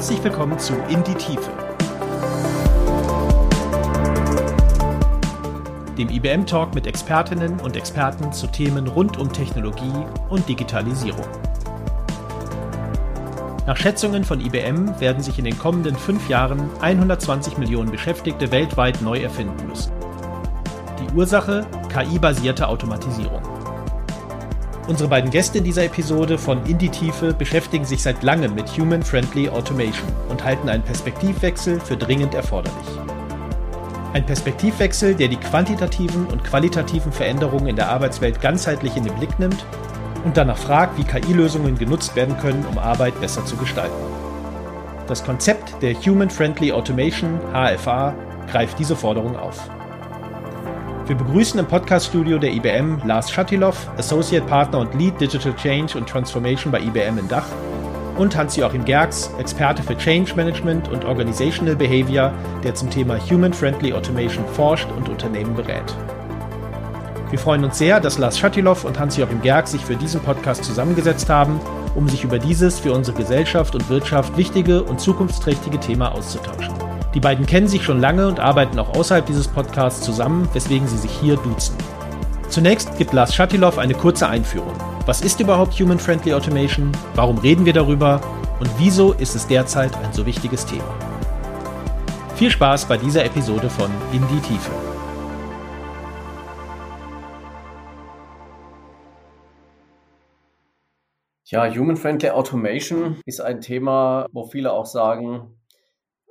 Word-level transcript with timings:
Herzlich 0.00 0.24
willkommen 0.24 0.58
zu 0.58 0.72
In 0.88 1.04
die 1.04 1.12
Tiefe, 1.12 1.50
dem 5.98 6.08
IBM 6.08 6.46
Talk 6.46 6.74
mit 6.74 6.86
Expertinnen 6.86 7.60
und 7.60 7.76
Experten 7.76 8.32
zu 8.32 8.46
Themen 8.46 8.88
rund 8.88 9.18
um 9.18 9.30
Technologie 9.30 9.92
und 10.30 10.48
Digitalisierung. 10.48 11.26
Nach 13.66 13.76
Schätzungen 13.76 14.24
von 14.24 14.40
IBM 14.40 14.98
werden 15.00 15.22
sich 15.22 15.38
in 15.38 15.44
den 15.44 15.58
kommenden 15.58 15.96
fünf 15.96 16.30
Jahren 16.30 16.70
120 16.80 17.58
Millionen 17.58 17.90
Beschäftigte 17.90 18.50
weltweit 18.50 19.02
neu 19.02 19.18
erfinden 19.20 19.68
müssen. 19.68 19.92
Die 20.98 21.14
Ursache 21.14 21.66
KI-basierte 21.90 22.68
Automatisierung. 22.68 23.59
Unsere 24.90 25.08
beiden 25.08 25.30
Gäste 25.30 25.58
in 25.58 25.62
dieser 25.62 25.84
Episode 25.84 26.36
von 26.36 26.66
In 26.66 26.76
die 26.76 26.88
Tiefe 26.88 27.32
beschäftigen 27.32 27.84
sich 27.84 28.02
seit 28.02 28.24
langem 28.24 28.56
mit 28.56 28.76
Human-Friendly 28.76 29.48
Automation 29.48 30.08
und 30.28 30.42
halten 30.42 30.68
einen 30.68 30.82
Perspektivwechsel 30.82 31.78
für 31.78 31.96
dringend 31.96 32.34
erforderlich. 32.34 32.88
Ein 34.14 34.26
Perspektivwechsel, 34.26 35.14
der 35.14 35.28
die 35.28 35.36
quantitativen 35.36 36.26
und 36.26 36.42
qualitativen 36.42 37.12
Veränderungen 37.12 37.68
in 37.68 37.76
der 37.76 37.88
Arbeitswelt 37.88 38.40
ganzheitlich 38.40 38.96
in 38.96 39.04
den 39.04 39.14
Blick 39.14 39.38
nimmt 39.38 39.64
und 40.24 40.36
danach 40.36 40.58
fragt, 40.58 40.98
wie 40.98 41.04
KI-Lösungen 41.04 41.78
genutzt 41.78 42.16
werden 42.16 42.36
können, 42.38 42.66
um 42.68 42.76
Arbeit 42.76 43.20
besser 43.20 43.46
zu 43.46 43.54
gestalten. 43.54 43.94
Das 45.06 45.22
Konzept 45.22 45.80
der 45.82 45.94
Human-Friendly 45.94 46.72
Automation, 46.72 47.38
HFA, 47.52 48.12
greift 48.50 48.76
diese 48.80 48.96
Forderung 48.96 49.36
auf. 49.36 49.70
Wir 51.10 51.16
begrüßen 51.16 51.58
im 51.58 51.66
Podcaststudio 51.66 52.38
der 52.38 52.52
IBM 52.52 53.00
Lars 53.04 53.32
Schatilow, 53.32 53.74
Associate 53.96 54.46
Partner 54.46 54.78
und 54.78 54.94
Lead 54.94 55.20
Digital 55.20 55.52
Change 55.56 55.98
und 55.98 56.08
Transformation 56.08 56.70
bei 56.70 56.78
IBM 56.78 57.18
in 57.18 57.26
Dach 57.26 57.46
und 58.16 58.36
Hans-Joachim 58.36 58.84
Gerks, 58.84 59.28
Experte 59.40 59.82
für 59.82 59.98
Change 59.98 60.32
Management 60.36 60.88
und 60.88 61.04
Organizational 61.04 61.74
Behavior, 61.74 62.32
der 62.62 62.76
zum 62.76 62.90
Thema 62.90 63.18
Human 63.28 63.52
Friendly 63.52 63.92
Automation 63.92 64.44
forscht 64.54 64.86
und 64.96 65.08
Unternehmen 65.08 65.56
berät. 65.56 65.96
Wir 67.30 67.40
freuen 67.40 67.64
uns 67.64 67.76
sehr, 67.76 67.98
dass 67.98 68.18
Lars 68.18 68.38
Schatilow 68.38 68.76
und 68.84 69.00
Hans-Joachim 69.00 69.42
Gerg 69.42 69.66
sich 69.66 69.84
für 69.84 69.96
diesen 69.96 70.20
Podcast 70.20 70.62
zusammengesetzt 70.62 71.28
haben, 71.28 71.58
um 71.96 72.08
sich 72.08 72.22
über 72.22 72.38
dieses 72.38 72.78
für 72.78 72.92
unsere 72.92 73.16
Gesellschaft 73.16 73.74
und 73.74 73.88
Wirtschaft 73.88 74.36
wichtige 74.36 74.84
und 74.84 75.00
zukunftsträchtige 75.00 75.80
Thema 75.80 76.12
auszutauschen. 76.12 76.89
Die 77.12 77.20
beiden 77.20 77.44
kennen 77.44 77.66
sich 77.66 77.82
schon 77.82 78.00
lange 78.00 78.28
und 78.28 78.38
arbeiten 78.38 78.78
auch 78.78 78.90
außerhalb 78.90 79.26
dieses 79.26 79.48
Podcasts 79.48 80.00
zusammen, 80.04 80.48
weswegen 80.52 80.86
sie 80.86 80.96
sich 80.96 81.10
hier 81.10 81.36
duzen. 81.36 81.74
Zunächst 82.48 82.96
gibt 82.98 83.12
Lars 83.12 83.34
Schatilow 83.34 83.78
eine 83.78 83.94
kurze 83.94 84.28
Einführung. 84.28 84.74
Was 85.06 85.20
ist 85.20 85.40
überhaupt 85.40 85.72
Human 85.80 85.98
Friendly 85.98 86.32
Automation? 86.32 86.92
Warum 87.16 87.38
reden 87.38 87.64
wir 87.64 87.72
darüber? 87.72 88.20
Und 88.60 88.70
wieso 88.78 89.12
ist 89.12 89.34
es 89.34 89.48
derzeit 89.48 89.92
ein 90.04 90.12
so 90.12 90.24
wichtiges 90.24 90.64
Thema? 90.64 90.84
Viel 92.36 92.50
Spaß 92.50 92.86
bei 92.86 92.96
dieser 92.96 93.24
Episode 93.24 93.68
von 93.68 93.90
In 94.12 94.22
die 94.28 94.40
Tiefe. 94.40 94.70
Ja, 101.46 101.68
Human 101.74 101.96
Friendly 101.96 102.30
Automation 102.30 103.16
ist 103.26 103.40
ein 103.40 103.60
Thema, 103.60 104.26
wo 104.30 104.44
viele 104.44 104.72
auch 104.72 104.86
sagen, 104.86 105.59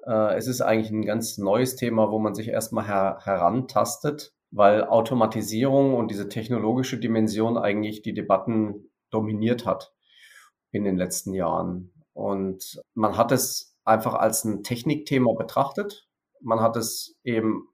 äh, 0.09 0.35
es 0.35 0.47
ist 0.47 0.61
eigentlich 0.61 0.91
ein 0.91 1.05
ganz 1.05 1.37
neues 1.37 1.75
Thema, 1.75 2.11
wo 2.11 2.19
man 2.19 2.33
sich 2.33 2.47
erstmal 2.47 2.87
her 2.87 3.19
herantastet, 3.23 4.33
weil 4.51 4.83
Automatisierung 4.83 5.93
und 5.93 6.09
diese 6.09 6.27
technologische 6.27 6.97
Dimension 6.97 7.57
eigentlich 7.57 8.01
die 8.01 8.15
Debatten 8.15 8.89
dominiert 9.11 9.65
hat 9.65 9.93
in 10.71 10.83
den 10.83 10.97
letzten 10.97 11.33
Jahren. 11.33 11.93
Und 12.13 12.81
man 12.95 13.17
hat 13.17 13.31
es 13.31 13.77
einfach 13.85 14.15
als 14.15 14.43
ein 14.45 14.63
Technikthema 14.63 15.33
betrachtet. 15.33 16.07
Man 16.41 16.59
hat 16.59 16.75
es 16.75 17.15
eben 17.23 17.67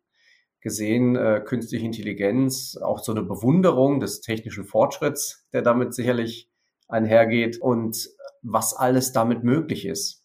gesehen, 0.60 1.16
äh, 1.16 1.42
künstliche 1.46 1.86
Intelligenz, 1.86 2.78
auch 2.82 3.00
so 3.00 3.12
eine 3.12 3.24
Bewunderung 3.24 4.00
des 4.00 4.22
technischen 4.22 4.66
Fortschritts, 4.66 5.48
der 5.54 5.62
damit 5.62 5.94
sicherlich 5.94 6.50
einhergeht 6.88 7.62
und 7.62 8.10
was 8.42 8.76
alles 8.76 9.12
damit 9.12 9.44
möglich 9.44 9.86
ist. 9.86 10.25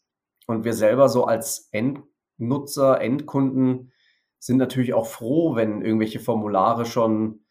Und 0.51 0.65
wir 0.65 0.75
selber 0.75 1.09
so 1.09 1.25
als 1.25 1.69
Endnutzer, 1.71 3.01
Endkunden 3.01 3.93
sind 4.41 4.57
natürlich 4.57 4.95
auch 4.95 5.07
froh, 5.07 5.55
wenn 5.55 5.83
irgendwelche 5.83 6.19
Formulare 6.19 6.87
schon 6.87 7.45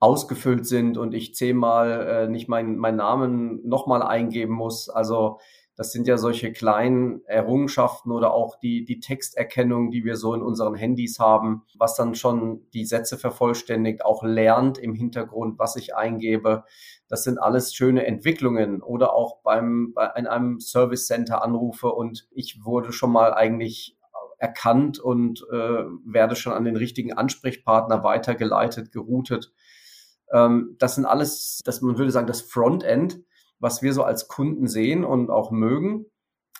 ausgefüllt 0.00 0.66
sind 0.66 0.98
und 0.98 1.14
ich 1.14 1.34
zehnmal 1.34 2.06
äh, 2.06 2.28
nicht 2.28 2.48
meinen 2.48 2.76
mein 2.76 2.96
Namen 2.96 3.66
nochmal 3.66 4.02
eingeben 4.02 4.52
muss. 4.52 4.90
Also 4.90 5.40
das 5.76 5.92
sind 5.92 6.08
ja 6.08 6.16
solche 6.16 6.52
kleinen 6.52 7.22
Errungenschaften 7.26 8.10
oder 8.10 8.32
auch 8.32 8.58
die, 8.58 8.84
die 8.86 8.98
Texterkennung, 8.98 9.90
die 9.90 10.04
wir 10.04 10.16
so 10.16 10.32
in 10.32 10.40
unseren 10.40 10.74
Handys 10.74 11.18
haben, 11.18 11.64
was 11.76 11.96
dann 11.96 12.14
schon 12.14 12.66
die 12.72 12.86
Sätze 12.86 13.18
vervollständigt, 13.18 14.02
auch 14.02 14.22
lernt 14.22 14.78
im 14.78 14.94
Hintergrund, 14.94 15.58
was 15.58 15.76
ich 15.76 15.94
eingebe. 15.94 16.64
Das 17.08 17.24
sind 17.24 17.38
alles 17.38 17.74
schöne 17.74 18.06
Entwicklungen 18.06 18.82
oder 18.82 19.12
auch 19.12 19.42
beim, 19.42 19.92
bei, 19.94 20.10
in 20.16 20.26
einem 20.26 20.60
Service 20.60 21.06
Center 21.06 21.42
anrufe 21.42 21.88
und 21.88 22.26
ich 22.30 22.64
wurde 22.64 22.92
schon 22.92 23.12
mal 23.12 23.34
eigentlich 23.34 23.98
erkannt 24.38 24.98
und 24.98 25.46
äh, 25.52 25.84
werde 26.04 26.36
schon 26.36 26.54
an 26.54 26.64
den 26.64 26.76
richtigen 26.76 27.12
Ansprechpartner 27.12 28.02
weitergeleitet, 28.02 28.92
geroutet. 28.92 29.52
Ähm, 30.32 30.76
das 30.78 30.94
sind 30.94 31.04
alles, 31.04 31.60
das 31.64 31.82
man 31.82 31.98
würde 31.98 32.10
sagen, 32.10 32.26
das 32.26 32.40
Frontend 32.40 33.20
was 33.58 33.82
wir 33.82 33.92
so 33.92 34.02
als 34.02 34.28
Kunden 34.28 34.68
sehen 34.68 35.04
und 35.04 35.30
auch 35.30 35.50
mögen. 35.50 36.06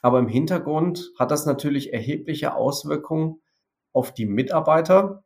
Aber 0.03 0.19
im 0.19 0.29
Hintergrund 0.29 1.13
hat 1.19 1.31
das 1.31 1.47
natürlich 1.47 1.93
erhebliche 1.93 2.55
Auswirkungen 2.55 3.43
auf 3.93 4.13
die 4.13 4.27
Mitarbeiter, 4.27 5.25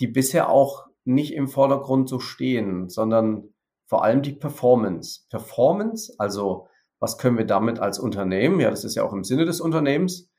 die 0.00 0.06
bisher 0.06 0.50
auch 0.50 0.86
nicht 1.04 1.34
im 1.34 1.48
Vordergrund 1.48 2.08
so 2.08 2.18
stehen, 2.18 2.88
sondern 2.88 3.54
vor 3.86 4.04
allem 4.04 4.22
die 4.22 4.32
Performance. 4.32 5.22
Performance, 5.30 6.14
also 6.18 6.68
was 7.00 7.16
können 7.16 7.38
wir 7.38 7.46
damit 7.46 7.78
als 7.78 7.98
Unternehmen, 7.98 8.60
ja, 8.60 8.70
das 8.70 8.84
ist 8.84 8.94
ja 8.94 9.04
auch 9.04 9.12
im 9.12 9.24
Sinne 9.24 9.46
des 9.46 9.60
Unternehmens, 9.60 10.30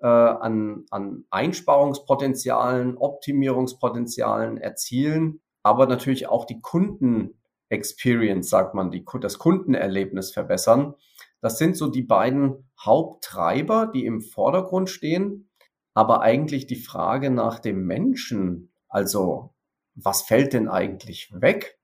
äh, 0.00 0.06
an, 0.06 0.84
an 0.90 1.24
Einsparungspotenzialen, 1.30 2.98
Optimierungspotenzialen 2.98 4.58
erzielen, 4.58 5.40
aber 5.62 5.86
natürlich 5.86 6.28
auch 6.28 6.44
die 6.44 6.60
Kunden 6.60 7.37
Experience, 7.68 8.48
sagt 8.48 8.74
man, 8.74 8.90
die, 8.90 9.04
das 9.20 9.38
Kundenerlebnis 9.38 10.32
verbessern. 10.32 10.94
Das 11.40 11.58
sind 11.58 11.76
so 11.76 11.88
die 11.88 12.02
beiden 12.02 12.70
Haupttreiber, 12.80 13.90
die 13.92 14.06
im 14.06 14.20
Vordergrund 14.20 14.90
stehen. 14.90 15.50
Aber 15.94 16.22
eigentlich 16.22 16.66
die 16.66 16.76
Frage 16.76 17.30
nach 17.30 17.58
dem 17.58 17.86
Menschen, 17.86 18.72
also 18.88 19.54
was 19.94 20.22
fällt 20.22 20.52
denn 20.52 20.68
eigentlich 20.68 21.32
weg? 21.32 21.78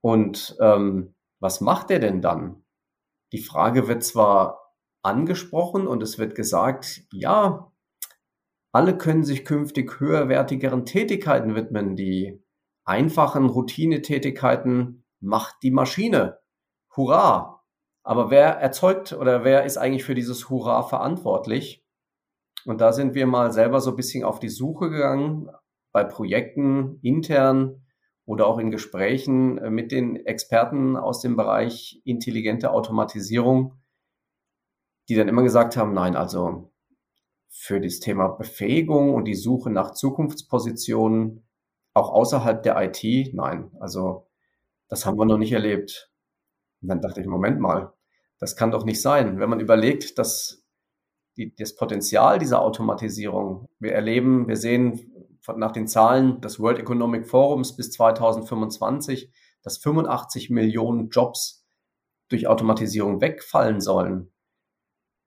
Und 0.00 0.56
ähm, 0.60 1.14
was 1.38 1.60
macht 1.60 1.90
er 1.90 2.00
denn 2.00 2.20
dann? 2.20 2.64
Die 3.32 3.42
Frage 3.42 3.86
wird 3.86 4.02
zwar 4.02 4.74
angesprochen 5.02 5.86
und 5.86 6.02
es 6.02 6.18
wird 6.18 6.34
gesagt, 6.34 7.02
ja, 7.12 7.72
alle 8.72 8.96
können 8.96 9.24
sich 9.24 9.44
künftig 9.44 10.00
höherwertigeren 10.00 10.84
Tätigkeiten 10.84 11.54
widmen, 11.54 11.96
die 11.96 12.39
einfachen 12.90 13.46
Routinetätigkeiten 13.46 15.04
macht 15.20 15.62
die 15.62 15.70
Maschine. 15.70 16.40
Hurra! 16.96 17.62
Aber 18.02 18.30
wer 18.30 18.56
erzeugt 18.56 19.12
oder 19.12 19.44
wer 19.44 19.64
ist 19.64 19.76
eigentlich 19.76 20.04
für 20.04 20.16
dieses 20.16 20.50
Hurra 20.50 20.82
verantwortlich? 20.82 21.84
Und 22.66 22.80
da 22.80 22.92
sind 22.92 23.14
wir 23.14 23.26
mal 23.26 23.52
selber 23.52 23.80
so 23.80 23.90
ein 23.90 23.96
bisschen 23.96 24.24
auf 24.24 24.40
die 24.40 24.48
Suche 24.48 24.90
gegangen 24.90 25.48
bei 25.92 26.02
Projekten 26.02 26.98
intern 27.02 27.86
oder 28.24 28.48
auch 28.48 28.58
in 28.58 28.72
Gesprächen 28.72 29.58
äh, 29.58 29.70
mit 29.70 29.92
den 29.92 30.16
Experten 30.26 30.96
aus 30.96 31.20
dem 31.20 31.36
Bereich 31.36 32.02
intelligente 32.04 32.72
Automatisierung, 32.72 33.74
die 35.08 35.14
dann 35.14 35.28
immer 35.28 35.42
gesagt 35.42 35.76
haben, 35.76 35.94
nein, 35.94 36.16
also 36.16 36.72
für 37.48 37.80
das 37.80 38.00
Thema 38.00 38.28
Befähigung 38.28 39.14
und 39.14 39.26
die 39.26 39.34
Suche 39.34 39.70
nach 39.70 39.92
Zukunftspositionen 39.92 41.44
auch 41.94 42.10
außerhalb 42.10 42.62
der 42.62 42.80
IT, 42.82 43.34
nein, 43.34 43.70
also 43.80 44.28
das 44.88 45.06
haben 45.06 45.18
wir 45.18 45.24
noch 45.24 45.38
nicht 45.38 45.52
erlebt. 45.52 46.10
Und 46.82 46.88
dann 46.88 47.00
dachte 47.00 47.20
ich, 47.20 47.26
Moment 47.26 47.60
mal, 47.60 47.92
das 48.38 48.56
kann 48.56 48.70
doch 48.70 48.84
nicht 48.84 49.00
sein. 49.00 49.38
Wenn 49.38 49.50
man 49.50 49.60
überlegt, 49.60 50.18
dass 50.18 50.64
die, 51.36 51.54
das 51.54 51.74
Potenzial 51.74 52.38
dieser 52.38 52.62
Automatisierung, 52.62 53.68
wir 53.78 53.92
erleben, 53.92 54.48
wir 54.48 54.56
sehen 54.56 55.12
nach 55.56 55.72
den 55.72 55.88
Zahlen 55.88 56.40
des 56.40 56.60
World 56.60 56.78
Economic 56.78 57.26
Forums 57.26 57.76
bis 57.76 57.90
2025, 57.92 59.32
dass 59.62 59.78
85 59.78 60.50
Millionen 60.50 61.08
Jobs 61.10 61.66
durch 62.28 62.46
Automatisierung 62.46 63.20
wegfallen 63.20 63.80
sollen. 63.80 64.29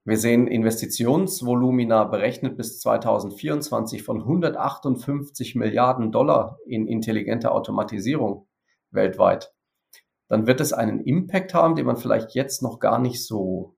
Wir 0.06 0.18
sehen 0.18 0.48
Investitionsvolumina 0.48 2.04
berechnet 2.04 2.58
bis 2.58 2.80
2024 2.82 4.04
von 4.04 4.20
158 4.20 5.56
Milliarden 5.56 6.12
Dollar 6.12 6.58
in 6.66 6.88
intelligente 6.88 7.52
Automatisierung 7.52 8.48
weltweit. 8.92 9.54
Dann 10.28 10.46
wird 10.46 10.60
es 10.60 10.74
einen 10.74 11.00
Impact 11.00 11.54
haben, 11.54 11.76
den 11.76 11.86
man 11.86 11.96
vielleicht 11.96 12.36
jetzt 12.36 12.62
noch 12.62 12.80
gar 12.80 13.00
nicht 13.00 13.26
so, 13.26 13.78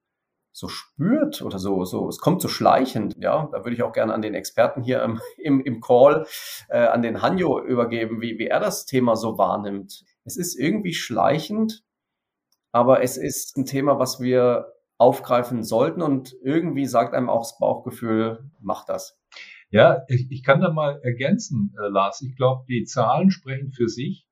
so 0.52 0.68
spürt 0.68 1.44
oder 1.44 1.60
so, 1.60 1.86
so, 1.86 2.10
es 2.10 2.18
kommt 2.18 2.42
so 2.42 2.48
schleichend, 2.48 3.16
ja, 3.20 3.48
da 3.52 3.60
würde 3.60 3.74
ich 3.76 3.84
auch 3.84 3.94
gerne 3.94 4.14
an 4.14 4.24
den 4.24 4.34
Experten 4.34 4.82
hier 4.82 5.04
im, 5.04 5.22
im, 5.38 5.62
im 5.62 5.80
Call, 5.80 6.26
äh, 6.70 6.88
an 6.88 7.04
den 7.04 7.22
Hanjo 7.22 7.60
übergeben, 7.62 8.20
wie, 8.20 8.40
wie 8.40 8.48
er 8.48 8.60
das 8.60 8.88
Thema 8.88 9.16
so 9.16 9.38
wahrnimmt. 9.38 10.04
Es 10.24 10.38
ist 10.38 10.56
irgendwie 10.56 10.96
schleichend, 10.96 11.84
aber 12.72 13.04
es 13.04 13.18
ist 13.18 13.58
ein 13.58 13.66
Thema, 13.66 14.00
was 14.00 14.20
wir 14.20 14.75
aufgreifen 14.98 15.64
sollten 15.64 16.02
und 16.02 16.36
irgendwie 16.44 16.86
sagt 16.86 17.14
einem 17.14 17.30
auch 17.30 17.42
das 17.42 17.58
Bauchgefühl, 17.58 18.50
mach 18.60 18.86
das. 18.86 19.20
Ja, 19.70 20.04
ich, 20.08 20.28
ich 20.30 20.44
kann 20.44 20.62
da 20.62 20.72
mal 20.72 21.00
ergänzen, 21.04 21.76
äh, 21.78 21.90
Lars. 21.90 22.22
Ich 22.22 22.36
glaube, 22.36 22.66
die 22.70 22.86
Zahlen 22.86 23.32
sprechen 23.32 23.72
für 23.72 23.90
sich. 23.90 24.26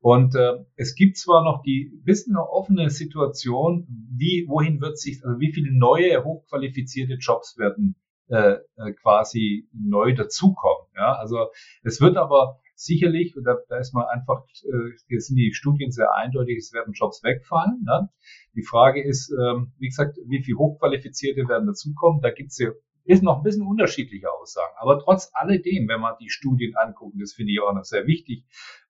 Und 0.00 0.34
äh, 0.34 0.64
es 0.76 0.94
gibt 0.94 1.16
zwar 1.16 1.44
noch 1.44 1.62
die 1.62 1.92
bisschen 2.04 2.36
eine 2.36 2.48
offene 2.48 2.88
Situation, 2.90 3.86
wie 4.16 4.46
wohin 4.48 4.80
wird 4.80 4.98
sich, 4.98 5.24
also 5.24 5.40
wie 5.40 5.52
viele 5.52 5.76
neue 5.76 6.24
hochqualifizierte 6.24 7.14
Jobs 7.14 7.58
werden 7.58 7.96
äh, 8.28 8.58
äh, 8.76 8.92
quasi 8.92 9.68
neu 9.72 10.14
dazukommen. 10.14 10.86
Ja, 10.94 11.14
also 11.14 11.48
es 11.82 12.00
wird 12.00 12.16
aber 12.16 12.60
sicherlich, 12.78 13.34
da, 13.44 13.56
da 13.68 13.78
ist 13.78 13.92
man 13.92 14.06
einfach, 14.06 14.44
äh, 14.64 15.18
sind 15.18 15.36
die 15.36 15.52
Studien 15.52 15.90
sehr 15.90 16.14
eindeutig, 16.14 16.58
es 16.58 16.72
werden 16.72 16.92
Jobs 16.94 17.22
wegfallen. 17.22 17.82
Ne? 17.84 18.08
Die 18.54 18.62
Frage 18.62 19.02
ist, 19.02 19.30
ähm, 19.32 19.72
wie 19.78 19.88
gesagt, 19.88 20.16
wie 20.26 20.42
viel 20.42 20.56
Hochqualifizierte 20.56 21.48
werden 21.48 21.66
dazukommen? 21.66 22.20
Da 22.20 22.30
gibt 22.30 22.50
es 22.50 22.58
ja 22.58 22.70
ist 23.08 23.22
noch 23.22 23.38
ein 23.38 23.42
bisschen 23.42 23.66
unterschiedliche 23.66 24.30
Aussagen. 24.30 24.74
Aber 24.76 24.98
trotz 24.98 25.30
alledem, 25.32 25.88
wenn 25.88 26.00
man 26.00 26.16
die 26.20 26.28
Studien 26.28 26.76
anguckt, 26.76 27.16
das 27.18 27.32
finde 27.32 27.52
ich 27.52 27.60
auch 27.62 27.72
noch 27.72 27.84
sehr 27.84 28.06
wichtig, 28.06 28.44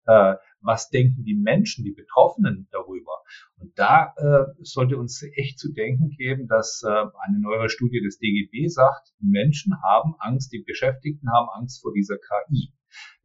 äh, 0.07 0.35
was 0.61 0.91
denken 0.91 1.23
die 1.23 1.37
Menschen, 1.37 1.85
die 1.85 1.93
Betroffenen 1.93 2.67
darüber? 2.73 3.13
Und 3.59 3.79
da 3.79 4.15
äh, 4.17 4.53
sollte 4.61 4.97
uns 4.97 5.23
echt 5.37 5.61
zu 5.61 5.73
denken 5.73 6.11
geben, 6.11 6.49
dass 6.49 6.83
äh, 6.85 6.89
eine 6.91 7.39
neuere 7.39 7.69
Studie 7.69 8.01
des 8.01 8.19
DGB 8.19 8.67
sagt, 8.67 9.13
Menschen 9.21 9.81
haben 9.85 10.17
Angst, 10.19 10.53
die 10.53 10.65
Beschäftigten 10.67 11.31
haben 11.31 11.49
Angst 11.55 11.81
vor 11.81 11.93
dieser 11.93 12.17
KI. 12.17 12.73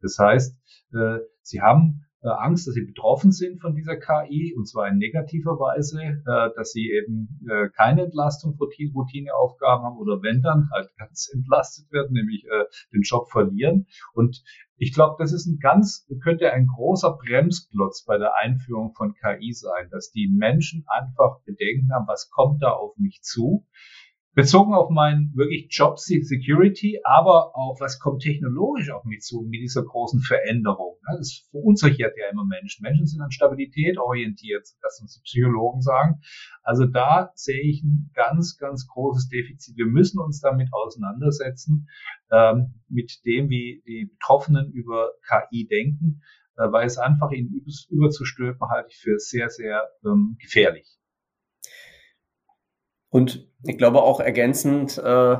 Das 0.00 0.18
heißt, 0.18 0.56
äh, 0.92 1.18
sie 1.42 1.60
haben 1.60 2.04
äh, 2.24 2.28
Angst, 2.28 2.66
dass 2.66 2.74
sie 2.74 2.84
betroffen 2.84 3.32
sind 3.32 3.60
von 3.60 3.74
dieser 3.74 3.96
KI 3.96 4.54
und 4.56 4.66
zwar 4.66 4.88
in 4.88 4.96
negativer 4.96 5.58
Weise, 5.60 6.00
äh, 6.02 6.50
dass 6.56 6.72
sie 6.72 6.90
eben 6.90 7.38
äh, 7.48 7.68
keine 7.76 8.04
Entlastung 8.04 8.56
für 8.56 8.64
Routineaufgaben 8.64 9.84
haben 9.84 9.98
oder 9.98 10.22
wenn 10.22 10.40
dann 10.40 10.70
halt 10.72 10.88
ganz 10.98 11.30
entlastet 11.32 11.92
werden, 11.92 12.12
nämlich 12.12 12.44
äh, 12.44 12.64
den 12.92 13.02
Job 13.02 13.30
verlieren. 13.30 13.86
Und 14.14 14.42
ich 14.76 14.94
glaube, 14.94 15.16
das 15.18 15.32
ist 15.32 15.46
ein 15.46 15.58
ganz, 15.58 16.06
könnte 16.22 16.50
ein 16.50 16.66
großer 16.66 17.16
Bremsklotz 17.16 18.04
bei 18.04 18.18
der 18.18 18.36
Einführung 18.36 18.94
von 18.94 19.14
KI 19.14 19.52
sein, 19.52 19.88
dass 19.90 20.10
die 20.10 20.28
Menschen 20.28 20.84
einfach 20.88 21.40
Bedenken 21.44 21.92
haben, 21.92 22.08
was 22.08 22.30
kommt 22.30 22.62
da 22.62 22.70
auf 22.70 22.96
mich 22.96 23.20
zu 23.22 23.66
bezogen 24.34 24.74
auf 24.74 24.90
meinen 24.90 25.32
wirklich 25.34 25.68
Job 25.70 25.98
Security, 25.98 27.00
aber 27.04 27.56
auch 27.56 27.80
was 27.80 28.00
kommt 28.00 28.22
technologisch 28.22 28.90
auf 28.90 29.04
mich 29.04 29.22
zu 29.22 29.42
mit 29.42 29.60
dieser 29.60 29.84
großen 29.84 30.20
Veränderung. 30.20 30.98
Das 31.06 31.46
verunsichert 31.50 32.14
ja 32.16 32.30
immer 32.30 32.44
Menschen. 32.44 32.82
Menschen 32.82 33.06
sind 33.06 33.20
an 33.20 33.30
Stabilität 33.30 33.98
orientiert, 33.98 34.66
das 34.82 35.00
uns 35.00 35.14
die 35.14 35.22
Psychologen 35.22 35.82
sagen. 35.82 36.20
Also 36.62 36.84
da 36.84 37.30
sehe 37.34 37.62
ich 37.62 37.82
ein 37.84 38.10
ganz, 38.14 38.56
ganz 38.58 38.86
großes 38.88 39.28
Defizit. 39.28 39.76
Wir 39.76 39.86
müssen 39.86 40.18
uns 40.18 40.40
damit 40.40 40.68
auseinandersetzen, 40.72 41.88
ähm, 42.32 42.74
mit 42.88 43.24
dem, 43.24 43.48
wie 43.50 43.82
die 43.86 44.06
Betroffenen 44.06 44.72
über 44.72 45.12
KI 45.28 45.66
denken, 45.68 46.22
äh, 46.56 46.70
weil 46.72 46.86
es 46.86 46.98
einfach 46.98 47.30
ihnen 47.30 47.50
überzustülpen 47.88 48.68
halte 48.68 48.88
ich 48.90 48.96
für 48.96 49.18
sehr, 49.18 49.48
sehr 49.48 49.88
ähm, 50.04 50.36
gefährlich. 50.40 50.98
Und 53.10 53.48
ich 53.66 53.78
glaube 53.78 54.02
auch 54.02 54.20
ergänzend, 54.20 54.98
äh, 54.98 55.36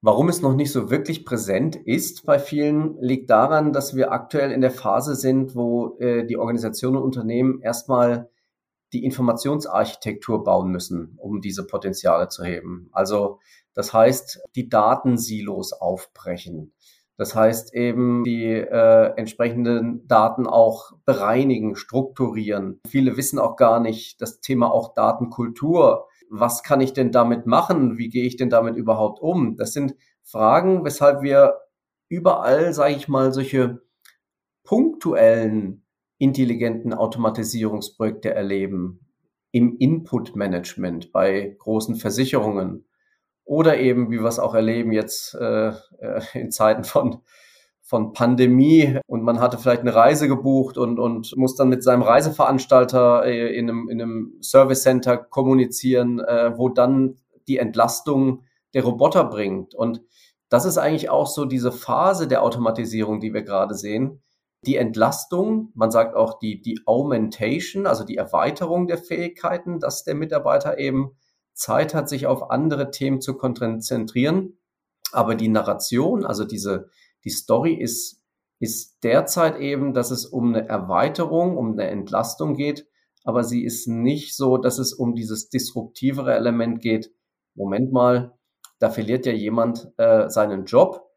warum 0.00 0.28
es 0.28 0.42
noch 0.42 0.54
nicht 0.54 0.72
so 0.72 0.90
wirklich 0.90 1.24
präsent 1.24 1.76
ist 1.76 2.26
bei 2.26 2.38
vielen, 2.38 2.96
liegt 3.00 3.30
daran, 3.30 3.72
dass 3.72 3.94
wir 3.94 4.12
aktuell 4.12 4.50
in 4.50 4.60
der 4.60 4.70
Phase 4.70 5.14
sind, 5.14 5.54
wo 5.54 5.96
äh, 5.98 6.26
die 6.26 6.36
Organisationen 6.36 6.96
und 6.96 7.04
Unternehmen 7.04 7.60
erstmal 7.62 8.30
die 8.92 9.04
Informationsarchitektur 9.04 10.44
bauen 10.44 10.70
müssen, 10.70 11.14
um 11.16 11.40
diese 11.40 11.66
Potenziale 11.66 12.28
zu 12.28 12.44
heben. 12.44 12.88
Also 12.92 13.38
das 13.74 13.94
heißt, 13.94 14.40
die 14.54 14.68
Datensilos 14.68 15.72
aufbrechen. 15.72 16.74
Das 17.16 17.34
heißt 17.34 17.74
eben, 17.74 18.24
die 18.24 18.46
äh, 18.46 19.12
entsprechenden 19.16 20.06
Daten 20.08 20.46
auch 20.46 20.92
bereinigen, 21.04 21.76
strukturieren. 21.76 22.80
Viele 22.86 23.16
wissen 23.16 23.38
auch 23.38 23.56
gar 23.56 23.80
nicht, 23.80 24.20
das 24.20 24.40
Thema 24.40 24.72
auch 24.72 24.94
Datenkultur 24.94 26.08
was 26.32 26.62
kann 26.62 26.80
ich 26.80 26.94
denn 26.94 27.12
damit 27.12 27.44
machen? 27.46 27.98
Wie 27.98 28.08
gehe 28.08 28.24
ich 28.24 28.36
denn 28.36 28.48
damit 28.48 28.76
überhaupt 28.76 29.20
um? 29.20 29.56
Das 29.56 29.74
sind 29.74 29.94
Fragen, 30.22 30.82
weshalb 30.82 31.22
wir 31.22 31.60
überall, 32.08 32.72
sage 32.72 32.94
ich 32.94 33.06
mal, 33.06 33.34
solche 33.34 33.82
punktuellen 34.64 35.84
intelligenten 36.16 36.94
Automatisierungsprojekte 36.94 38.32
erleben. 38.34 39.00
Im 39.50 39.76
Input-Management 39.76 41.12
bei 41.12 41.54
großen 41.58 41.96
Versicherungen 41.96 42.86
oder 43.44 43.78
eben, 43.78 44.10
wie 44.10 44.20
wir 44.20 44.28
es 44.28 44.38
auch 44.38 44.54
erleben 44.54 44.92
jetzt 44.92 45.34
äh, 45.34 45.68
äh 45.68 46.22
in 46.32 46.50
Zeiten 46.50 46.84
von 46.84 47.20
von 47.92 48.14
Pandemie 48.14 48.98
und 49.06 49.22
man 49.22 49.38
hatte 49.38 49.58
vielleicht 49.58 49.82
eine 49.82 49.94
Reise 49.94 50.26
gebucht 50.26 50.78
und, 50.78 50.98
und 50.98 51.36
muss 51.36 51.56
dann 51.56 51.68
mit 51.68 51.84
seinem 51.84 52.00
Reiseveranstalter 52.00 53.26
äh, 53.26 53.54
in 53.54 53.68
einem, 53.68 53.90
in 53.90 54.00
einem 54.00 54.38
Service 54.40 54.82
Center 54.82 55.18
kommunizieren, 55.18 56.18
äh, 56.18 56.56
wo 56.56 56.70
dann 56.70 57.18
die 57.48 57.58
Entlastung 57.58 58.44
der 58.72 58.84
Roboter 58.84 59.24
bringt. 59.24 59.74
Und 59.74 60.00
das 60.48 60.64
ist 60.64 60.78
eigentlich 60.78 61.10
auch 61.10 61.26
so 61.26 61.44
diese 61.44 61.70
Phase 61.70 62.26
der 62.26 62.42
Automatisierung, 62.42 63.20
die 63.20 63.34
wir 63.34 63.42
gerade 63.42 63.74
sehen. 63.74 64.22
Die 64.64 64.76
Entlastung, 64.76 65.70
man 65.74 65.90
sagt 65.90 66.16
auch 66.16 66.38
die, 66.38 66.62
die 66.62 66.80
Augmentation, 66.86 67.86
also 67.86 68.04
die 68.04 68.16
Erweiterung 68.16 68.86
der 68.86 68.96
Fähigkeiten, 68.96 69.80
dass 69.80 70.02
der 70.02 70.14
Mitarbeiter 70.14 70.78
eben 70.78 71.10
Zeit 71.52 71.92
hat, 71.92 72.08
sich 72.08 72.26
auf 72.26 72.50
andere 72.50 72.90
Themen 72.90 73.20
zu 73.20 73.36
konzentrieren. 73.36 74.56
Aber 75.12 75.34
die 75.34 75.48
Narration, 75.48 76.24
also 76.24 76.46
diese, 76.46 76.88
die 77.24 77.30
Story 77.30 77.74
ist, 77.74 78.22
ist 78.60 78.98
derzeit 79.02 79.58
eben, 79.58 79.92
dass 79.92 80.10
es 80.10 80.26
um 80.26 80.54
eine 80.54 80.68
Erweiterung, 80.68 81.56
um 81.56 81.72
eine 81.72 81.88
Entlastung 81.88 82.54
geht, 82.54 82.86
aber 83.24 83.44
sie 83.44 83.64
ist 83.64 83.88
nicht 83.88 84.36
so, 84.36 84.56
dass 84.56 84.78
es 84.78 84.92
um 84.92 85.14
dieses 85.14 85.48
disruptivere 85.48 86.34
Element 86.34 86.80
geht. 86.80 87.12
Moment 87.54 87.92
mal, 87.92 88.36
da 88.78 88.90
verliert 88.90 89.26
ja 89.26 89.32
jemand 89.32 89.92
äh, 89.96 90.28
seinen 90.28 90.64
Job. 90.64 91.08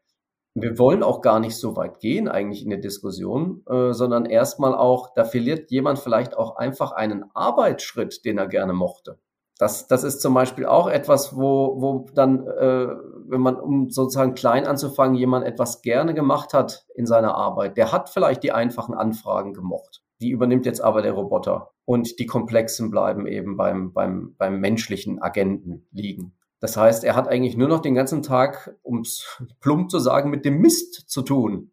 Wir 0.54 0.78
wollen 0.78 1.02
auch 1.02 1.20
gar 1.20 1.40
nicht 1.40 1.56
so 1.56 1.76
weit 1.76 2.00
gehen 2.00 2.28
eigentlich 2.28 2.62
in 2.62 2.70
der 2.70 2.78
Diskussion, 2.78 3.62
äh, 3.68 3.92
sondern 3.92 4.24
erstmal 4.24 4.74
auch, 4.74 5.12
da 5.14 5.24
verliert 5.24 5.70
jemand 5.70 5.98
vielleicht 5.98 6.36
auch 6.36 6.56
einfach 6.56 6.92
einen 6.92 7.24
Arbeitsschritt, 7.34 8.24
den 8.24 8.38
er 8.38 8.48
gerne 8.48 8.72
mochte. 8.72 9.18
Das, 9.58 9.86
das 9.86 10.04
ist 10.04 10.20
zum 10.20 10.34
Beispiel 10.34 10.66
auch 10.66 10.86
etwas, 10.86 11.34
wo, 11.34 11.80
wo 11.80 12.06
dann, 12.14 12.46
äh, 12.46 12.88
wenn 13.26 13.40
man, 13.40 13.56
um 13.56 13.88
sozusagen 13.88 14.34
klein 14.34 14.66
anzufangen, 14.66 15.16
jemand 15.16 15.46
etwas 15.46 15.80
gerne 15.80 16.12
gemacht 16.12 16.52
hat 16.52 16.86
in 16.94 17.06
seiner 17.06 17.34
Arbeit, 17.34 17.76
der 17.76 17.90
hat 17.90 18.10
vielleicht 18.10 18.42
die 18.42 18.52
einfachen 18.52 18.94
Anfragen 18.94 19.54
gemocht. 19.54 20.02
Die 20.20 20.30
übernimmt 20.30 20.66
jetzt 20.66 20.80
aber 20.80 21.00
der 21.00 21.12
Roboter. 21.12 21.70
Und 21.86 22.18
die 22.18 22.26
komplexen 22.26 22.90
bleiben 22.90 23.26
eben 23.26 23.56
beim, 23.56 23.92
beim, 23.92 24.34
beim 24.36 24.60
menschlichen 24.60 25.22
Agenten 25.22 25.86
liegen. 25.90 26.34
Das 26.60 26.76
heißt, 26.76 27.04
er 27.04 27.14
hat 27.16 27.28
eigentlich 27.28 27.56
nur 27.56 27.68
noch 27.68 27.80
den 27.80 27.94
ganzen 27.94 28.22
Tag, 28.22 28.76
um 28.82 29.02
plump 29.60 29.90
zu 29.90 29.98
sagen, 29.98 30.30
mit 30.30 30.44
dem 30.44 30.58
Mist 30.58 31.08
zu 31.08 31.22
tun. 31.22 31.70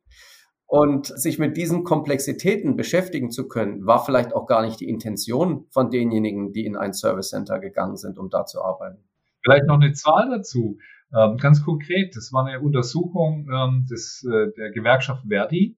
Und 0.75 1.05
sich 1.05 1.37
mit 1.37 1.55
diesen 1.55 1.83
Komplexitäten 1.83 2.75
beschäftigen 2.75 3.29
zu 3.29 3.47
können, 3.47 3.85
war 3.85 4.03
vielleicht 4.03 4.33
auch 4.33 4.47
gar 4.47 4.63
nicht 4.63 4.79
die 4.79 4.89
Intention 4.89 5.67
von 5.69 5.91
denjenigen, 5.91 6.51
die 6.51 6.65
in 6.65 6.75
ein 6.75 6.93
Service 6.93 7.29
Center 7.29 7.59
gegangen 7.59 7.95
sind, 7.95 8.17
um 8.17 8.31
da 8.31 8.47
zu 8.47 8.59
arbeiten. 8.59 8.97
Vielleicht 9.43 9.67
noch 9.67 9.75
eine 9.75 9.93
Zahl 9.93 10.31
dazu. 10.31 10.79
Ähm, 11.15 11.37
ganz 11.37 11.63
konkret, 11.63 12.15
das 12.15 12.33
war 12.33 12.47
eine 12.47 12.59
Untersuchung 12.59 13.47
ähm, 13.53 13.85
des, 13.87 14.27
äh, 14.27 14.47
der 14.57 14.71
Gewerkschaft 14.71 15.25
Verdi, 15.27 15.77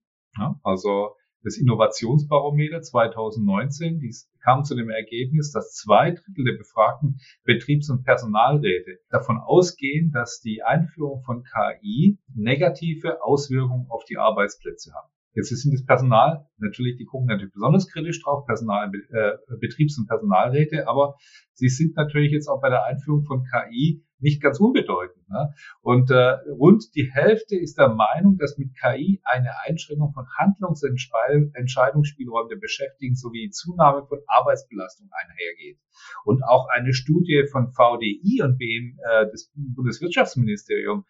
also 0.63 1.17
das 1.45 1.57
Innovationsbarometer 1.57 2.81
2019, 2.81 3.99
die 3.99 4.13
kam 4.43 4.63
zu 4.63 4.75
dem 4.75 4.89
Ergebnis, 4.89 5.51
dass 5.51 5.73
zwei 5.73 6.11
Drittel 6.11 6.43
der 6.43 6.57
befragten 6.57 7.19
Betriebs- 7.43 7.89
und 7.89 8.03
Personalräte 8.03 8.97
davon 9.09 9.37
ausgehen, 9.37 10.11
dass 10.11 10.41
die 10.41 10.63
Einführung 10.63 11.21
von 11.23 11.43
KI 11.43 12.17
negative 12.33 13.23
Auswirkungen 13.23 13.85
auf 13.89 14.03
die 14.05 14.17
Arbeitsplätze 14.17 14.91
haben. 14.93 15.09
Jetzt 15.35 15.49
sind 15.49 15.73
das 15.73 15.85
Personal, 15.85 16.47
natürlich, 16.57 16.97
die 16.97 17.05
gucken 17.05 17.27
natürlich 17.27 17.53
besonders 17.53 17.91
kritisch 17.91 18.23
drauf, 18.23 18.45
Personal, 18.45 18.89
äh, 19.09 19.33
Betriebs- 19.59 19.99
und 19.99 20.07
Personalräte, 20.07 20.87
aber 20.87 21.15
sie 21.53 21.67
sind 21.67 21.95
natürlich 21.95 22.31
jetzt 22.31 22.47
auch 22.47 22.61
bei 22.61 22.69
der 22.69 22.85
Einführung 22.85 23.23
von 23.23 23.43
KI 23.43 24.01
nicht 24.25 24.41
ganz 24.41 24.59
unbedeutend. 24.59 25.29
Ne? 25.29 25.53
Und 25.81 26.09
äh, 26.09 26.37
rund 26.49 26.95
die 26.95 27.11
Hälfte 27.13 27.55
ist 27.55 27.77
der 27.77 27.89
Meinung, 27.89 28.39
dass 28.39 28.57
mit 28.57 28.75
KI 28.75 29.21
eine 29.23 29.51
Einschränkung 29.65 30.13
von 30.13 30.25
Handlungsentscheidungsspielräumen 30.37 32.49
der 32.49 32.57
Beschäftigten 32.57 33.15
sowie 33.15 33.51
Zunahme 33.51 34.07
von 34.07 34.17
Arbeitsbelastung 34.25 35.11
einhergeht. 35.11 35.77
Und 36.25 36.43
auch 36.43 36.67
eine 36.69 36.93
Studie 36.93 37.45
von 37.51 37.71
VDI 37.71 38.41
und 38.43 38.57
BM, 38.57 38.97
äh, 39.07 39.29
des 39.29 39.51
Bundeswirtschaftsministerium 39.55 41.01
äh, 41.01 41.03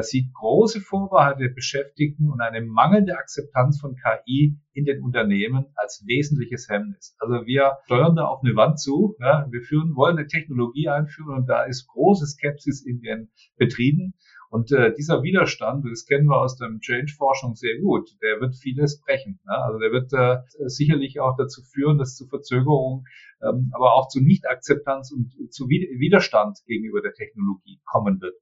sieht 0.00 0.32
große 0.34 0.80
Vorbehalte 0.80 1.44
der 1.44 1.54
Beschäftigten 1.54 2.30
und 2.30 2.40
eine 2.40 2.60
mangelnde 2.60 3.16
Akzeptanz 3.16 3.80
von 3.80 3.96
KI 3.96 4.58
in 4.72 4.84
den 4.84 5.02
Unternehmen 5.02 5.66
als 5.74 6.04
wesentliches 6.06 6.68
Hemmnis. 6.68 7.16
Also 7.18 7.46
wir 7.46 7.78
steuern 7.86 8.14
da 8.14 8.26
auf 8.26 8.42
eine 8.44 8.54
Wand 8.56 8.78
zu. 8.78 9.16
Ja, 9.20 9.46
wir 9.50 9.62
führen, 9.62 9.96
wollen 9.96 10.18
eine 10.18 10.26
Technologie 10.26 10.88
einführen 10.88 11.34
und 11.34 11.46
da 11.46 11.64
ist 11.64 11.86
große 11.88 12.26
Skepsis 12.26 12.84
in 12.84 13.00
den 13.00 13.30
Betrieben. 13.56 14.14
Und 14.50 14.72
äh, 14.72 14.92
dieser 14.92 15.22
Widerstand, 15.22 15.84
das 15.88 16.06
kennen 16.06 16.26
wir 16.26 16.40
aus 16.40 16.56
der 16.56 16.68
Change-Forschung 16.80 17.54
sehr 17.54 17.78
gut, 17.78 18.10
der 18.20 18.40
wird 18.40 18.56
vieles 18.56 19.00
brechen. 19.00 19.38
Ne? 19.46 19.56
Also 19.56 19.78
der 19.78 19.92
wird 19.92 20.12
äh, 20.12 20.42
sicherlich 20.68 21.20
auch 21.20 21.36
dazu 21.36 21.62
führen, 21.62 21.98
dass 21.98 22.16
zu 22.16 22.26
Verzögerungen, 22.26 23.04
ähm, 23.42 23.70
aber 23.72 23.94
auch 23.94 24.08
zu 24.08 24.20
Nichtakzeptanz 24.20 25.12
und 25.12 25.52
zu 25.52 25.68
Widerstand 25.68 26.58
gegenüber 26.66 27.00
der 27.00 27.12
Technologie 27.12 27.80
kommen 27.84 28.20
wird. 28.20 28.34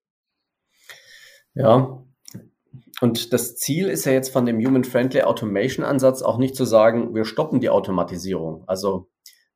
Ja, 1.55 2.05
und 3.00 3.33
das 3.33 3.57
Ziel 3.57 3.88
ist 3.88 4.05
ja 4.07 4.12
jetzt 4.12 4.31
von 4.31 4.45
dem 4.45 4.59
Human-Friendly 4.59 5.23
Automation-Ansatz 5.23 6.23
auch 6.23 6.38
nicht 6.38 6.57
zu 6.57 6.64
sagen, 6.64 7.14
wir 7.14 7.25
stoppen 7.25 7.61
die 7.61 7.71
Automatisierung. 7.71 8.64
Also 8.67 9.09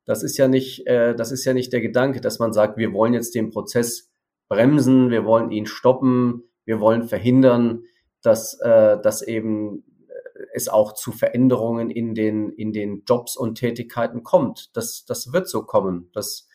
das 0.05 0.23
ist 0.23 0.37
ja 0.37 0.47
nicht, 0.47 0.87
äh, 0.87 1.15
das 1.15 1.31
ist 1.31 1.45
ja 1.45 1.53
nicht 1.53 1.73
der 1.73 1.81
Gedanke, 1.81 2.21
dass 2.21 2.39
man 2.39 2.53
sagt, 2.53 2.77
wir 2.77 2.93
wollen 2.93 3.13
jetzt 3.13 3.35
den 3.35 3.49
Prozess 3.49 4.11
bremsen, 4.47 5.09
wir 5.09 5.25
wollen 5.25 5.51
ihn 5.51 5.65
stoppen, 5.65 6.43
wir 6.65 6.79
wollen 6.79 7.03
verhindern, 7.03 7.83
dass, 8.21 8.59
äh, 8.61 8.97
dass 9.01 9.21
eben 9.21 9.83
äh, 10.07 10.45
es 10.53 10.69
auch 10.69 10.93
zu 10.93 11.11
Veränderungen 11.11 11.89
in 11.89 12.15
den, 12.15 12.49
in 12.49 12.71
den 12.71 13.03
Jobs 13.07 13.35
und 13.35 13.55
Tätigkeiten 13.55 14.23
kommt. 14.23 14.75
Das, 14.75 15.05
das 15.05 15.33
wird 15.33 15.49
so 15.49 15.63
kommen. 15.63 16.09
Das 16.13 16.47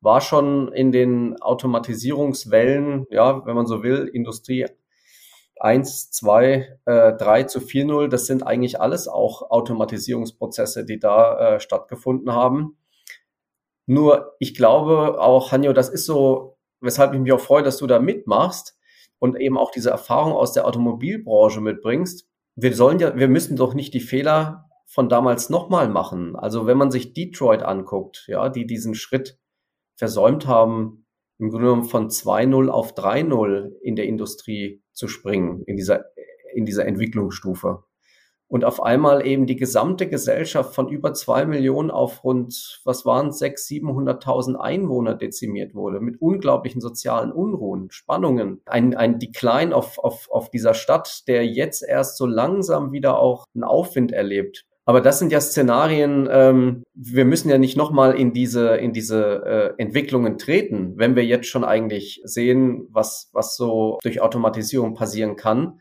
war 0.00 0.20
schon 0.20 0.70
in 0.72 0.92
den 0.92 1.40
Automatisierungswellen, 1.40 3.06
ja, 3.08 3.46
wenn 3.46 3.54
man 3.54 3.66
so 3.66 3.82
will, 3.82 4.10
Industrie 4.12 4.66
1, 5.60 6.10
2, 6.10 6.78
äh, 6.84 7.12
3 7.14 7.44
zu 7.44 7.60
4-0, 7.60 8.08
das 8.08 8.26
sind 8.26 8.46
eigentlich 8.46 8.80
alles 8.80 9.08
auch 9.08 9.50
Automatisierungsprozesse, 9.50 10.84
die 10.84 10.98
da 10.98 11.54
äh, 11.54 11.60
stattgefunden 11.60 12.32
haben. 12.32 12.76
Nur 13.86 14.34
ich 14.38 14.54
glaube 14.54 15.20
auch, 15.20 15.52
Hanjo, 15.52 15.72
das 15.72 15.88
ist 15.88 16.06
so, 16.06 16.56
weshalb 16.80 17.14
ich 17.14 17.20
mich 17.20 17.32
auch 17.32 17.40
freue, 17.40 17.62
dass 17.62 17.78
du 17.78 17.86
da 17.86 17.98
mitmachst 17.98 18.78
und 19.18 19.38
eben 19.38 19.58
auch 19.58 19.70
diese 19.70 19.90
Erfahrung 19.90 20.32
aus 20.32 20.52
der 20.52 20.66
Automobilbranche 20.66 21.60
mitbringst. 21.60 22.28
Wir 22.56 22.74
sollen 22.74 22.98
ja, 22.98 23.16
wir 23.16 23.28
müssen 23.28 23.56
doch 23.56 23.74
nicht 23.74 23.94
die 23.94 24.00
Fehler 24.00 24.70
von 24.86 25.08
damals 25.08 25.50
nochmal 25.50 25.88
machen. 25.88 26.36
Also 26.36 26.66
wenn 26.66 26.78
man 26.78 26.90
sich 26.90 27.14
Detroit 27.14 27.62
anguckt, 27.62 28.24
ja, 28.28 28.48
die 28.48 28.66
diesen 28.66 28.94
Schritt 28.94 29.38
versäumt 29.96 30.46
haben, 30.46 31.06
im 31.38 31.50
Grunde 31.50 31.66
genommen 31.66 31.84
von 31.84 32.10
2-0 32.10 32.68
auf 32.68 32.94
3-0 32.94 33.72
in 33.82 33.96
der 33.96 34.06
Industrie 34.06 34.83
zu 34.94 35.08
springen, 35.08 35.62
in 35.66 35.76
dieser, 35.76 36.06
in 36.54 36.64
dieser 36.64 36.86
Entwicklungsstufe. 36.86 37.84
Und 38.46 38.64
auf 38.64 38.82
einmal 38.82 39.26
eben 39.26 39.46
die 39.46 39.56
gesamte 39.56 40.08
Gesellschaft 40.08 40.74
von 40.74 40.88
über 40.88 41.14
zwei 41.14 41.44
Millionen 41.46 41.90
auf 41.90 42.22
rund, 42.22 42.80
was 42.84 43.04
waren 43.04 43.28
es, 43.28 43.38
sechs, 43.38 43.66
700.000 43.68 44.56
Einwohner 44.56 45.14
dezimiert 45.14 45.74
wurde, 45.74 45.98
mit 45.98 46.20
unglaublichen 46.20 46.80
sozialen 46.80 47.32
Unruhen, 47.32 47.90
Spannungen. 47.90 48.60
Ein, 48.66 48.94
ein 48.94 49.18
Decline 49.18 49.74
auf, 49.74 49.98
auf, 49.98 50.30
auf 50.30 50.50
dieser 50.50 50.74
Stadt, 50.74 51.26
der 51.26 51.46
jetzt 51.46 51.82
erst 51.82 52.16
so 52.16 52.26
langsam 52.26 52.92
wieder 52.92 53.18
auch 53.18 53.46
einen 53.54 53.64
Aufwind 53.64 54.12
erlebt. 54.12 54.66
Aber 54.86 55.00
das 55.00 55.18
sind 55.18 55.32
ja 55.32 55.40
Szenarien, 55.40 56.28
ähm, 56.30 56.84
wir 56.94 57.24
müssen 57.24 57.48
ja 57.48 57.56
nicht 57.56 57.76
nochmal 57.76 58.14
in 58.14 58.34
diese, 58.34 58.76
in 58.76 58.92
diese 58.92 59.74
äh, 59.78 59.82
Entwicklungen 59.82 60.36
treten, 60.36 60.98
wenn 60.98 61.16
wir 61.16 61.24
jetzt 61.24 61.46
schon 61.46 61.64
eigentlich 61.64 62.20
sehen, 62.24 62.86
was, 62.90 63.30
was 63.32 63.56
so 63.56 63.98
durch 64.02 64.20
Automatisierung 64.20 64.94
passieren 64.94 65.36
kann. 65.36 65.80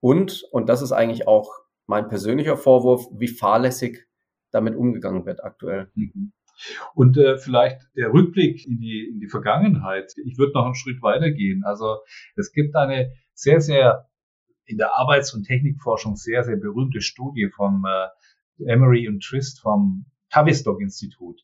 Und, 0.00 0.44
und 0.50 0.68
das 0.68 0.82
ist 0.82 0.92
eigentlich 0.92 1.26
auch 1.26 1.50
mein 1.86 2.08
persönlicher 2.08 2.56
Vorwurf, 2.56 3.06
wie 3.12 3.28
fahrlässig 3.28 4.06
damit 4.50 4.76
umgegangen 4.76 5.24
wird 5.24 5.42
aktuell. 5.42 5.90
Mhm. 5.94 6.32
Und 6.94 7.16
äh, 7.16 7.38
vielleicht 7.38 7.80
der 7.96 8.12
Rückblick 8.12 8.66
in 8.66 8.78
die, 8.78 9.08
in 9.12 9.20
die 9.20 9.28
Vergangenheit. 9.28 10.12
Ich 10.24 10.36
würde 10.36 10.52
noch 10.52 10.66
einen 10.66 10.74
Schritt 10.74 11.02
weitergehen. 11.02 11.64
Also 11.64 11.98
es 12.36 12.52
gibt 12.52 12.76
eine 12.76 13.12
sehr, 13.32 13.60
sehr 13.60 14.08
in 14.64 14.78
der 14.78 14.96
Arbeits- 14.96 15.34
und 15.34 15.44
Technikforschung 15.44 16.16
sehr, 16.16 16.44
sehr 16.44 16.56
berühmte 16.56 17.00
Studie 17.00 17.50
vom 17.54 17.84
äh, 17.84 18.08
Emery 18.66 19.08
und 19.08 19.22
Trist 19.22 19.60
vom 19.60 20.06
Tavistock-Institut 20.30 21.40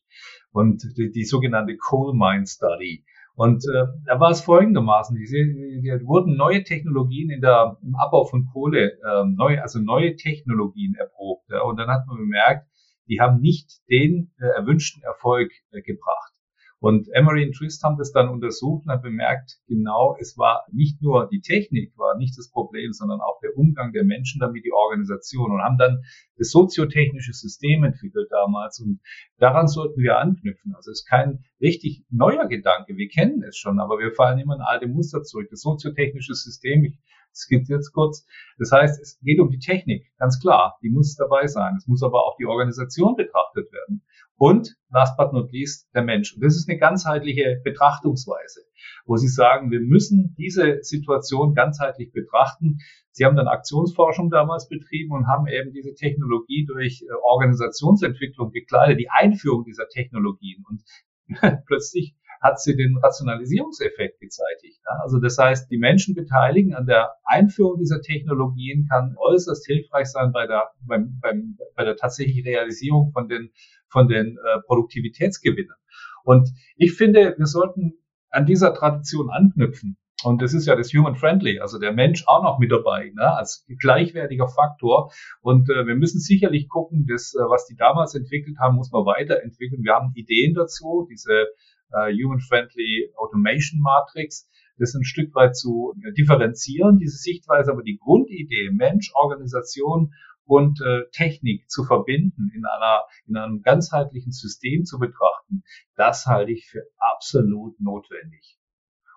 und 0.51 0.83
die, 0.97 1.11
die, 1.11 1.23
sogenannte 1.23 1.77
Coal 1.77 2.13
Mine 2.13 2.45
Study. 2.47 3.05
Und 3.35 3.63
äh, 3.73 3.85
da 4.05 4.19
war 4.19 4.31
es 4.31 4.41
folgendermaßen, 4.41 5.15
die, 5.15 5.25
die, 5.25 6.05
wurden 6.05 6.35
neue 6.35 6.63
Technologien 6.63 7.29
in 7.29 7.41
der, 7.41 7.77
im 7.81 7.95
Abbau 7.95 8.25
von 8.25 8.47
Kohle, 8.51 8.99
äh, 8.99 9.23
neu, 9.25 9.61
also 9.61 9.79
neue 9.79 10.15
Technologien 10.15 10.95
erprobt. 10.95 11.49
Ja, 11.49 11.61
und 11.61 11.77
dann 11.77 11.89
hat 11.89 12.05
man 12.07 12.17
bemerkt, 12.17 12.67
die 13.07 13.21
haben 13.21 13.39
nicht 13.39 13.81
den 13.89 14.31
äh, 14.39 14.45
erwünschten 14.45 15.01
Erfolg 15.03 15.51
äh, 15.71 15.81
gebracht. 15.81 16.33
Und 16.81 17.09
Emery 17.13 17.45
und 17.45 17.55
Trist 17.55 17.83
haben 17.83 17.97
das 17.97 18.13
dann 18.13 18.29
untersucht 18.29 18.85
und 18.85 18.91
haben 18.91 19.01
bemerkt, 19.01 19.59
genau, 19.67 20.15
es 20.19 20.37
war 20.37 20.65
nicht 20.71 21.01
nur 21.01 21.27
die 21.29 21.41
Technik, 21.41 21.91
war 21.97 22.17
nicht 22.17 22.37
das 22.37 22.49
Problem, 22.49 22.93
sondern 22.93 23.19
auch 23.19 23.39
der 23.41 23.57
Umgang 23.57 23.91
der 23.91 24.05
Menschen 24.05 24.39
damit, 24.39 24.63
die 24.63 24.71
Organisation 24.71 25.51
und 25.51 25.61
haben 25.61 25.77
dann 25.77 26.03
das 26.37 26.51
soziotechnische 26.51 27.33
System 27.33 27.83
entwickelt 27.83 28.29
damals 28.31 28.79
und 28.79 29.01
daran 29.39 29.67
sollten 29.67 30.01
wir 30.01 30.19
anknüpfen. 30.19 30.73
Also 30.73 30.91
es 30.91 31.01
ist 31.01 31.09
kein 31.09 31.43
richtig 31.59 32.05
neuer 32.09 32.47
Gedanke, 32.47 32.95
wir 32.95 33.09
kennen 33.09 33.43
es 33.43 33.57
schon, 33.57 33.79
aber 33.81 33.99
wir 33.99 34.13
fallen 34.13 34.39
immer 34.39 34.55
in 34.55 34.61
alte 34.61 34.87
Muster 34.87 35.21
zurück. 35.23 35.49
Das 35.51 35.61
soziotechnische 35.61 36.33
System, 36.33 36.85
ich 36.85 36.97
skizziere 37.33 37.79
jetzt 37.79 37.91
kurz, 37.91 38.25
das 38.57 38.71
heißt, 38.71 39.01
es 39.01 39.19
geht 39.21 39.39
um 39.39 39.49
die 39.49 39.59
Technik, 39.59 40.05
ganz 40.17 40.39
klar, 40.39 40.77
die 40.81 40.89
muss 40.89 41.15
dabei 41.15 41.47
sein. 41.47 41.75
Es 41.77 41.87
muss 41.87 42.03
aber 42.03 42.25
auch 42.25 42.37
die 42.37 42.45
Organisation 42.45 43.15
betrachtet 43.15 43.71
werden. 43.71 44.01
Und 44.39 44.77
last 44.89 45.17
but 45.17 45.33
not 45.33 45.51
least 45.51 45.89
der 45.93 46.01
Mensch. 46.01 46.33
Und 46.33 46.43
das 46.43 46.55
ist 46.55 46.69
eine 46.69 46.79
ganzheitliche 46.79 47.59
Betrachtungsweise, 47.63 48.61
wo 49.05 49.17
Sie 49.17 49.27
sagen, 49.27 49.69
wir 49.69 49.81
müssen 49.81 50.33
diese 50.37 50.79
Situation 50.81 51.53
ganzheitlich 51.53 52.13
betrachten. 52.13 52.77
Sie 53.11 53.25
haben 53.25 53.35
dann 53.35 53.49
Aktionsforschung 53.49 54.29
damals 54.29 54.69
betrieben 54.69 55.11
und 55.11 55.27
haben 55.27 55.47
eben 55.47 55.73
diese 55.73 55.93
Technologie 55.93 56.65
durch 56.65 57.01
äh, 57.01 57.13
Organisationsentwicklung 57.21 58.51
begleitet, 58.51 58.97
die 58.99 59.09
Einführung 59.09 59.65
dieser 59.65 59.89
Technologien. 59.89 60.63
Und 60.69 60.83
plötzlich 61.65 62.15
hat 62.41 62.61
sie 62.61 62.75
den 62.75 62.97
Rationalisierungseffekt 62.97 64.19
gezeitigt. 64.19 64.79
Also 65.01 65.19
das 65.19 65.37
heißt, 65.37 65.69
die 65.69 65.77
Menschen 65.77 66.15
beteiligen 66.15 66.73
an 66.73 66.85
der 66.85 67.15
Einführung 67.25 67.77
dieser 67.77 68.01
Technologien 68.01 68.87
kann 68.89 69.15
äußerst 69.17 69.65
hilfreich 69.65 70.07
sein 70.07 70.31
bei 70.31 70.47
der, 70.47 70.69
beim, 70.81 71.19
beim, 71.21 71.57
bei 71.75 71.83
der 71.83 71.97
tatsächlichen 71.97 72.45
Realisierung 72.45 73.11
von 73.11 73.27
den, 73.27 73.51
von 73.89 74.07
den 74.07 74.37
äh, 74.37 74.61
Produktivitätsgewinnen. 74.65 75.75
Und 76.23 76.49
ich 76.75 76.93
finde, 76.93 77.35
wir 77.37 77.47
sollten 77.47 77.93
an 78.29 78.45
dieser 78.45 78.73
Tradition 78.73 79.29
anknüpfen. 79.29 79.97
Und 80.23 80.41
das 80.41 80.53
ist 80.53 80.65
ja 80.67 80.75
das 80.75 80.91
Human 80.93 81.15
Friendly, 81.15 81.59
also 81.59 81.79
der 81.79 81.93
Mensch 81.93 82.25
auch 82.27 82.43
noch 82.43 82.59
mit 82.59 82.71
dabei, 82.71 83.11
ne, 83.15 83.37
als 83.37 83.65
gleichwertiger 83.79 84.49
Faktor. 84.49 85.11
Und 85.41 85.69
äh, 85.69 85.87
wir 85.87 85.95
müssen 85.95 86.19
sicherlich 86.19 86.67
gucken, 86.67 87.05
dass, 87.07 87.33
äh, 87.33 87.39
was 87.39 87.65
die 87.67 87.75
damals 87.75 88.15
entwickelt 88.15 88.57
haben, 88.59 88.75
muss 88.75 88.91
man 88.91 89.05
weiterentwickeln. 89.05 89.83
Wir 89.83 89.93
haben 89.93 90.11
Ideen 90.15 90.53
dazu, 90.53 91.07
diese 91.09 91.47
äh, 91.93 92.11
Human-Friendly 92.11 93.13
Automation 93.15 93.79
Matrix, 93.79 94.49
das 94.77 94.93
ein 94.93 95.03
Stück 95.03 95.33
weit 95.35 95.55
zu 95.55 95.93
differenzieren, 96.17 96.99
diese 96.99 97.17
Sichtweise, 97.17 97.71
aber 97.71 97.83
die 97.83 97.97
Grundidee, 97.97 98.71
Mensch, 98.71 99.11
Organisation 99.13 100.13
und 100.49 100.81
äh, 100.81 101.03
Technik 101.11 101.69
zu 101.69 101.83
verbinden, 101.83 102.51
in 102.55 102.65
einer 102.65 103.03
in 103.27 103.37
einem 103.37 103.61
ganzheitlichen 103.61 104.31
System 104.31 104.83
zu 104.83 104.97
betrachten, 104.97 105.63
das 105.95 106.25
halte 106.25 106.51
ich 106.51 106.67
für 106.67 106.81
absolut 106.97 107.79
notwendig. 107.79 108.57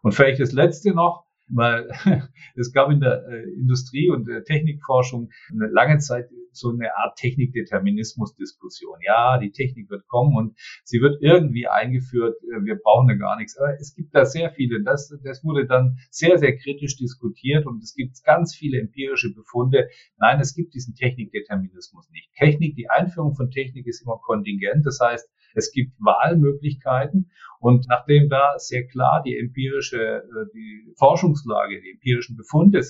Und 0.03 0.13
vielleicht 0.13 0.41
das 0.41 0.53
Letzte 0.53 0.93
noch, 0.93 1.25
weil 1.53 1.91
es 2.57 2.73
gab 2.73 2.91
in 2.91 3.01
der 3.01 3.27
äh, 3.29 3.43
Industrie 3.55 4.11
und 4.11 4.27
der 4.27 4.45
Technikforschung 4.45 5.31
eine 5.53 5.69
lange 5.69 5.99
Zeit 5.99 6.29
so 6.53 6.71
eine 6.71 6.95
Art 6.97 7.17
Technikdeterminismus-Diskussion. 7.17 8.99
Ja, 9.05 9.39
die 9.39 9.53
Technik 9.53 9.91
wird 9.91 10.07
kommen 10.07 10.37
und 10.37 10.59
sie 10.85 11.01
wird 11.01 11.23
irgendwie 11.23 11.67
eingeführt. 11.67 12.37
Äh, 12.43 12.65
wir 12.65 12.77
brauchen 12.77 13.09
da 13.09 13.15
gar 13.15 13.37
nichts. 13.37 13.57
Aber 13.59 13.75
es 13.79 13.95
gibt 13.95 14.15
da 14.15 14.25
sehr 14.25 14.51
viele. 14.51 14.83
Das, 14.83 15.15
das 15.25 15.45
wurde 15.45 15.67
dann 15.67 15.99
sehr, 16.11 16.39
sehr 16.39 16.57
kritisch 16.57 16.97
diskutiert 16.97 17.67
und 17.67 17.83
es 17.83 17.95
gibt 17.95 18.23
ganz 18.25 18.55
viele 18.55 18.81
empirische 18.81 19.33
Befunde. 19.35 19.89
Nein, 20.19 20.41
es 20.41 20.55
gibt 20.55 20.75
diesen 20.75 20.95
Technikdeterminismus 20.95 22.11
nicht. 22.11 22.31
Technik, 22.35 22.77
die 22.77 22.91
Einführung 22.91 23.35
von 23.35 23.51
Technik 23.51 23.87
ist 23.87 24.03
immer 24.03 24.19
kontingent. 24.23 24.87
Das 24.87 24.99
heißt, 25.01 25.29
es 25.55 25.73
gibt 25.73 25.93
Wahlmöglichkeiten 25.99 27.31
und 27.61 27.87
nachdem 27.89 28.29
da 28.29 28.59
sehr 28.59 28.87
klar 28.87 29.23
die 29.25 29.37
empirische, 29.37 30.01
äh, 30.01 30.53
die 30.55 30.95
Forschungslage, 30.99 31.81
die 31.81 31.93
empirischen 31.93 32.37
Befunde 32.37 32.79
äh, 32.79 32.83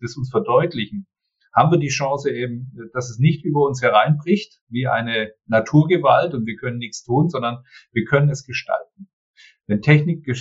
das 0.00 0.16
uns 0.16 0.30
verdeutlichen, 0.30 1.06
haben 1.52 1.70
wir 1.70 1.78
die 1.78 1.88
Chance 1.88 2.30
eben, 2.30 2.72
dass 2.92 3.10
es 3.10 3.18
nicht 3.18 3.44
über 3.44 3.64
uns 3.64 3.82
hereinbricht 3.82 4.60
wie 4.68 4.86
eine 4.86 5.32
Naturgewalt 5.46 6.34
und 6.34 6.46
wir 6.46 6.56
können 6.56 6.78
nichts 6.78 7.04
tun, 7.04 7.28
sondern 7.28 7.64
wir 7.92 8.04
können 8.04 8.30
es 8.30 8.44
gestalten. 8.44 9.08
Wenn 9.66 9.82
Technik, 9.82 10.26
äh, 10.28 10.34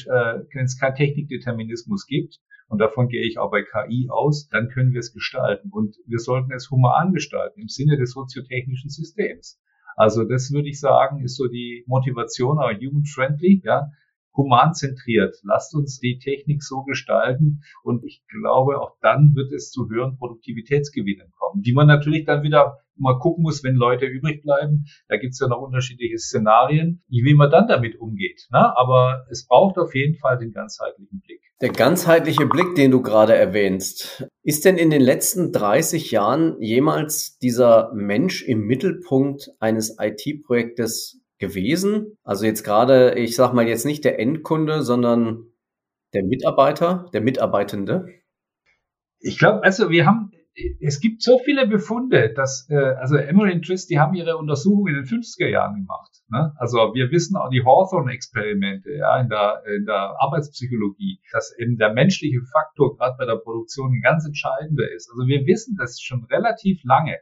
wenn 0.53 0.65
es 0.65 0.79
keinen 0.79 0.95
Technikdeterminismus 0.95 2.05
gibt, 2.05 2.39
und 2.69 2.79
davon 2.79 3.07
gehe 3.07 3.25
ich 3.25 3.37
auch 3.37 3.49
bei 3.49 3.63
KI 3.63 4.09
aus, 4.09 4.49
dann 4.49 4.69
können 4.69 4.91
wir 4.91 4.99
es 4.99 5.13
gestalten. 5.13 5.69
Und 5.71 5.95
wir 6.05 6.19
sollten 6.19 6.51
es 6.51 6.69
human 6.69 7.13
gestalten 7.13 7.61
im 7.61 7.69
Sinne 7.69 7.97
des 7.97 8.11
soziotechnischen 8.11 8.89
Systems. 8.89 9.59
Also 9.97 10.23
das 10.23 10.51
würde 10.51 10.69
ich 10.69 10.79
sagen, 10.79 11.23
ist 11.23 11.35
so 11.35 11.47
die 11.47 11.83
Motivation, 11.87 12.59
aber 12.59 12.73
human-friendly, 12.73 13.63
ja, 13.65 13.91
humanzentriert. 14.37 15.35
Lasst 15.43 15.75
uns 15.75 15.99
die 15.99 16.19
Technik 16.19 16.63
so 16.63 16.83
gestalten 16.83 17.61
und 17.83 18.05
ich 18.05 18.23
glaube, 18.29 18.79
auch 18.79 18.95
dann 19.01 19.35
wird 19.35 19.51
es 19.51 19.71
zu 19.71 19.89
höheren 19.89 20.17
Produktivitätsgewinnen 20.17 21.33
kommen, 21.35 21.63
die 21.63 21.73
man 21.73 21.87
natürlich 21.87 22.25
dann 22.25 22.43
wieder 22.43 22.77
mal 22.99 23.19
gucken 23.19 23.43
muss, 23.43 23.63
wenn 23.63 23.75
Leute 23.75 24.05
übrig 24.05 24.41
bleiben. 24.43 24.85
Da 25.07 25.17
gibt 25.17 25.33
es 25.33 25.39
ja 25.39 25.47
noch 25.47 25.61
unterschiedliche 25.61 26.17
Szenarien, 26.17 27.03
wie 27.07 27.33
man 27.33 27.51
dann 27.51 27.67
damit 27.67 27.99
umgeht. 27.99 28.47
Ne? 28.51 28.77
Aber 28.77 29.25
es 29.29 29.45
braucht 29.45 29.77
auf 29.77 29.93
jeden 29.93 30.15
Fall 30.15 30.37
den 30.37 30.51
ganzheitlichen 30.51 31.19
Blick. 31.19 31.41
Der 31.61 31.69
ganzheitliche 31.69 32.45
Blick, 32.45 32.75
den 32.75 32.91
du 32.91 33.01
gerade 33.01 33.35
erwähnst, 33.35 34.27
ist 34.43 34.65
denn 34.65 34.77
in 34.77 34.91
den 34.91 35.01
letzten 35.01 35.51
30 35.51 36.11
Jahren 36.11 36.55
jemals 36.61 37.39
dieser 37.39 37.91
Mensch 37.93 38.43
im 38.43 38.61
Mittelpunkt 38.61 39.49
eines 39.59 39.97
IT-Projektes 39.99 41.19
gewesen? 41.39 42.17
Also 42.23 42.45
jetzt 42.45 42.63
gerade, 42.63 43.15
ich 43.15 43.35
sag 43.35 43.53
mal 43.53 43.67
jetzt 43.67 43.85
nicht 43.85 44.05
der 44.05 44.19
Endkunde, 44.19 44.81
sondern 44.81 45.45
der 46.13 46.23
Mitarbeiter, 46.23 47.07
der 47.13 47.21
Mitarbeitende? 47.21 48.07
Ich 49.19 49.37
glaube, 49.37 49.63
also 49.63 49.89
wir 49.89 50.05
haben 50.05 50.31
es 50.81 50.99
gibt 50.99 51.21
so 51.21 51.37
viele 51.39 51.67
Befunde, 51.67 52.33
dass, 52.33 52.67
äh, 52.69 52.75
also 52.75 53.15
Emory 53.15 53.53
und 53.53 53.63
Twist, 53.63 53.89
die 53.89 53.99
haben 53.99 54.15
ihre 54.15 54.37
Untersuchungen 54.37 54.95
in 54.95 55.03
den 55.03 55.05
50er 55.05 55.47
Jahren 55.47 55.75
gemacht. 55.75 56.11
Ne? 56.29 56.53
Also 56.57 56.77
wir 56.93 57.11
wissen 57.11 57.37
auch 57.37 57.49
die 57.49 57.63
Hawthorne-Experimente 57.63 58.91
ja, 58.91 59.19
in, 59.19 59.29
der, 59.29 59.61
in 59.77 59.85
der 59.85 60.15
Arbeitspsychologie, 60.19 61.19
dass 61.31 61.55
eben 61.59 61.77
der 61.77 61.93
menschliche 61.93 62.41
Faktor 62.51 62.97
gerade 62.97 63.15
bei 63.17 63.25
der 63.25 63.35
Produktion 63.35 63.93
ein 63.93 64.01
ganz 64.01 64.25
entscheidender 64.25 64.89
ist. 64.91 65.09
Also 65.11 65.27
wir 65.27 65.45
wissen 65.45 65.75
das 65.77 66.01
schon 66.01 66.23
relativ 66.25 66.81
lange. 66.83 67.17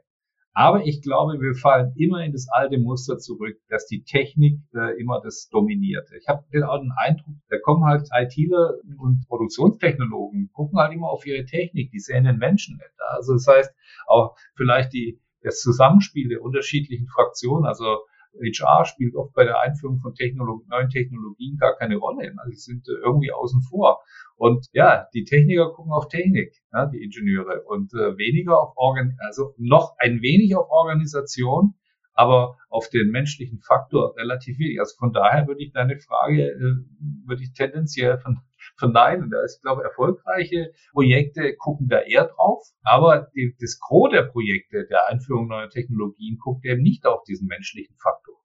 Aber 0.58 0.86
ich 0.86 1.02
glaube, 1.02 1.42
wir 1.42 1.54
fallen 1.54 1.92
immer 1.98 2.24
in 2.24 2.32
das 2.32 2.48
alte 2.50 2.78
Muster 2.78 3.18
zurück, 3.18 3.58
dass 3.68 3.88
die 3.88 4.04
Technik 4.04 4.62
äh, 4.74 4.98
immer 5.02 5.20
das 5.22 5.50
dominiert. 5.50 6.08
Ich 6.18 6.30
habe 6.30 6.46
auch 6.66 6.80
den 6.80 6.94
Eindruck, 6.96 7.36
da 7.50 7.60
kommen 7.60 7.84
halt 7.84 8.08
ITler 8.14 8.76
und 8.98 9.26
Produktionstechnologen, 9.28 10.50
gucken 10.54 10.80
halt 10.80 10.94
immer 10.94 11.10
auf 11.10 11.26
ihre 11.26 11.44
Technik, 11.44 11.92
die 11.92 12.00
sehen 12.00 12.24
den 12.24 12.38
Menschen 12.38 12.78
nicht. 12.78 12.96
Also 13.18 13.34
das 13.34 13.46
heißt, 13.48 13.76
auch 14.08 14.38
vielleicht 14.56 14.94
die, 14.94 15.20
das 15.42 15.60
Zusammenspiel 15.60 16.30
der 16.30 16.42
unterschiedlichen 16.42 17.08
Fraktionen, 17.08 17.66
also 17.66 17.98
HR 18.42 18.86
spielt 18.86 19.16
oft 19.16 19.34
bei 19.34 19.44
der 19.44 19.60
Einführung 19.60 20.00
von 20.00 20.14
Technolog 20.14 20.66
neuen 20.70 20.90
Technologien 20.90 21.58
gar 21.58 21.76
keine 21.76 21.98
Rolle. 21.98 22.34
Also 22.38 22.52
sie 22.52 22.72
sind 22.72 22.88
äh, 22.88 22.94
irgendwie 23.04 23.34
außen 23.34 23.62
vor. 23.62 24.00
Und 24.38 24.68
ja, 24.74 25.08
die 25.14 25.24
Techniker 25.24 25.72
gucken 25.72 25.94
auf 25.94 26.08
Technik, 26.10 26.62
ja, 26.74 26.86
die 26.88 27.04
Ingenieure, 27.04 27.64
und 27.64 27.94
äh, 27.94 28.18
weniger 28.18 28.62
auf 28.62 28.74
Organ, 28.76 29.18
also 29.20 29.54
noch 29.58 29.96
ein 29.98 30.22
wenig 30.22 30.56
auf 30.56 30.70
Organisation, 30.70 31.76
aber 32.14 32.58
auf 32.70 32.90
den 32.90 33.12
menschlichen 33.12 33.60
Faktor 33.60 34.16
relativ 34.18 34.58
wenig. 34.60 34.80
Also 34.80 34.96
von 34.98 35.14
daher 35.14 35.48
würde 35.48 35.64
ich 35.64 35.72
deine 35.72 36.00
Frage, 36.00 36.52
äh, 36.52 37.28
würde 37.28 37.44
ich 37.44 37.54
tendenziell 37.54 38.18
von, 38.24 38.40
verneinen. 38.78 39.30
Da 39.30 39.42
ist, 39.44 39.58
ich 39.58 39.62
glaube, 39.62 39.84
erfolgreiche 39.84 40.74
Projekte 40.92 41.56
gucken 41.56 41.88
da 41.88 42.00
eher 42.00 42.26
drauf, 42.28 42.64
aber 42.84 43.28
die, 43.36 43.56
das 43.60 43.80
Gros 43.80 44.12
der 44.12 44.24
Projekte 44.24 44.86
der 44.88 45.08
Einführung 45.10 45.48
neuer 45.48 45.70
Technologien 45.70 46.38
guckt 46.38 46.66
eben 46.66 46.82
nicht 46.82 47.06
auf 47.06 47.24
diesen 47.24 47.48
menschlichen 47.48 47.96
Faktor. 47.98 48.36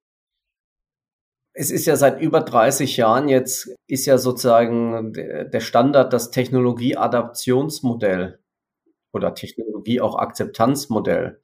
Es 1.53 1.69
ist 1.69 1.85
ja 1.85 1.97
seit 1.97 2.21
über 2.21 2.41
30 2.41 2.97
Jahren 2.97 3.27
jetzt, 3.27 3.75
ist 3.87 4.05
ja 4.05 4.17
sozusagen 4.17 5.13
der 5.13 5.59
Standard 5.59 6.13
das 6.13 6.31
Technologieadaptionsmodell 6.31 8.39
oder 9.11 9.35
Technologie 9.35 9.99
auch 9.99 10.15
Akzeptanzmodell, 10.15 11.41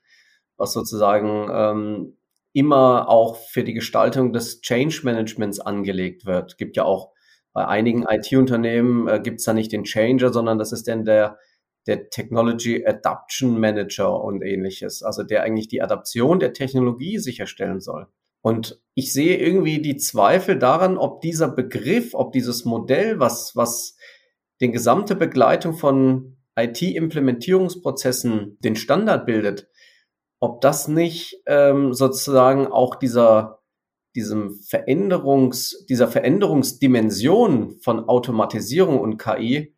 was 0.55 0.73
sozusagen 0.73 1.49
ähm, 1.51 2.17
immer 2.53 3.09
auch 3.09 3.35
für 3.35 3.63
die 3.63 3.73
Gestaltung 3.73 4.33
des 4.33 4.61
Change 4.61 5.01
Managements 5.03 5.59
angelegt 5.59 6.25
wird. 6.25 6.57
Gibt 6.57 6.77
ja 6.77 6.85
auch 6.85 7.11
bei 7.53 7.67
einigen 7.67 8.03
IT-Unternehmen 8.03 9.07
äh, 9.07 9.19
gibt 9.19 9.39
es 9.39 9.45
da 9.45 9.53
nicht 9.53 9.71
den 9.71 9.83
Changer, 9.83 10.31
sondern 10.31 10.59
das 10.59 10.71
ist 10.71 10.87
dann 10.87 11.05
der, 11.05 11.39
der 11.87 12.09
Technology 12.09 12.85
Adaption 12.85 13.59
Manager 13.59 14.23
und 14.23 14.43
ähnliches, 14.43 15.01
also 15.01 15.23
der 15.23 15.43
eigentlich 15.43 15.67
die 15.67 15.81
Adaption 15.81 16.39
der 16.39 16.53
Technologie 16.53 17.17
sicherstellen 17.17 17.79
soll. 17.79 18.07
Und 18.41 18.81
ich 18.93 19.13
sehe 19.13 19.37
irgendwie 19.37 19.81
die 19.81 19.97
Zweifel 19.97 20.57
daran, 20.57 20.97
ob 20.97 21.21
dieser 21.21 21.49
Begriff, 21.49 22.13
ob 22.13 22.31
dieses 22.31 22.65
Modell, 22.65 23.19
was, 23.19 23.55
was 23.55 23.97
den 24.61 24.71
gesamte 24.71 25.15
Begleitung 25.15 25.73
von 25.73 26.37
IT-Implementierungsprozessen 26.55 28.57
den 28.59 28.75
Standard 28.75 29.25
bildet, 29.25 29.67
ob 30.39 30.61
das 30.61 30.87
nicht 30.87 31.41
ähm, 31.45 31.93
sozusagen 31.93 32.67
auch 32.67 32.95
dieser, 32.95 33.59
diesem 34.15 34.55
Veränderungs, 34.55 35.85
dieser 35.87 36.07
Veränderungsdimension 36.07 37.79
von 37.81 38.07
Automatisierung 38.07 38.99
und 38.99 39.17
KI 39.17 39.75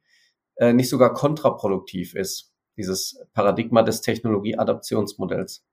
äh, 0.55 0.73
nicht 0.73 0.89
sogar 0.89 1.13
kontraproduktiv 1.13 2.15
ist, 2.15 2.53
dieses 2.77 3.21
Paradigma 3.33 3.83
des 3.83 4.01
Technologieadaptionsmodells. 4.01 5.65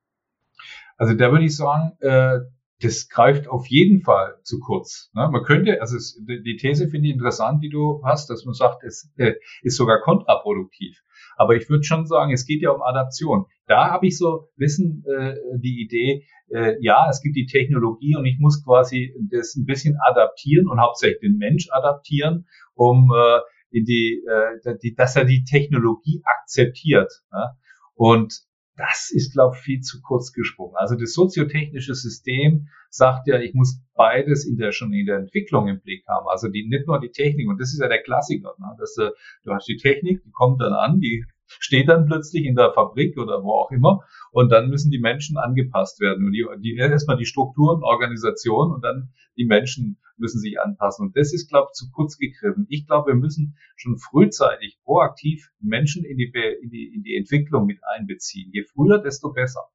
Also 0.97 1.15
da 1.15 1.31
würde 1.31 1.45
ich 1.45 1.57
sagen, 1.57 1.97
äh, 2.01 2.41
das 2.81 3.09
greift 3.09 3.49
auf 3.49 3.67
jeden 3.69 4.03
Fall 4.03 4.37
zu 4.43 4.61
kurz. 4.61 5.11
Ne? 5.15 5.29
Man 5.31 5.43
könnte, 5.43 5.81
also 5.81 5.97
es, 5.97 6.21
die 6.27 6.57
These 6.57 6.89
finde 6.89 7.09
ich 7.09 7.15
interessant, 7.15 7.63
die 7.63 7.71
du 7.71 8.03
hast, 8.05 8.29
dass 8.29 8.45
man 8.45 8.55
sagt, 8.55 8.85
es 8.85 9.11
äh, 9.17 9.35
ist 9.63 9.77
sogar 9.77 10.01
kontraproduktiv. 10.01 11.01
Aber 11.37 11.55
ich 11.55 11.69
würde 11.69 11.85
schon 11.85 12.07
sagen, 12.07 12.33
es 12.33 12.47
geht 12.47 12.63
ja 12.63 12.71
um 12.71 12.83
Adaption. 12.83 13.47
Da 13.67 13.91
habe 13.91 14.07
ich 14.07 14.19
so 14.19 14.49
wissen 14.57 15.05
äh, 15.07 15.35
die 15.59 15.83
Idee, 15.83 16.27
äh, 16.49 16.77
ja, 16.81 17.09
es 17.11 17.23
gibt 17.23 17.37
die 17.37 17.47
Technologie 17.47 18.17
und 18.17 18.27
ich 18.27 18.39
muss 18.39 18.65
quasi 18.65 19.15
das 19.31 19.57
ein 19.57 19.65
bisschen 19.65 19.97
adaptieren 20.01 20.69
und 20.69 20.81
hauptsächlich 20.81 21.21
den 21.21 21.39
Mensch 21.39 21.69
adaptieren, 21.71 22.47
um 22.75 23.11
äh, 23.15 23.41
in 23.71 23.85
die, 23.85 24.23
äh, 24.27 24.77
die, 24.83 24.95
dass 24.95 25.17
er 25.17 25.25
die 25.25 25.45
Technologie 25.45 26.23
akzeptiert. 26.25 27.13
Ne? 27.33 27.57
Und 27.95 28.47
das 28.77 29.11
ist, 29.11 29.33
glaube 29.33 29.57
ich, 29.57 29.63
viel 29.63 29.81
zu 29.81 30.01
kurz 30.03 30.33
gesprungen. 30.33 30.75
Also 30.77 30.97
das 30.97 31.13
soziotechnische 31.15 31.95
System 31.95 32.69
sagt 32.91 33.27
ja, 33.27 33.41
ich 33.41 33.55
muss 33.55 33.81
beides 33.95 34.47
in 34.47 34.57
der 34.57 34.73
schon 34.73 34.93
in 34.93 35.07
der 35.07 35.19
Entwicklung 35.19 35.69
im 35.69 35.81
Blick 35.81 36.05
haben. 36.07 36.27
Also 36.29 36.49
die 36.49 36.67
nicht 36.69 36.87
nur 36.87 37.01
die 37.01 37.11
Technik 37.11 37.49
und 37.49 37.61
das 37.61 37.73
ist 37.73 37.81
ja 37.81 37.89
der 37.89 38.03
Klassiker. 38.03 38.55
Ne? 38.59 38.77
Dass, 38.79 38.97
äh, 38.99 39.11
du 39.45 39.53
hast 39.53 39.67
die 39.67 39.77
Technik, 39.77 40.23
die 40.25 40.31
kommt 40.31 40.61
dann 40.61 40.73
an, 40.73 41.01
die 41.01 41.25
steht 41.49 41.89
dann 41.89 42.07
plötzlich 42.07 42.45
in 42.45 42.55
der 42.55 42.73
Fabrik 42.73 43.19
oder 43.19 43.43
wo 43.43 43.53
auch 43.53 43.71
immer 43.71 44.01
und 44.33 44.51
dann 44.51 44.69
müssen 44.69 44.91
die 44.91 44.99
Menschen 44.99 45.37
angepasst 45.37 46.01
werden 46.01 46.27
und 46.27 46.33
die, 46.33 46.47
die 46.61 46.77
erstmal 46.77 47.17
die 47.17 47.27
Strukturen, 47.27 47.83
Organisation 47.83 48.73
und 48.73 48.85
dann 48.85 49.11
die 49.37 49.47
Menschen 49.47 49.99
müssen 50.19 50.41
sich 50.41 50.61
anpassen. 50.61 51.09
Und 51.09 51.17
das 51.17 51.33
ist, 51.33 51.49
glaube 51.49 51.69
ich, 51.71 51.75
zu 51.75 51.91
kurz 51.91 52.17
gegriffen. 52.17 52.67
Ich 52.69 52.87
glaube, 52.87 53.13
wir 53.13 53.17
müssen 53.17 53.57
schon 53.77 53.99
frühzeitig 53.99 54.79
proaktiv 54.85 55.51
Menschen 55.61 56.05
in 56.05 56.17
die, 56.17 56.33
in 56.63 56.71
die, 56.71 56.93
in 56.95 57.03
die 57.03 57.17
Entwicklung 57.17 57.67
mit 57.67 57.79
einbeziehen. 57.97 58.51
Je 58.53 58.65
früher, 58.65 58.99
desto 58.99 59.33
besser. 59.33 59.69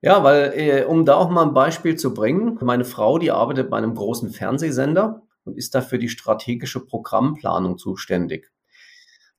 Ja, 0.00 0.24
weil, 0.24 0.52
äh, 0.56 0.84
um 0.84 1.04
da 1.04 1.14
auch 1.14 1.30
mal 1.30 1.46
ein 1.46 1.54
Beispiel 1.54 1.96
zu 1.96 2.12
bringen, 2.12 2.58
meine 2.60 2.84
Frau, 2.84 3.18
die 3.18 3.30
arbeitet 3.30 3.70
bei 3.70 3.76
einem 3.76 3.94
großen 3.94 4.30
Fernsehsender 4.30 5.22
und 5.44 5.56
ist 5.56 5.74
dafür 5.74 5.98
die 5.98 6.08
strategische 6.08 6.84
Programmplanung 6.84 7.78
zuständig. 7.78 8.50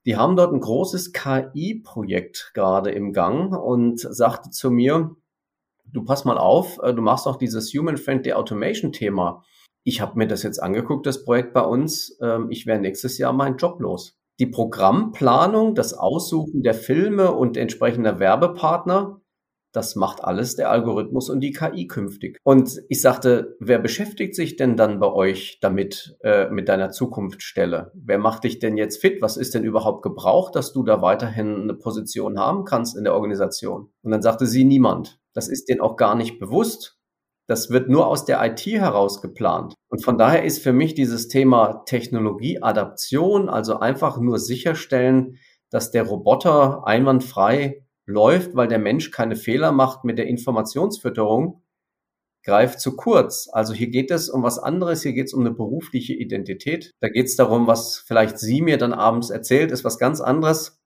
Die 0.06 0.16
haben 0.16 0.36
dort 0.36 0.52
ein 0.52 0.60
großes 0.60 1.12
KI-Projekt 1.12 2.52
gerade 2.54 2.90
im 2.90 3.12
Gang 3.12 3.56
und 3.56 4.00
sagte 4.00 4.50
zu 4.50 4.70
mir, 4.70 5.16
du 5.86 6.04
pass 6.04 6.24
mal 6.24 6.38
auf, 6.38 6.78
äh, 6.82 6.92
du 6.92 7.02
machst 7.02 7.26
auch 7.26 7.36
dieses 7.36 7.72
Human-Friendly 7.72 8.32
Automation-Thema 8.32 9.42
ich 9.84 10.00
habe 10.00 10.18
mir 10.18 10.26
das 10.26 10.42
jetzt 10.42 10.62
angeguckt, 10.62 11.06
das 11.06 11.24
Projekt 11.24 11.52
bei 11.52 11.60
uns. 11.60 12.18
Ähm, 12.22 12.50
ich 12.50 12.66
wäre 12.66 12.80
nächstes 12.80 13.18
Jahr 13.18 13.32
mein 13.32 13.58
Job 13.58 13.80
los. 13.80 14.18
Die 14.40 14.46
Programmplanung, 14.46 15.74
das 15.74 15.94
Aussuchen 15.94 16.62
der 16.62 16.74
Filme 16.74 17.32
und 17.32 17.56
entsprechender 17.56 18.18
Werbepartner, 18.18 19.20
das 19.74 19.96
macht 19.96 20.22
alles 20.22 20.54
der 20.54 20.70
Algorithmus 20.70 21.28
und 21.28 21.40
die 21.40 21.50
KI 21.50 21.88
künftig. 21.88 22.38
Und 22.44 22.80
ich 22.88 23.00
sagte, 23.00 23.56
wer 23.58 23.80
beschäftigt 23.80 24.36
sich 24.36 24.54
denn 24.54 24.76
dann 24.76 25.00
bei 25.00 25.12
euch 25.12 25.58
damit, 25.60 26.16
äh, 26.22 26.48
mit 26.48 26.68
deiner 26.68 26.90
Zukunftsstelle? 26.90 27.90
Wer 27.92 28.18
macht 28.18 28.44
dich 28.44 28.60
denn 28.60 28.76
jetzt 28.76 29.00
fit? 29.00 29.20
Was 29.20 29.36
ist 29.36 29.52
denn 29.52 29.64
überhaupt 29.64 30.02
gebraucht, 30.02 30.54
dass 30.54 30.72
du 30.72 30.84
da 30.84 31.02
weiterhin 31.02 31.62
eine 31.62 31.74
Position 31.74 32.38
haben 32.38 32.64
kannst 32.64 32.96
in 32.96 33.02
der 33.02 33.14
Organisation? 33.14 33.90
Und 34.02 34.12
dann 34.12 34.22
sagte 34.22 34.46
sie 34.46 34.64
niemand. 34.64 35.18
Das 35.32 35.48
ist 35.48 35.68
denen 35.68 35.80
auch 35.80 35.96
gar 35.96 36.14
nicht 36.14 36.38
bewusst. 36.38 37.00
Das 37.48 37.70
wird 37.70 37.88
nur 37.88 38.06
aus 38.06 38.24
der 38.24 38.42
IT 38.46 38.64
heraus 38.64 39.20
geplant. 39.20 39.74
Und 39.88 40.04
von 40.04 40.16
daher 40.16 40.44
ist 40.44 40.62
für 40.62 40.72
mich 40.72 40.94
dieses 40.94 41.26
Thema 41.26 41.82
Technologieadaption, 41.84 43.48
also 43.48 43.80
einfach 43.80 44.18
nur 44.18 44.38
sicherstellen, 44.38 45.38
dass 45.70 45.90
der 45.90 46.04
Roboter 46.04 46.86
einwandfrei 46.86 47.83
läuft, 48.06 48.54
weil 48.54 48.68
der 48.68 48.78
Mensch 48.78 49.10
keine 49.10 49.36
Fehler 49.36 49.72
macht 49.72 50.04
mit 50.04 50.18
der 50.18 50.26
Informationsfütterung, 50.26 51.62
greift 52.44 52.80
zu 52.80 52.96
kurz. 52.96 53.48
Also 53.50 53.72
hier 53.72 53.88
geht 53.88 54.10
es 54.10 54.28
um 54.28 54.42
was 54.42 54.58
anderes, 54.58 55.02
hier 55.02 55.14
geht 55.14 55.26
es 55.26 55.34
um 55.34 55.40
eine 55.40 55.52
berufliche 55.52 56.12
Identität. 56.12 56.92
Da 57.00 57.08
geht 57.08 57.26
es 57.26 57.36
darum, 57.36 57.66
was 57.66 57.98
vielleicht 57.98 58.38
sie 58.38 58.60
mir 58.60 58.76
dann 58.76 58.92
abends 58.92 59.30
erzählt, 59.30 59.70
ist 59.70 59.84
was 59.84 59.98
ganz 59.98 60.20
anderes, 60.20 60.80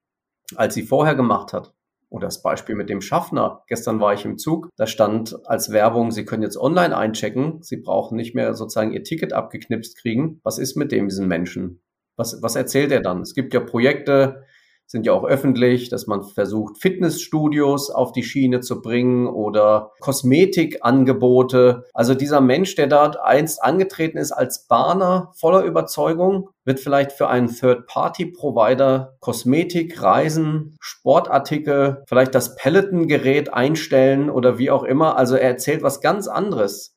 als 0.54 0.74
sie 0.74 0.82
vorher 0.82 1.14
gemacht 1.14 1.52
hat. 1.52 1.74
Oder 2.10 2.28
das 2.28 2.40
Beispiel 2.40 2.74
mit 2.74 2.88
dem 2.88 3.02
Schaffner. 3.02 3.64
Gestern 3.66 4.00
war 4.00 4.14
ich 4.14 4.24
im 4.24 4.38
Zug, 4.38 4.70
da 4.76 4.86
stand 4.86 5.36
als 5.46 5.72
Werbung, 5.72 6.10
Sie 6.10 6.24
können 6.24 6.42
jetzt 6.42 6.56
online 6.56 6.96
einchecken, 6.96 7.62
Sie 7.62 7.76
brauchen 7.76 8.16
nicht 8.16 8.34
mehr 8.34 8.54
sozusagen 8.54 8.92
Ihr 8.92 9.02
Ticket 9.04 9.34
abgeknipst 9.34 9.98
kriegen. 9.98 10.40
Was 10.42 10.58
ist 10.58 10.74
mit 10.74 10.90
dem, 10.90 11.08
diesen 11.08 11.28
Menschen? 11.28 11.82
Was, 12.16 12.40
was 12.40 12.56
erzählt 12.56 12.92
er 12.92 13.02
dann? 13.02 13.20
Es 13.20 13.34
gibt 13.34 13.52
ja 13.52 13.60
Projekte, 13.60 14.44
sind 14.90 15.04
ja 15.04 15.12
auch 15.12 15.24
öffentlich, 15.24 15.90
dass 15.90 16.06
man 16.06 16.22
versucht, 16.22 16.78
Fitnessstudios 16.78 17.90
auf 17.90 18.12
die 18.12 18.22
Schiene 18.22 18.60
zu 18.60 18.80
bringen 18.80 19.26
oder 19.26 19.92
Kosmetikangebote. 20.00 21.84
Also 21.92 22.14
dieser 22.14 22.40
Mensch, 22.40 22.74
der 22.74 22.86
dort 22.86 23.20
einst 23.20 23.62
angetreten 23.62 24.16
ist 24.16 24.32
als 24.32 24.66
Bahner 24.66 25.30
voller 25.36 25.62
Überzeugung, 25.62 26.48
wird 26.64 26.80
vielleicht 26.80 27.12
für 27.12 27.28
einen 27.28 27.48
Third-Party-Provider 27.48 29.16
Kosmetik, 29.20 30.02
Reisen, 30.02 30.78
Sportartikel, 30.80 32.02
vielleicht 32.08 32.34
das 32.34 32.56
Peloton-Gerät 32.56 33.52
einstellen 33.52 34.30
oder 34.30 34.58
wie 34.58 34.70
auch 34.70 34.84
immer. 34.84 35.18
Also 35.18 35.36
er 35.36 35.50
erzählt 35.50 35.82
was 35.82 36.00
ganz 36.00 36.28
anderes. 36.28 36.96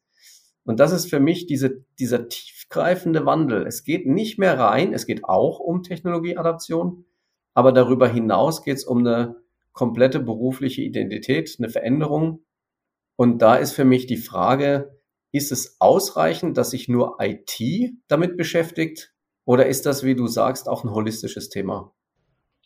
Und 0.63 0.79
das 0.79 0.93
ist 0.93 1.09
für 1.09 1.19
mich 1.19 1.45
diese, 1.45 1.83
dieser 1.99 2.29
tiefgreifende 2.29 3.25
Wandel. 3.25 3.67
Es 3.67 3.83
geht 3.83 4.05
nicht 4.07 4.39
mehr 4.39 4.57
rein, 4.57 4.93
es 4.93 5.05
geht 5.05 5.25
auch 5.25 5.59
um 5.59 5.83
Technologieadaption, 5.83 7.03
aber 7.53 7.71
darüber 7.71 8.07
hinaus 8.07 8.63
geht 8.63 8.77
es 8.77 8.85
um 8.85 8.99
eine 8.99 9.35
komplette 9.73 10.19
berufliche 10.19 10.81
Identität, 10.81 11.55
eine 11.59 11.69
Veränderung. 11.69 12.43
Und 13.15 13.41
da 13.41 13.55
ist 13.55 13.73
für 13.73 13.85
mich 13.85 14.07
die 14.07 14.17
Frage, 14.17 14.99
ist 15.31 15.51
es 15.51 15.77
ausreichend, 15.79 16.57
dass 16.57 16.71
sich 16.71 16.89
nur 16.89 17.17
IT 17.19 17.59
damit 18.07 18.37
beschäftigt? 18.37 19.13
Oder 19.45 19.65
ist 19.67 19.85
das, 19.85 20.03
wie 20.03 20.15
du 20.15 20.27
sagst, 20.27 20.67
auch 20.67 20.83
ein 20.83 20.91
holistisches 20.91 21.49
Thema? 21.49 21.93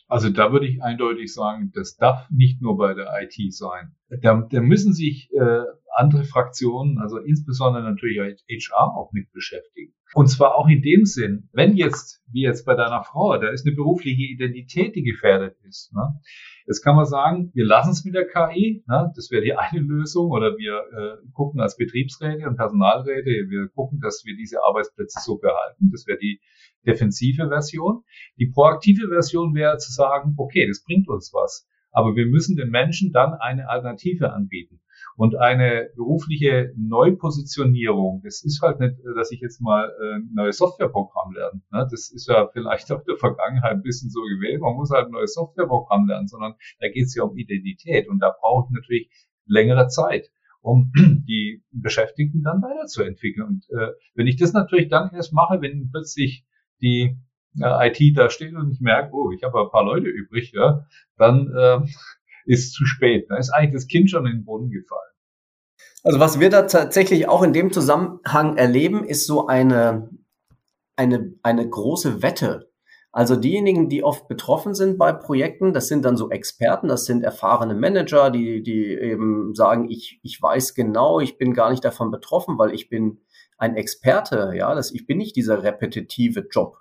Also 0.08 0.30
da 0.30 0.52
würde 0.52 0.68
ich 0.68 0.84
eindeutig 0.84 1.34
sagen, 1.34 1.72
das 1.74 1.98
darf 1.98 2.30
nicht 2.30 2.62
nur 2.62 2.78
bei 2.78 2.94
der 2.94 3.12
IT 3.22 3.54
sein. 3.54 3.96
Da, 4.10 4.48
da 4.50 4.62
müssen 4.62 4.94
sich 4.94 5.32
äh, 5.34 5.64
andere 5.96 6.24
Fraktionen, 6.24 7.00
also 7.00 7.18
insbesondere 7.18 7.84
natürlich 7.84 8.18
HR 8.18 8.96
auch 8.96 9.12
mit 9.14 9.32
beschäftigen. 9.32 9.94
Und 10.14 10.28
zwar 10.28 10.56
auch 10.56 10.68
in 10.68 10.82
dem 10.82 11.06
Sinn, 11.06 11.50
wenn 11.52 11.76
jetzt, 11.76 12.22
wie 12.32 12.44
jetzt 12.44 12.66
bei 12.66 12.76
deiner 12.76 13.04
Frau, 13.04 13.38
da 13.38 13.50
ist 13.50 13.66
eine 13.66 13.76
berufliche 13.76 14.24
Identität, 14.24 14.96
die 14.96 15.04
gefährdet 15.04 15.58
ist. 15.68 15.94
Ne? 15.94 16.20
Jetzt 16.68 16.82
kann 16.84 16.96
man 16.96 17.06
sagen, 17.06 17.52
wir 17.54 17.66
lassen 17.66 17.92
es 17.92 18.06
mit 18.06 18.16
der 18.16 18.28
KI, 18.28 18.84
ne? 18.88 19.12
das 19.16 19.30
wäre 19.32 19.44
die 19.44 19.56
eine 19.56 19.80
Lösung, 19.80 20.32
oder 20.32 20.58
wir 20.58 20.78
äh, 20.78 21.28
gucken 21.34 21.60
als 21.60 21.78
Betriebsräte 21.78 22.48
und 22.48 22.56
Personalräte, 22.56 23.30
wir 23.50 23.68
gucken, 23.70 24.00
dass 24.00 24.24
wir 24.26 24.36
diese 24.36 24.64
Arbeitsplätze 24.64 25.20
so 25.22 25.38
behalten. 25.38 25.90
Das 25.92 26.08
wäre 26.08 26.18
die 26.18 26.40
defensive 26.86 27.50
Version. 27.50 28.04
Die 28.38 28.48
proaktive 28.48 29.08
Version 29.10 29.56
wäre 29.56 29.78
zu 29.78 29.92
sagen, 29.92 30.36
okay, 30.38 30.68
das 30.68 30.84
bringt 30.84 31.10
uns 31.10 31.34
was, 31.34 31.68
aber 31.92 32.16
wir 32.16 32.26
müssen 32.26 32.56
den 32.56 32.70
Menschen 32.70 33.12
dann 33.12 33.34
eine 33.34 33.70
Alternative 33.70 34.34
anbieten. 34.34 34.82
Und 35.18 35.38
eine 35.38 35.90
berufliche 35.96 36.74
Neupositionierung, 36.76 38.22
das 38.24 38.44
ist 38.44 38.62
halt 38.62 38.82
nicht, 38.82 38.96
dass 39.16 39.32
ich 39.32 39.40
jetzt 39.40 39.62
mal 39.62 39.90
ein 40.02 40.30
neues 40.34 40.58
Softwareprogramm 40.58 41.34
lerne. 41.34 41.62
Ne? 41.72 41.88
Das 41.90 42.12
ist 42.12 42.28
ja 42.28 42.50
vielleicht 42.52 42.92
auch 42.92 43.02
der 43.04 43.16
Vergangenheit 43.16 43.72
ein 43.72 43.82
bisschen 43.82 44.10
so 44.10 44.22
gewählt. 44.22 44.60
Man 44.60 44.76
muss 44.76 44.92
halt 44.92 45.06
ein 45.06 45.12
neues 45.12 45.34
Softwareprogramm 45.34 46.08
lernen, 46.08 46.28
sondern 46.28 46.56
da 46.80 46.90
geht 46.90 47.06
es 47.06 47.16
ja 47.16 47.24
um 47.24 47.38
Identität. 47.38 48.10
Und 48.10 48.20
da 48.20 48.36
brauche 48.38 48.66
ich 48.68 48.74
natürlich 48.74 49.10
längere 49.46 49.88
Zeit 49.88 50.30
um 50.66 50.92
die 51.28 51.64
Beschäftigten 51.72 52.42
dann 52.44 52.62
weiterzuentwickeln. 52.62 53.48
Und 53.48 53.66
äh, 53.70 53.92
wenn 54.16 54.28
ich 54.28 54.36
das 54.38 54.52
natürlich 54.52 54.90
dann 54.90 55.12
erst 55.14 55.32
mache, 55.32 55.62
wenn 55.62 55.90
plötzlich 55.92 56.46
die 56.82 57.18
äh, 57.62 57.88
IT 57.88 58.18
da 58.18 58.30
steht 58.30 58.56
und 58.56 58.72
ich 58.72 58.82
merke, 58.82 59.14
oh, 59.14 59.32
ich 59.32 59.44
habe 59.44 59.62
ein 59.62 59.70
paar 59.72 59.86
Leute 59.86 60.08
übrig, 60.08 60.52
ja, 60.54 60.86
dann 61.18 61.48
äh, 61.56 61.80
ist 62.46 62.74
zu 62.74 62.86
spät. 62.86 63.26
Da 63.30 63.38
ist 63.38 63.52
eigentlich 63.52 63.74
das 63.74 63.88
Kind 63.88 64.10
schon 64.10 64.26
in 64.26 64.38
den 64.38 64.46
Boden 64.46 64.70
gefallen. 64.70 65.02
Also 66.04 66.20
was 66.20 66.40
wir 66.40 66.50
da 66.50 66.64
tatsächlich 66.64 67.28
auch 67.28 67.42
in 67.42 67.54
dem 67.54 67.72
Zusammenhang 67.72 68.58
erleben, 68.58 69.04
ist 69.04 69.26
so 69.26 69.48
eine, 69.48 70.10
eine, 70.96 71.34
eine 71.42 71.68
große 71.68 72.22
Wette. 72.22 72.70
Also 73.12 73.38
diejenigen, 73.38 73.88
die 73.88 74.04
oft 74.04 74.28
betroffen 74.28 74.76
sind 74.76 74.98
bei 74.98 75.14
Projekten, 75.14 75.74
das 75.74 75.88
sind 75.88 76.04
dann 76.04 76.18
so 76.18 76.30
Experten, 76.30 76.90
das 76.90 77.06
sind 77.06 77.24
erfahrene 77.24 77.74
Manager, 77.74 78.30
die, 78.30 78.62
die 78.62 78.94
eben 78.94 79.56
sagen, 79.56 79.90
ich, 79.90 80.20
ich 80.22 80.40
weiß 80.42 80.76
genau, 80.76 81.22
ich 81.22 81.38
bin 81.38 81.54
gar 81.54 81.72
nicht 81.72 81.86
davon 81.86 82.12
betroffen, 82.12 82.58
weil 82.58 82.74
ich 82.74 82.90
bin 82.90 83.22
ein 83.58 83.76
Experte, 83.76 84.52
ja, 84.56 84.76
das, 84.76 84.92
ich 84.92 85.08
bin 85.08 85.18
nicht 85.18 85.38
dieser 85.38 85.64
repetitive 85.64 86.48
Job. 86.52 86.78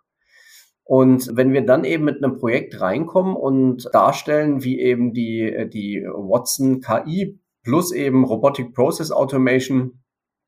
Und 0.84 1.30
wenn 1.34 1.52
wir 1.52 1.64
dann 1.64 1.84
eben 1.84 2.04
mit 2.04 2.22
einem 2.22 2.36
Projekt 2.36 2.80
reinkommen 2.80 3.34
und 3.36 3.88
darstellen, 3.92 4.62
wie 4.62 4.80
eben 4.80 5.14
die, 5.14 5.68
die 5.72 6.04
Watson 6.06 6.80
KI 6.80 7.40
plus 7.62 7.92
eben 7.92 8.24
Robotic 8.24 8.74
Process 8.74 9.10
Automation 9.10 10.02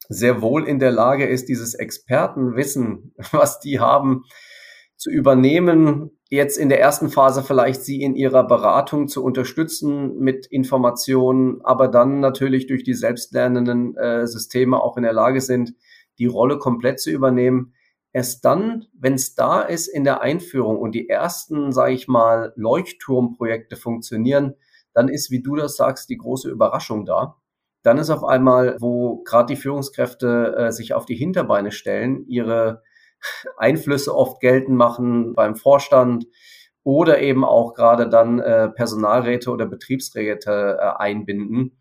sehr 0.08 0.42
wohl 0.42 0.68
in 0.68 0.78
der 0.78 0.92
Lage 0.92 1.26
ist, 1.26 1.48
dieses 1.48 1.74
Expertenwissen, 1.74 3.14
was 3.32 3.60
die 3.60 3.80
haben, 3.80 4.24
zu 4.96 5.10
übernehmen, 5.10 6.10
jetzt 6.30 6.56
in 6.56 6.68
der 6.68 6.80
ersten 6.80 7.10
Phase 7.10 7.42
vielleicht 7.42 7.82
sie 7.82 8.02
in 8.02 8.14
ihrer 8.14 8.46
Beratung 8.46 9.08
zu 9.08 9.22
unterstützen 9.22 10.18
mit 10.18 10.46
Informationen, 10.46 11.60
aber 11.62 11.88
dann 11.88 12.20
natürlich 12.20 12.66
durch 12.66 12.82
die 12.82 12.94
selbstlernenden 12.94 13.96
äh, 13.96 14.26
Systeme 14.26 14.82
auch 14.82 14.96
in 14.96 15.02
der 15.02 15.12
Lage 15.12 15.40
sind, 15.40 15.74
die 16.18 16.26
Rolle 16.26 16.58
komplett 16.58 16.98
zu 16.98 17.10
übernehmen. 17.10 17.74
Erst 18.16 18.46
dann, 18.46 18.86
wenn 18.98 19.12
es 19.12 19.34
da 19.34 19.60
ist 19.60 19.88
in 19.88 20.02
der 20.02 20.22
Einführung 20.22 20.78
und 20.78 20.92
die 20.92 21.06
ersten, 21.06 21.70
sage 21.70 21.92
ich 21.92 22.08
mal, 22.08 22.54
Leuchtturmprojekte 22.56 23.76
funktionieren, 23.76 24.54
dann 24.94 25.08
ist, 25.08 25.30
wie 25.30 25.42
du 25.42 25.54
das 25.54 25.76
sagst, 25.76 26.08
die 26.08 26.16
große 26.16 26.48
Überraschung 26.48 27.04
da. 27.04 27.36
Dann 27.82 27.98
ist 27.98 28.08
auf 28.08 28.24
einmal, 28.24 28.78
wo 28.80 29.22
gerade 29.22 29.52
die 29.52 29.60
Führungskräfte 29.60 30.56
äh, 30.56 30.72
sich 30.72 30.94
auf 30.94 31.04
die 31.04 31.14
Hinterbeine 31.14 31.72
stellen, 31.72 32.26
ihre 32.26 32.82
Einflüsse 33.58 34.16
oft 34.16 34.40
geltend 34.40 34.78
machen 34.78 35.34
beim 35.34 35.54
Vorstand 35.54 36.26
oder 36.84 37.20
eben 37.20 37.44
auch 37.44 37.74
gerade 37.74 38.08
dann 38.08 38.38
äh, 38.38 38.70
Personalräte 38.70 39.50
oder 39.50 39.66
Betriebsräte 39.66 40.78
äh, 40.80 40.84
einbinden 40.96 41.76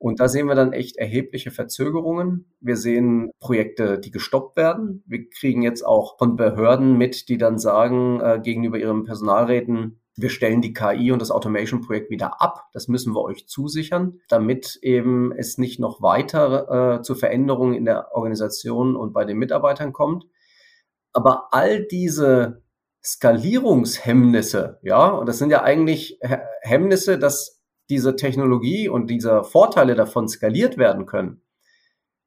und 0.00 0.18
da 0.18 0.28
sehen 0.28 0.46
wir 0.46 0.54
dann 0.54 0.72
echt 0.72 0.96
erhebliche 0.96 1.50
Verzögerungen. 1.50 2.46
Wir 2.58 2.78
sehen 2.78 3.32
Projekte, 3.38 3.98
die 3.98 4.10
gestoppt 4.10 4.56
werden. 4.56 5.04
Wir 5.06 5.28
kriegen 5.28 5.60
jetzt 5.60 5.82
auch 5.84 6.16
von 6.16 6.36
Behörden 6.36 6.96
mit, 6.96 7.28
die 7.28 7.36
dann 7.36 7.58
sagen 7.58 8.18
äh, 8.22 8.40
gegenüber 8.42 8.78
ihren 8.78 9.04
Personalräten, 9.04 10.00
wir 10.16 10.30
stellen 10.30 10.62
die 10.62 10.72
KI 10.72 11.12
und 11.12 11.20
das 11.20 11.30
Automation-Projekt 11.30 12.10
wieder 12.10 12.40
ab. 12.40 12.68
Das 12.72 12.88
müssen 12.88 13.14
wir 13.14 13.20
euch 13.20 13.46
zusichern, 13.46 14.20
damit 14.28 14.78
eben 14.80 15.32
es 15.32 15.58
nicht 15.58 15.78
noch 15.78 16.00
weiter 16.00 17.00
äh, 17.00 17.02
zu 17.02 17.14
Veränderungen 17.14 17.74
in 17.74 17.84
der 17.84 18.14
Organisation 18.14 18.96
und 18.96 19.12
bei 19.12 19.26
den 19.26 19.36
Mitarbeitern 19.36 19.92
kommt. 19.92 20.24
Aber 21.12 21.48
all 21.52 21.84
diese 21.84 22.62
Skalierungshemmnisse, 23.04 24.78
ja, 24.82 25.08
und 25.08 25.28
das 25.28 25.36
sind 25.36 25.50
ja 25.50 25.62
eigentlich 25.62 26.18
Hemmnisse, 26.62 27.18
dass 27.18 27.59
diese 27.90 28.16
Technologie 28.16 28.88
und 28.88 29.10
diese 29.10 29.44
Vorteile 29.44 29.94
davon 29.94 30.28
skaliert 30.28 30.78
werden 30.78 31.06
können. 31.06 31.42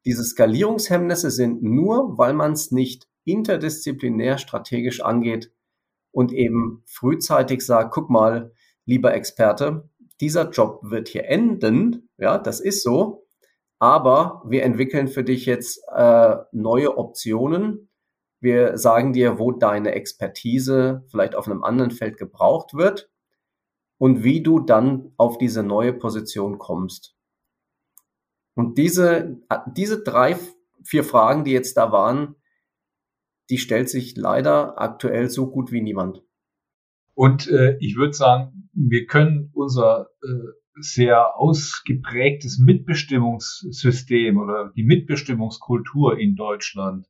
Diese 0.06 0.23
Skalierungshemmnisse 0.23 1.32
sind 1.32 1.63
nur, 1.63 2.17
weil 2.17 2.34
man 2.34 2.52
es 2.52 2.71
nicht 2.71 3.08
interdisziplinär 3.23 4.38
strategisch 4.38 5.02
angeht 5.02 5.52
und 6.12 6.34
eben 6.34 6.84
frühzeitig 6.86 7.65
sagt, 7.65 7.93
guck 7.93 8.10
mal, 8.10 8.52
lieber 8.86 9.13
Experte, 9.13 9.89
dieser 10.19 10.49
Job 10.49 10.82
wird 10.84 11.08
hier 11.08 11.26
enden, 11.30 12.10
ja, 12.17 12.38
das 12.38 12.60
ist 12.60 12.84
so, 12.84 13.26
aber 13.80 14.43
wir 14.45 14.63
entwickeln 14.63 15.08
für 15.08 15.23
dich 15.23 15.45
jetzt 15.45 15.82
äh, 15.93 16.36
neue 16.52 16.97
Optionen. 16.97 17.89
Wir 18.41 18.78
sagen 18.78 19.13
dir, 19.13 19.39
wo 19.39 19.54
deine 19.54 19.93
Expertise 19.93 21.04
vielleicht 21.08 21.36
auf 21.36 21.47
einem 21.47 21.63
anderen 21.63 21.91
Feld 21.91 22.17
gebraucht 22.17 22.73
wird 22.73 23.12
und 23.97 24.23
wie 24.23 24.41
du 24.41 24.60
dann 24.60 25.12
auf 25.17 25.38
diese 25.38 25.63
neue 25.63 25.93
Position 25.93 26.58
kommst. 26.58 27.15
Und 28.56 28.77
diese, 28.77 29.39
diese 29.75 30.03
drei, 30.03 30.38
vier 30.84 31.03
Fragen, 31.03 31.43
die 31.43 31.51
jetzt 31.51 31.77
da 31.77 31.91
waren, 31.91 32.36
die 33.49 33.58
stellt 33.58 33.89
sich 33.89 34.15
leider 34.15 34.79
aktuell 34.79 35.29
so 35.29 35.49
gut 35.49 35.71
wie 35.71 35.82
niemand. 35.82 36.21
Und 37.15 37.47
äh, 37.47 37.77
ich 37.79 37.95
würde 37.95 38.13
sagen, 38.13 38.69
wir 38.73 39.06
können 39.06 39.51
unser 39.53 40.10
äh, 40.23 40.27
sehr 40.79 41.38
ausgeprägtes 41.38 42.58
Mitbestimmungssystem 42.58 44.38
oder 44.38 44.71
die 44.75 44.84
Mitbestimmungskultur 44.84 46.17
in 46.17 46.36
Deutschland 46.36 47.08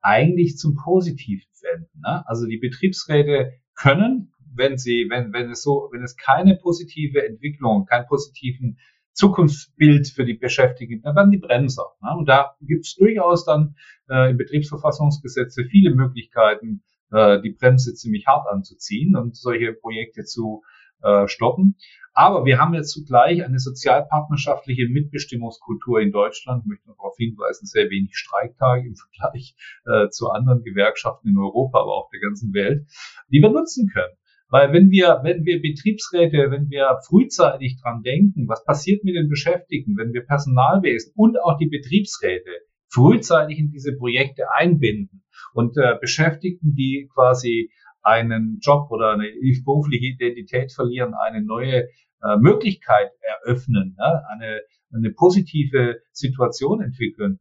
eigentlich 0.00 0.56
zum 0.56 0.76
Positiven 0.76 1.50
wenden. 1.62 2.00
Ne? 2.00 2.26
Also 2.26 2.46
die 2.46 2.58
Betriebsräte 2.58 3.52
können, 3.74 4.32
wenn 4.54 4.78
sie, 4.78 5.06
wenn, 5.10 5.32
wenn 5.32 5.50
es 5.50 5.62
so, 5.62 5.88
wenn 5.92 6.02
es 6.02 6.16
keine 6.16 6.56
positive 6.56 7.26
Entwicklung, 7.26 7.86
keinen 7.86 8.06
positiven 8.06 8.78
Zukunftsbild 9.12 10.08
für 10.08 10.24
die 10.24 10.34
Beschäftigten, 10.34 11.02
dann 11.02 11.16
werden 11.16 11.30
die 11.30 11.38
Bremser. 11.38 11.86
Ne? 12.02 12.10
Und 12.16 12.28
da 12.28 12.56
gibt 12.60 12.86
es 12.86 12.94
durchaus 12.96 13.44
dann 13.44 13.74
äh, 14.08 14.30
im 14.30 14.36
Betriebsverfassungsgesetze 14.36 15.64
viele 15.64 15.94
Möglichkeiten, 15.94 16.82
äh, 17.10 17.40
die 17.40 17.50
Bremse 17.50 17.94
ziemlich 17.94 18.26
hart 18.26 18.48
anzuziehen 18.48 19.16
und 19.16 19.36
solche 19.36 19.72
Projekte 19.72 20.24
zu 20.24 20.62
äh, 21.02 21.26
stoppen. 21.28 21.76
Aber 22.12 22.44
wir 22.44 22.58
haben 22.58 22.74
jetzt 22.74 22.90
zugleich 22.90 23.44
eine 23.44 23.58
sozialpartnerschaftliche 23.58 24.88
Mitbestimmungskultur 24.88 26.00
in 26.00 26.12
Deutschland. 26.12 26.62
Ich 26.62 26.68
möchte 26.68 26.88
noch 26.88 26.96
darauf 26.96 27.16
hinweisen, 27.16 27.66
sehr 27.66 27.88
wenig 27.88 28.16
Streiktage 28.16 28.86
im 28.86 28.96
Vergleich 28.96 29.54
äh, 29.86 30.08
zu 30.08 30.30
anderen 30.30 30.62
Gewerkschaften 30.62 31.28
in 31.28 31.38
Europa, 31.38 31.80
aber 31.80 31.94
auch 31.94 32.10
der 32.10 32.20
ganzen 32.20 32.52
Welt, 32.52 32.86
die 33.28 33.40
wir 33.40 33.50
nutzen 33.50 33.88
können. 33.92 34.12
Weil 34.50 34.72
wenn 34.72 34.90
wir, 34.90 35.20
wenn 35.22 35.44
wir 35.44 35.62
Betriebsräte, 35.62 36.50
wenn 36.50 36.68
wir 36.70 36.98
frühzeitig 37.06 37.80
dran 37.80 38.02
denken, 38.02 38.48
was 38.48 38.64
passiert 38.64 39.04
mit 39.04 39.14
den 39.14 39.28
Beschäftigten, 39.28 39.96
wenn 39.96 40.12
wir 40.12 40.26
Personalwesen 40.26 41.12
und 41.14 41.40
auch 41.40 41.56
die 41.56 41.68
Betriebsräte 41.68 42.50
frühzeitig 42.92 43.58
in 43.58 43.70
diese 43.70 43.96
Projekte 43.96 44.50
einbinden 44.50 45.22
und 45.54 45.76
äh, 45.76 45.94
Beschäftigten, 46.00 46.74
die 46.74 47.08
quasi 47.14 47.70
einen 48.02 48.58
Job 48.60 48.90
oder 48.90 49.12
eine 49.12 49.30
berufliche 49.64 50.06
Identität 50.06 50.72
verlieren, 50.72 51.14
eine 51.14 51.42
neue 51.42 51.84
äh, 52.22 52.36
Möglichkeit 52.40 53.10
eröffnen, 53.20 53.94
ne? 53.96 54.22
eine, 54.30 54.60
eine 54.92 55.10
positive 55.12 56.00
Situation 56.12 56.82
entwickeln, 56.82 57.38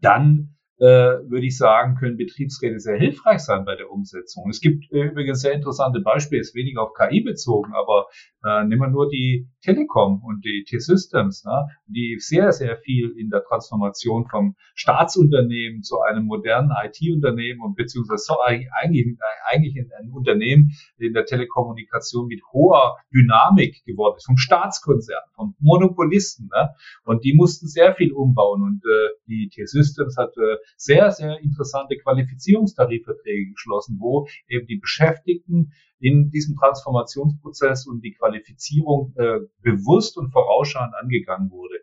dann 0.00 0.55
würde 0.78 1.46
ich 1.46 1.56
sagen, 1.56 1.96
können 1.96 2.16
Betriebsräte 2.16 2.78
sehr 2.80 2.98
hilfreich 2.98 3.40
sein 3.40 3.64
bei 3.64 3.76
der 3.76 3.90
Umsetzung. 3.90 4.48
Es 4.50 4.60
gibt 4.60 4.92
äh, 4.92 5.04
übrigens 5.04 5.40
sehr 5.40 5.52
interessante 5.52 6.00
Beispiele, 6.00 6.40
ist 6.40 6.54
weniger 6.54 6.82
auf 6.82 6.92
KI 6.94 7.22
bezogen, 7.22 7.72
aber 7.74 8.06
äh, 8.44 8.64
nehmen 8.64 8.82
wir 8.82 8.88
nur 8.88 9.08
die 9.08 9.48
Telekom 9.62 10.22
und 10.22 10.44
die 10.44 10.64
T-Systems, 10.68 11.44
ne, 11.44 11.66
die 11.86 12.16
sehr, 12.18 12.52
sehr 12.52 12.76
viel 12.76 13.10
in 13.18 13.30
der 13.30 13.42
Transformation 13.42 14.26
vom 14.28 14.54
Staatsunternehmen 14.74 15.82
zu 15.82 16.00
einem 16.00 16.26
modernen 16.26 16.70
IT-Unternehmen 16.84 17.60
und 17.60 17.74
beziehungsweise 17.74 18.34
eigentlich, 18.44 19.16
eigentlich 19.50 19.76
ein 19.98 20.10
Unternehmen 20.12 20.72
in 20.98 21.14
der 21.14 21.24
Telekommunikation 21.24 22.26
mit 22.26 22.40
hoher 22.52 22.96
Dynamik 23.12 23.82
geworden 23.84 24.16
ist, 24.18 24.26
vom 24.26 24.36
Staatskonzern, 24.36 25.24
vom 25.34 25.54
Monopolisten. 25.58 26.48
Ne, 26.54 26.70
und 27.04 27.24
die 27.24 27.34
mussten 27.34 27.66
sehr 27.66 27.94
viel 27.94 28.12
umbauen 28.12 28.62
und 28.62 28.82
äh, 28.84 29.08
die 29.26 29.48
T-Systems 29.48 30.16
hat 30.16 30.36
äh, 30.36 30.56
sehr, 30.76 31.10
sehr 31.10 31.38
interessante 31.40 31.96
Qualifizierungstarifverträge 31.96 33.52
geschlossen, 33.52 33.98
wo 34.00 34.26
eben 34.48 34.66
die 34.66 34.78
Beschäftigten 34.78 35.72
in 35.98 36.30
diesem 36.30 36.56
Transformationsprozess 36.56 37.86
und 37.86 38.02
die 38.02 38.12
Qualifizierung 38.12 39.14
äh, 39.16 39.38
bewusst 39.62 40.18
und 40.18 40.30
vorausschauend 40.30 40.94
angegangen 40.94 41.50
wurde. 41.50 41.76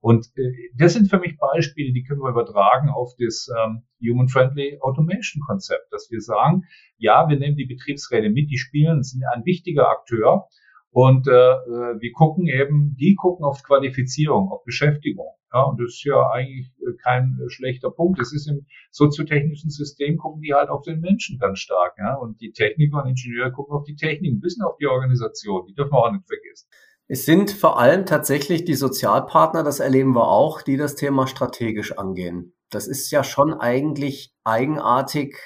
Und 0.00 0.26
äh, 0.36 0.70
das 0.76 0.94
sind 0.94 1.10
für 1.10 1.18
mich 1.18 1.36
Beispiele, 1.36 1.92
die 1.92 2.02
können 2.02 2.20
wir 2.20 2.30
übertragen 2.30 2.88
auf 2.88 3.12
das 3.18 3.48
ähm, 3.58 3.82
Human-Friendly 4.00 4.78
Automation-Konzept, 4.80 5.92
dass 5.92 6.10
wir 6.10 6.20
sagen, 6.20 6.62
ja, 6.96 7.28
wir 7.28 7.38
nehmen 7.38 7.56
die 7.56 7.66
Betriebsräte 7.66 8.30
mit, 8.30 8.50
die 8.50 8.58
spielen, 8.58 9.02
sind 9.02 9.22
ein 9.34 9.44
wichtiger 9.44 9.90
Akteur, 9.90 10.48
und 10.90 11.28
äh, 11.28 11.30
äh, 11.30 12.00
wir 12.00 12.12
gucken 12.12 12.46
eben, 12.46 12.96
die 12.98 13.14
gucken 13.14 13.44
auf 13.44 13.62
Qualifizierung, 13.62 14.50
auf 14.50 14.64
Beschäftigung. 14.64 15.28
Ja, 15.52 15.62
und 15.62 15.80
das 15.80 15.94
ist 15.94 16.04
ja 16.04 16.30
eigentlich 16.30 16.70
äh, 16.80 16.94
kein 17.02 17.38
äh, 17.40 17.48
schlechter 17.48 17.90
Punkt. 17.90 18.20
Das 18.20 18.32
ist 18.32 18.46
im 18.48 18.66
soziotechnischen 18.90 19.70
System, 19.70 20.18
gucken 20.18 20.42
die 20.42 20.52
halt 20.52 20.68
auf 20.68 20.82
den 20.82 21.00
Menschen 21.00 21.38
ganz 21.38 21.60
stark. 21.60 21.94
Ja? 21.98 22.16
Und 22.16 22.40
die 22.40 22.52
Techniker 22.52 23.02
und 23.02 23.08
Ingenieure 23.08 23.52
gucken 23.52 23.74
auf 23.74 23.84
die 23.84 23.96
Technik, 23.96 24.32
ein 24.34 24.40
bisschen 24.40 24.64
auf 24.64 24.76
die 24.76 24.86
Organisation. 24.86 25.66
Die 25.66 25.74
dürfen 25.74 25.92
wir 25.92 25.98
auch 25.98 26.12
nicht 26.12 26.26
vergessen. 26.26 26.68
Es 27.10 27.24
sind 27.24 27.50
vor 27.50 27.78
allem 27.78 28.04
tatsächlich 28.04 28.66
die 28.66 28.74
Sozialpartner, 28.74 29.62
das 29.62 29.80
erleben 29.80 30.14
wir 30.14 30.28
auch, 30.28 30.60
die 30.60 30.76
das 30.76 30.94
Thema 30.94 31.26
strategisch 31.26 31.96
angehen. 31.96 32.52
Das 32.68 32.86
ist 32.86 33.10
ja 33.10 33.24
schon 33.24 33.54
eigentlich 33.54 34.34
eigenartig, 34.44 35.38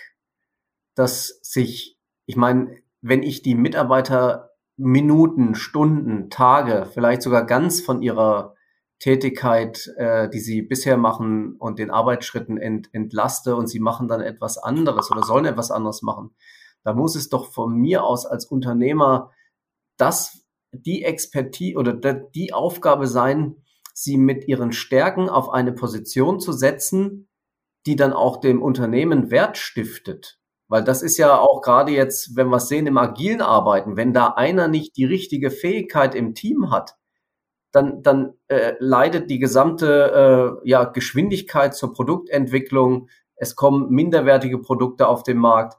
dass 0.97 1.39
sich, 1.43 1.97
ich 2.27 2.35
meine, 2.35 2.79
wenn 3.01 3.23
ich 3.23 3.43
die 3.43 3.55
Mitarbeiter 3.55 4.51
Minuten, 4.77 5.55
Stunden, 5.55 6.31
Tage, 6.31 6.89
vielleicht 6.93 7.23
sogar 7.23 7.47
ganz 7.47 7.81
von 7.81 8.03
ihrer 8.03 8.57
Tätigkeit, 9.03 9.93
äh, 9.97 10.29
die 10.29 10.39
sie 10.39 10.63
bisher 10.63 10.97
machen 10.97 11.57
und 11.59 11.81
den 11.81 11.91
Arbeitsschritten 11.91 12.57
ent, 12.57 12.89
entlaste 12.93 13.57
und 13.57 13.67
sie 13.67 13.81
machen 13.81 14.07
dann 14.07 14.21
etwas 14.21 14.59
anderes 14.59 15.11
oder 15.11 15.25
sollen 15.25 15.45
etwas 15.45 15.73
anderes 15.73 16.03
machen. 16.03 16.37
Da 16.85 16.95
muss 16.95 17.17
es 17.17 17.29
doch 17.29 17.51
von 17.51 17.75
mir 17.75 18.05
aus 18.05 18.27
als 18.27 18.47
Unternehmer 18.47 19.33
das, 19.97 20.47
die 20.71 21.03
Expertise 21.03 21.77
oder 21.77 21.93
die 21.93 22.53
Aufgabe 22.53 23.09
sein, 23.09 23.57
sie 23.93 24.17
mit 24.17 24.47
ihren 24.47 24.71
Stärken 24.71 25.29
auf 25.29 25.51
eine 25.51 25.73
Position 25.73 26.39
zu 26.39 26.53
setzen, 26.53 27.29
die 27.87 27.97
dann 27.97 28.13
auch 28.13 28.37
dem 28.37 28.63
Unternehmen 28.63 29.33
Wert 29.33 29.59
stiftet. 29.59 30.39
Weil 30.69 30.85
das 30.85 31.03
ist 31.03 31.19
ja 31.19 31.37
auch 31.37 31.61
gerade 31.61 31.91
jetzt, 31.91 32.37
wenn 32.37 32.51
wir 32.51 32.59
es 32.59 32.69
sehen 32.69 32.87
im 32.87 32.99
agilen 32.99 33.41
Arbeiten, 33.41 33.97
wenn 33.97 34.13
da 34.13 34.29
einer 34.29 34.69
nicht 34.69 34.97
die 34.97 35.07
richtige 35.07 35.51
Fähigkeit 35.51 36.15
im 36.15 36.35
Team 36.35 36.71
hat, 36.71 36.95
dann, 37.73 38.03
dann 38.03 38.35
äh, 38.49 38.75
leidet 38.79 39.31
die 39.31 39.39
gesamte 39.39 40.61
äh, 40.63 40.69
ja, 40.69 40.85
Geschwindigkeit 40.85 41.75
zur 41.75 41.93
Produktentwicklung. 41.93 43.09
Es 43.35 43.57
kommen 43.57 43.91
minderwertige 43.91 44.59
Produkte 44.59 45.09
auf 45.09 45.23
den 45.23 45.39
Markt. 45.39 45.79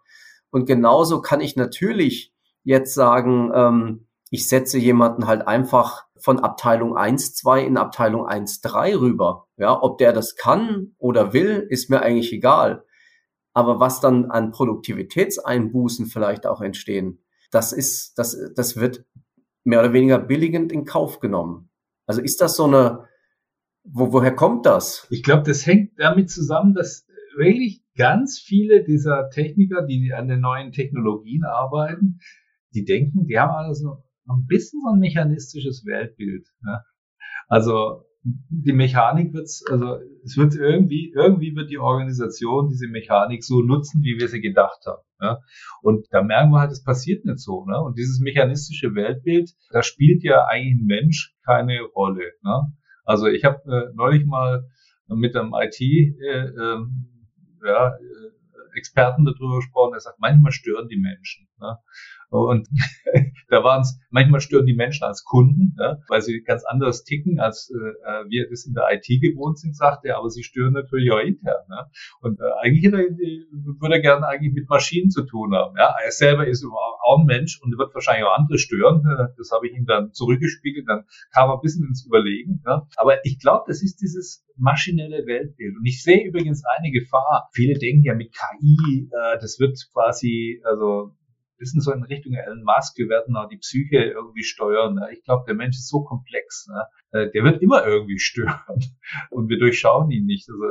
Und 0.50 0.66
genauso 0.66 1.22
kann 1.22 1.40
ich 1.40 1.56
natürlich 1.56 2.34
jetzt 2.64 2.94
sagen, 2.94 3.52
ähm, 3.54 4.08
ich 4.30 4.50
setze 4.50 4.80
jemanden 4.80 5.28
halt 5.28 5.48
einfach 5.48 6.06
von 6.18 6.40
Abteilung 6.40 6.98
1, 6.98 7.36
2 7.36 7.66
in 7.66 7.78
Abteilung 7.78 8.26
1, 8.26 8.62
3 8.62 8.96
rüber. 8.98 9.48
Ja, 9.58 9.80
ob 9.82 10.00
der 10.00 10.14
das 10.14 10.36
kann 10.36 10.96
oder 10.98 11.34
will, 11.34 11.68
ist 11.70 11.90
mir 11.90 12.02
eigentlich 12.02 12.34
egal. 12.34 12.86
Aber 13.54 13.80
was 13.80 14.00
dann 14.00 14.32
an 14.32 14.52
Produktivitätseinbußen 14.52 16.08
vielleicht 16.08 16.48
auch 16.48 16.62
entstehen, 16.62 17.24
das 17.52 17.72
ist, 17.72 18.18
das, 18.18 18.36
das 18.56 18.78
wird 18.78 19.06
mehr 19.64 19.80
oder 19.80 19.94
weniger 19.94 20.18
billigend 20.18 20.72
in 20.72 20.86
Kauf 20.86 21.20
genommen. 21.20 21.70
Also 22.06 22.22
ist 22.22 22.42
das 22.42 22.56
so 22.56 22.66
eine, 22.66 23.08
wo, 23.84 24.12
woher 24.12 24.36
kommt 24.36 24.66
das? 24.66 25.08
Ich 25.10 25.24
glaube, 25.24 25.44
das 25.44 25.66
hängt 25.66 26.00
damit 26.00 26.30
zusammen, 26.30 26.74
dass 26.74 27.08
wirklich 27.36 27.84
ganz 27.96 28.40
viele 28.40 28.84
dieser 28.84 29.30
Techniker, 29.30 29.84
die 29.84 30.14
an 30.14 30.28
den 30.28 30.42
neuen 30.42 30.72
Technologien 30.72 31.44
arbeiten, 31.44 32.20
die 32.74 32.86
denken, 32.86 33.26
die 33.26 33.40
haben 33.40 33.52
alles 33.52 33.82
noch, 33.82 34.04
noch 34.26 34.38
ein 34.38 34.48
bisschen 34.48 34.82
so 34.82 34.90
ein 34.94 35.00
mechanistisches 35.00 35.86
Weltbild. 35.86 36.48
Ne? 36.62 36.84
Also 37.48 38.06
die 38.24 38.72
Mechanik 38.72 39.34
wird's, 39.34 39.66
also 39.70 39.98
es 40.24 40.38
wird 40.38 40.56
irgendwie, 40.56 41.12
irgendwie 41.14 41.56
wird 41.56 41.70
die 41.70 41.78
Organisation 41.78 42.70
diese 42.70 42.88
Mechanik 42.88 43.44
so 43.44 43.62
nutzen, 43.62 44.02
wie 44.02 44.18
wir 44.18 44.30
sie 44.30 44.40
gedacht 44.40 44.80
haben. 44.86 45.02
Ja? 45.20 45.40
Und 45.82 46.08
da 46.12 46.24
merken 46.24 46.52
wir 46.52 46.60
halt, 46.60 46.72
es 46.72 46.84
passiert 46.84 47.26
nicht 47.26 47.40
so. 47.40 47.66
Ne? 47.66 47.78
Und 47.82 47.98
dieses 47.98 48.20
mechanistische 48.22 48.96
Weltbild, 48.96 49.52
da 49.72 49.84
spielt 49.84 50.24
ja 50.24 50.46
eigentlich 50.46 50.82
ein 50.82 50.86
Mensch 50.86 51.36
keine 51.46 51.82
Rolle. 51.96 52.32
Ne? 52.44 52.74
Also 53.04 53.28
ich 53.28 53.44
habe 53.44 53.60
äh, 53.66 53.94
neulich 53.96 54.26
mal 54.26 54.70
mit 55.08 55.36
einem 55.36 55.52
IT 55.54 55.82
äh, 55.82 56.46
äh, 56.48 56.80
ja, 57.66 57.94
Experten 58.76 59.26
darüber 59.26 59.58
gesprochen, 59.58 59.92
der 59.92 60.00
sagt, 60.00 60.20
manchmal 60.20 60.54
stören 60.54 60.88
die 60.88 60.98
Menschen. 60.98 61.48
Ne? 61.60 61.78
Und 62.38 62.68
da 63.50 63.64
waren 63.64 63.82
es, 63.82 64.00
manchmal 64.10 64.42
stören 64.42 64.66
die 64.66 64.76
Menschen 64.76 65.04
als 65.04 65.24
Kunden, 65.24 65.76
ja, 65.80 66.00
weil 66.08 66.22
sie 66.22 66.42
ganz 66.42 66.64
anders 66.66 67.04
ticken, 67.04 67.40
als 67.40 67.70
äh, 67.70 68.30
wir 68.30 68.50
das 68.50 68.66
in 68.66 68.74
der 68.74 68.88
IT 68.92 69.22
gewohnt 69.22 69.60
sind, 69.60 69.76
sagt 69.76 70.06
er, 70.06 70.18
aber 70.18 70.30
sie 70.30 70.44
stören 70.44 70.74
natürlich 70.74 71.12
auch 71.12 71.20
intern. 71.20 71.64
Ne? 71.70 71.86
Und 72.22 72.40
äh, 72.40 72.44
eigentlich 72.62 72.84
er, 72.86 72.92
würde 72.92 73.96
er 73.96 74.02
gerne 74.02 74.28
eigentlich 74.28 74.54
mit 74.54 74.70
Maschinen 74.70 75.12
zu 75.12 75.24
tun 75.24 75.54
haben. 75.54 75.76
Ja? 75.78 75.96
Er 76.04 76.12
selber 76.12 76.48
ist 76.48 76.66
auch 76.66 77.20
ein 77.20 77.26
Mensch 77.26 77.62
und 77.62 77.78
wird 77.78 77.94
wahrscheinlich 77.94 78.26
auch 78.26 78.38
andere 78.38 78.58
stören. 78.58 79.04
Das 79.38 79.52
habe 79.52 79.68
ich 79.68 79.76
ihm 79.76 79.86
dann 79.86 80.14
zurückgespiegelt, 80.14 80.88
dann 80.88 81.06
kam 81.32 81.50
er 81.50 81.56
ein 81.56 81.62
bisschen 81.62 81.86
ins 81.88 82.06
Überlegen. 82.06 82.64
Ja? 82.66 82.88
Aber 82.98 83.24
ich 83.26 83.40
glaube, 83.40 83.66
das 83.68 83.84
ist 83.84 84.02
dieses 84.02 84.46
maschinelle 84.56 85.26
Weltbild. 85.26 85.76
Und 85.78 85.86
ich 85.86 86.04
sehe 86.04 86.26
übrigens 86.26 86.64
eine 86.66 86.92
Gefahr. 86.92 87.50
Viele 87.54 87.78
denken 87.78 88.04
ja 88.04 88.16
mit 88.16 88.32
KI, 88.34 89.10
äh, 89.12 89.40
das 89.40 89.60
wird 89.60 89.78
quasi, 89.94 90.62
also 90.64 91.12
bisschen 91.58 91.82
so 91.82 91.92
in 91.92 92.04
Richtung 92.04 92.34
Elon 92.34 92.64
Musk, 92.64 92.98
wir 92.98 93.10
werden 93.10 93.36
auch 93.36 93.48
die 93.48 93.58
Psyche 93.58 93.98
irgendwie 93.98 94.44
steuern. 94.44 94.96
Ne? 94.96 95.10
Ich 95.14 95.24
glaube, 95.24 95.44
der 95.48 95.56
Mensch 95.56 95.78
ist 95.78 95.90
so 95.90 96.04
komplex. 96.04 96.68
Ne? 96.68 96.84
Äh, 97.12 97.32
der 97.32 97.44
wird 97.44 97.62
immer 97.62 97.86
irgendwie 97.86 98.20
stören 98.20 98.80
und 99.30 99.50
wir 99.50 99.60
durchschauen 99.60 100.12
ihn 100.12 100.26
nicht. 100.26 100.50
Also 100.50 100.64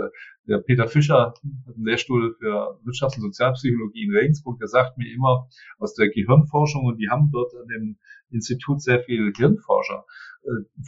der 0.49 0.59
Peter 0.59 0.89
Fischer 0.89 1.21
hat 1.21 1.41
einen 1.43 1.85
Lehrstuhl 1.85 2.35
für 2.39 2.79
Wirtschafts- 2.85 3.17
und 3.17 3.23
Sozialpsychologie 3.23 4.05
in 4.05 4.15
Regensburg, 4.15 4.59
der 4.59 4.69
sagt 4.69 4.99
mir 4.99 5.13
immer 5.13 5.49
aus 5.79 5.95
der 5.95 6.09
Gehirnforschung 6.09 6.85
und 6.85 6.99
die 6.99 7.09
haben 7.09 7.31
dort 7.33 7.53
an 7.55 7.69
dem 7.69 7.99
Institut 8.33 8.83
sehr 8.83 9.03
viele 9.03 9.33
Hirnforscher. 9.37 10.05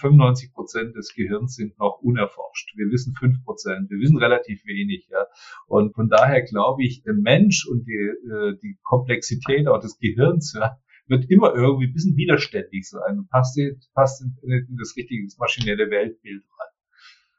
95 0.01 0.49
äh, 0.49 0.53
Prozent 0.53 0.97
des 0.97 1.15
Gehirns 1.15 1.55
sind 1.55 1.79
noch 1.79 2.01
unerforscht. 2.03 2.77
Wir 2.77 2.91
wissen 2.91 3.15
fünf 3.15 3.45
Prozent. 3.45 3.91
Wir 3.91 3.99
wissen 3.99 4.19
relativ 4.19 4.65
wenig. 4.65 5.07
Ja. 5.11 5.27
Und 5.67 5.95
von 5.95 6.09
daher 6.09 6.43
glaube 6.43 6.83
ich, 6.83 7.03
der 7.03 7.15
Mensch 7.15 7.67
und 7.67 7.87
die, 7.87 7.93
äh, 7.93 8.59
die 8.63 8.79
Komplexität 8.83 9.69
auch 9.69 9.81
des 9.81 9.99
Gehirns 9.99 10.55
ja, 10.59 10.77
wird 11.07 11.31
immer 11.31 11.55
irgendwie 11.55 11.87
ein 11.87 11.93
bisschen 11.93 12.17
widerständig 12.17 12.89
sein 12.89 13.19
und 13.19 13.31
passt, 13.31 13.59
passt 13.95 14.23
in, 14.23 14.37
in 14.43 14.77
das 14.77 14.95
richtige 14.97 15.25
das 15.25 15.39
maschinelle 15.39 15.91
Weltbild 15.91 16.43
rein. 16.43 16.69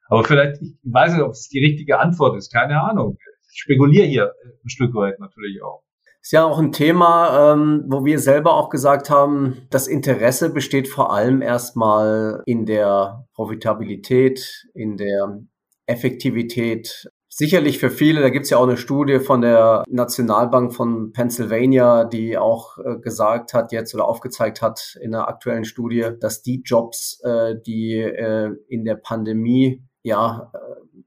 Aber 0.07 0.23
vielleicht, 0.23 0.61
ich 0.61 0.77
weiß 0.83 1.13
nicht, 1.13 1.23
ob 1.23 1.31
es 1.31 1.49
die 1.49 1.59
richtige 1.59 1.99
Antwort 1.99 2.37
ist, 2.37 2.53
keine 2.53 2.81
Ahnung. 2.81 3.17
Ich 3.51 3.61
spekuliere 3.61 4.05
hier 4.05 4.33
ein 4.63 4.69
Stück 4.69 4.93
weit 4.93 5.19
natürlich 5.19 5.61
auch. 5.63 5.83
Ist 6.25 6.31
ja 6.31 6.43
auch 6.43 6.57
ein 6.57 6.71
Thema, 6.71 7.53
ähm, 7.53 7.83
wo 7.85 8.03
wir 8.03 8.17
selber 8.17 8.55
auch 8.55 8.71
gesagt 8.71 9.11
haben, 9.11 9.67
das 9.69 9.87
Interesse 9.87 10.49
besteht 10.49 10.87
vor 10.87 11.13
allem 11.13 11.43
erstmal 11.43 12.41
in 12.47 12.65
der 12.65 13.27
Profitabilität, 13.35 14.65
in 14.73 14.97
der 14.97 15.43
Effektivität. 15.85 17.11
Sicherlich 17.29 17.77
für 17.77 17.91
viele, 17.91 18.21
da 18.21 18.29
gibt 18.31 18.45
es 18.45 18.49
ja 18.49 18.57
auch 18.57 18.63
eine 18.63 18.77
Studie 18.77 19.19
von 19.19 19.41
der 19.41 19.83
Nationalbank 19.87 20.73
von 20.73 21.11
Pennsylvania, 21.11 22.05
die 22.05 22.39
auch 22.39 22.79
äh, 22.79 22.97
gesagt 22.97 23.53
hat 23.53 23.71
jetzt 23.71 23.93
oder 23.93 24.07
aufgezeigt 24.07 24.63
hat 24.63 24.97
in 24.99 25.13
einer 25.13 25.27
aktuellen 25.27 25.63
Studie, 25.63 26.09
dass 26.19 26.41
die 26.41 26.63
Jobs, 26.65 27.21
äh, 27.23 27.53
die 27.63 27.99
äh, 27.99 28.49
in 28.67 28.83
der 28.83 28.95
Pandemie 28.95 29.83
ja 30.01 30.51
äh, 30.55 30.57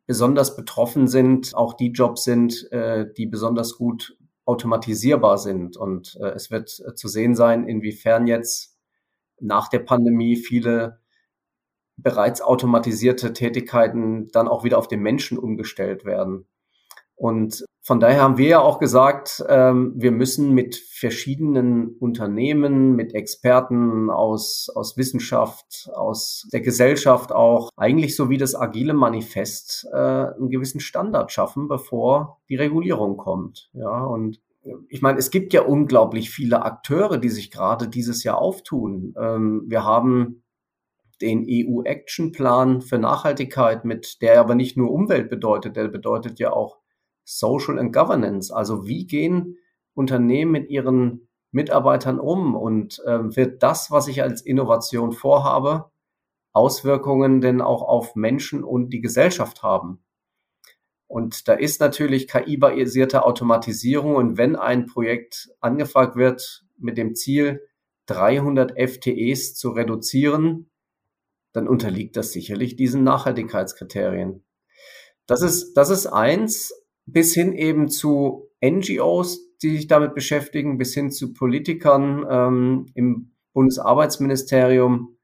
besonders 0.06 0.54
betroffen 0.54 1.08
sind, 1.08 1.56
auch 1.56 1.74
die 1.74 1.90
Jobs 1.90 2.22
sind, 2.22 2.70
äh, 2.70 3.06
die 3.16 3.26
besonders 3.26 3.76
gut 3.76 4.16
automatisierbar 4.48 5.36
sind. 5.36 5.76
Und 5.76 6.16
äh, 6.22 6.30
es 6.30 6.50
wird 6.50 6.80
äh, 6.80 6.94
zu 6.94 7.06
sehen 7.06 7.34
sein, 7.34 7.68
inwiefern 7.68 8.26
jetzt 8.26 8.78
nach 9.38 9.68
der 9.68 9.80
Pandemie 9.80 10.36
viele 10.36 11.00
bereits 11.98 12.40
automatisierte 12.40 13.34
Tätigkeiten 13.34 14.28
dann 14.28 14.48
auch 14.48 14.64
wieder 14.64 14.78
auf 14.78 14.88
den 14.88 15.00
Menschen 15.00 15.36
umgestellt 15.36 16.04
werden. 16.06 16.46
Und 17.14 17.64
von 17.88 18.00
daher 18.00 18.20
haben 18.20 18.36
wir 18.36 18.48
ja 18.48 18.60
auch 18.60 18.80
gesagt, 18.80 19.42
ähm, 19.48 19.94
wir 19.96 20.10
müssen 20.10 20.52
mit 20.52 20.76
verschiedenen 20.76 21.96
Unternehmen, 21.96 22.94
mit 22.94 23.14
Experten 23.14 24.10
aus, 24.10 24.68
aus 24.74 24.98
Wissenschaft, 24.98 25.88
aus 25.94 26.46
der 26.52 26.60
Gesellschaft 26.60 27.32
auch, 27.32 27.70
eigentlich 27.78 28.14
so 28.14 28.28
wie 28.28 28.36
das 28.36 28.54
agile 28.54 28.92
Manifest, 28.92 29.88
äh, 29.90 29.96
einen 29.96 30.50
gewissen 30.50 30.80
Standard 30.80 31.32
schaffen, 31.32 31.66
bevor 31.66 32.42
die 32.50 32.56
Regulierung 32.56 33.16
kommt. 33.16 33.70
Ja, 33.72 34.04
und 34.04 34.38
ich 34.90 35.00
meine, 35.00 35.18
es 35.18 35.30
gibt 35.30 35.54
ja 35.54 35.62
unglaublich 35.62 36.28
viele 36.28 36.66
Akteure, 36.66 37.16
die 37.16 37.30
sich 37.30 37.50
gerade 37.50 37.88
dieses 37.88 38.22
Jahr 38.22 38.36
auftun. 38.36 39.14
Ähm, 39.18 39.62
wir 39.66 39.84
haben 39.84 40.42
den 41.22 41.46
EU-Action-Plan 41.48 42.82
für 42.82 42.98
Nachhaltigkeit, 42.98 43.86
mit 43.86 44.20
der 44.20 44.40
aber 44.40 44.54
nicht 44.54 44.76
nur 44.76 44.90
Umwelt 44.90 45.30
bedeutet, 45.30 45.76
der 45.76 45.88
bedeutet 45.88 46.38
ja 46.38 46.52
auch 46.52 46.76
Social 47.28 47.78
and 47.78 47.92
Governance. 47.92 48.50
Also 48.50 48.86
wie 48.86 49.06
gehen 49.06 49.58
Unternehmen 49.94 50.50
mit 50.50 50.70
ihren 50.70 51.28
Mitarbeitern 51.50 52.18
um 52.18 52.54
und 52.56 53.00
äh, 53.04 53.36
wird 53.36 53.62
das, 53.62 53.90
was 53.90 54.08
ich 54.08 54.22
als 54.22 54.40
Innovation 54.40 55.12
vorhabe, 55.12 55.90
Auswirkungen 56.54 57.42
denn 57.42 57.60
auch 57.60 57.82
auf 57.82 58.16
Menschen 58.16 58.64
und 58.64 58.90
die 58.90 59.02
Gesellschaft 59.02 59.62
haben? 59.62 60.02
Und 61.06 61.48
da 61.48 61.54
ist 61.54 61.80
natürlich 61.80 62.28
KI-basierte 62.28 63.24
Automatisierung 63.24 64.16
und 64.16 64.38
wenn 64.38 64.56
ein 64.56 64.86
Projekt 64.86 65.50
angefragt 65.60 66.16
wird 66.16 66.64
mit 66.78 66.96
dem 66.96 67.14
Ziel, 67.14 67.66
300 68.06 68.72
FTEs 68.78 69.54
zu 69.54 69.70
reduzieren, 69.70 70.70
dann 71.52 71.68
unterliegt 71.68 72.16
das 72.16 72.32
sicherlich 72.32 72.76
diesen 72.76 73.04
Nachhaltigkeitskriterien. 73.04 74.44
Das 75.26 75.42
ist, 75.42 75.74
das 75.74 75.90
ist 75.90 76.06
eins 76.06 76.72
bis 77.12 77.34
hin 77.34 77.52
eben 77.52 77.88
zu 77.88 78.50
NGOs, 78.64 79.56
die 79.62 79.70
sich 79.70 79.86
damit 79.86 80.14
beschäftigen, 80.14 80.78
bis 80.78 80.94
hin 80.94 81.10
zu 81.10 81.32
Politikern 81.32 82.26
ähm, 82.28 82.86
im 82.94 83.32
Bundesarbeitsministerium, 83.54 85.16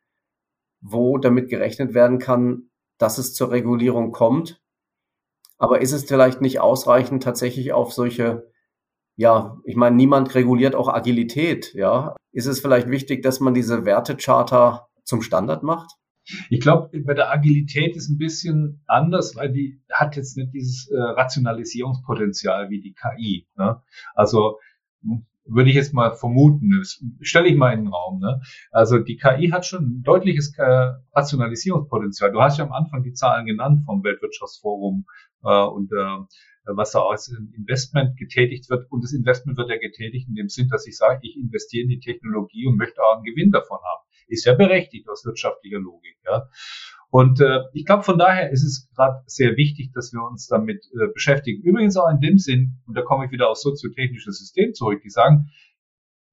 wo 0.80 1.18
damit 1.18 1.48
gerechnet 1.48 1.94
werden 1.94 2.18
kann, 2.18 2.70
dass 2.98 3.18
es 3.18 3.34
zur 3.34 3.50
Regulierung 3.50 4.12
kommt. 4.12 4.60
Aber 5.58 5.80
ist 5.80 5.92
es 5.92 6.04
vielleicht 6.04 6.40
nicht 6.40 6.60
ausreichend, 6.60 7.22
tatsächlich 7.22 7.72
auf 7.72 7.92
solche, 7.92 8.50
ja, 9.16 9.58
ich 9.64 9.76
meine, 9.76 9.94
niemand 9.94 10.34
reguliert 10.34 10.74
auch 10.74 10.88
Agilität, 10.88 11.74
ja. 11.74 12.16
Ist 12.32 12.46
es 12.46 12.60
vielleicht 12.60 12.88
wichtig, 12.88 13.22
dass 13.22 13.38
man 13.40 13.54
diese 13.54 13.84
Wertecharta 13.84 14.88
zum 15.04 15.22
Standard 15.22 15.62
macht? 15.62 15.92
Ich 16.48 16.60
glaube, 16.60 16.98
bei 17.00 17.14
der 17.14 17.30
Agilität 17.30 17.96
ist 17.96 18.08
ein 18.08 18.18
bisschen 18.18 18.82
anders, 18.86 19.36
weil 19.36 19.52
die 19.52 19.80
hat 19.92 20.16
jetzt 20.16 20.36
nicht 20.36 20.52
dieses 20.54 20.88
äh, 20.90 20.96
Rationalisierungspotenzial 20.96 22.70
wie 22.70 22.80
die 22.80 22.94
KI. 22.94 23.46
Ne? 23.56 23.82
Also 24.14 24.58
würde 25.46 25.68
ich 25.68 25.76
jetzt 25.76 25.92
mal 25.92 26.14
vermuten, 26.14 26.82
stelle 27.20 27.48
ich 27.48 27.56
mal 27.56 27.72
in 27.74 27.84
den 27.84 27.92
Raum. 27.92 28.20
Ne? 28.20 28.40
Also 28.70 28.98
die 28.98 29.16
KI 29.16 29.50
hat 29.50 29.66
schon 29.66 29.84
ein 29.84 30.02
deutliches 30.02 30.56
äh, 30.56 30.92
Rationalisierungspotenzial. 31.12 32.32
Du 32.32 32.40
hast 32.40 32.58
ja 32.58 32.64
am 32.64 32.72
Anfang 32.72 33.02
die 33.02 33.12
Zahlen 33.12 33.44
genannt 33.44 33.82
vom 33.84 34.02
Weltwirtschaftsforum 34.02 35.04
äh, 35.42 35.64
und 35.64 35.92
äh, 35.92 36.24
was 36.66 36.92
da 36.92 37.02
als 37.02 37.28
Investment 37.28 38.16
getätigt 38.16 38.70
wird. 38.70 38.90
Und 38.90 39.04
das 39.04 39.12
Investment 39.12 39.58
wird 39.58 39.68
ja 39.68 39.76
getätigt 39.76 40.28
in 40.28 40.34
dem 40.34 40.48
Sinn, 40.48 40.68
dass 40.68 40.86
ich 40.86 40.96
sage, 40.96 41.20
ich 41.22 41.36
investiere 41.36 41.82
in 41.82 41.90
die 41.90 42.00
Technologie 42.00 42.66
und 42.66 42.78
möchte 42.78 43.02
auch 43.02 43.16
einen 43.16 43.24
Gewinn 43.24 43.50
davon 43.50 43.76
haben 43.76 44.03
ist 44.28 44.44
ja 44.44 44.54
berechtigt 44.54 45.08
aus 45.08 45.24
wirtschaftlicher 45.24 45.78
Logik. 45.78 46.16
Ja. 46.24 46.48
Und 47.10 47.40
äh, 47.40 47.60
ich 47.72 47.84
glaube, 47.84 48.02
von 48.02 48.18
daher 48.18 48.50
ist 48.50 48.64
es 48.64 48.90
gerade 48.96 49.22
sehr 49.26 49.56
wichtig, 49.56 49.92
dass 49.92 50.12
wir 50.12 50.22
uns 50.22 50.48
damit 50.48 50.84
äh, 50.94 51.06
beschäftigen. 51.12 51.62
Übrigens 51.62 51.96
auch 51.96 52.10
in 52.10 52.20
dem 52.20 52.38
Sinn, 52.38 52.80
und 52.86 52.96
da 52.96 53.02
komme 53.02 53.26
ich 53.26 53.30
wieder 53.30 53.48
aufs 53.48 53.62
soziotechnische 53.62 54.32
System 54.32 54.74
zurück, 54.74 55.00
die 55.02 55.10
sagen, 55.10 55.50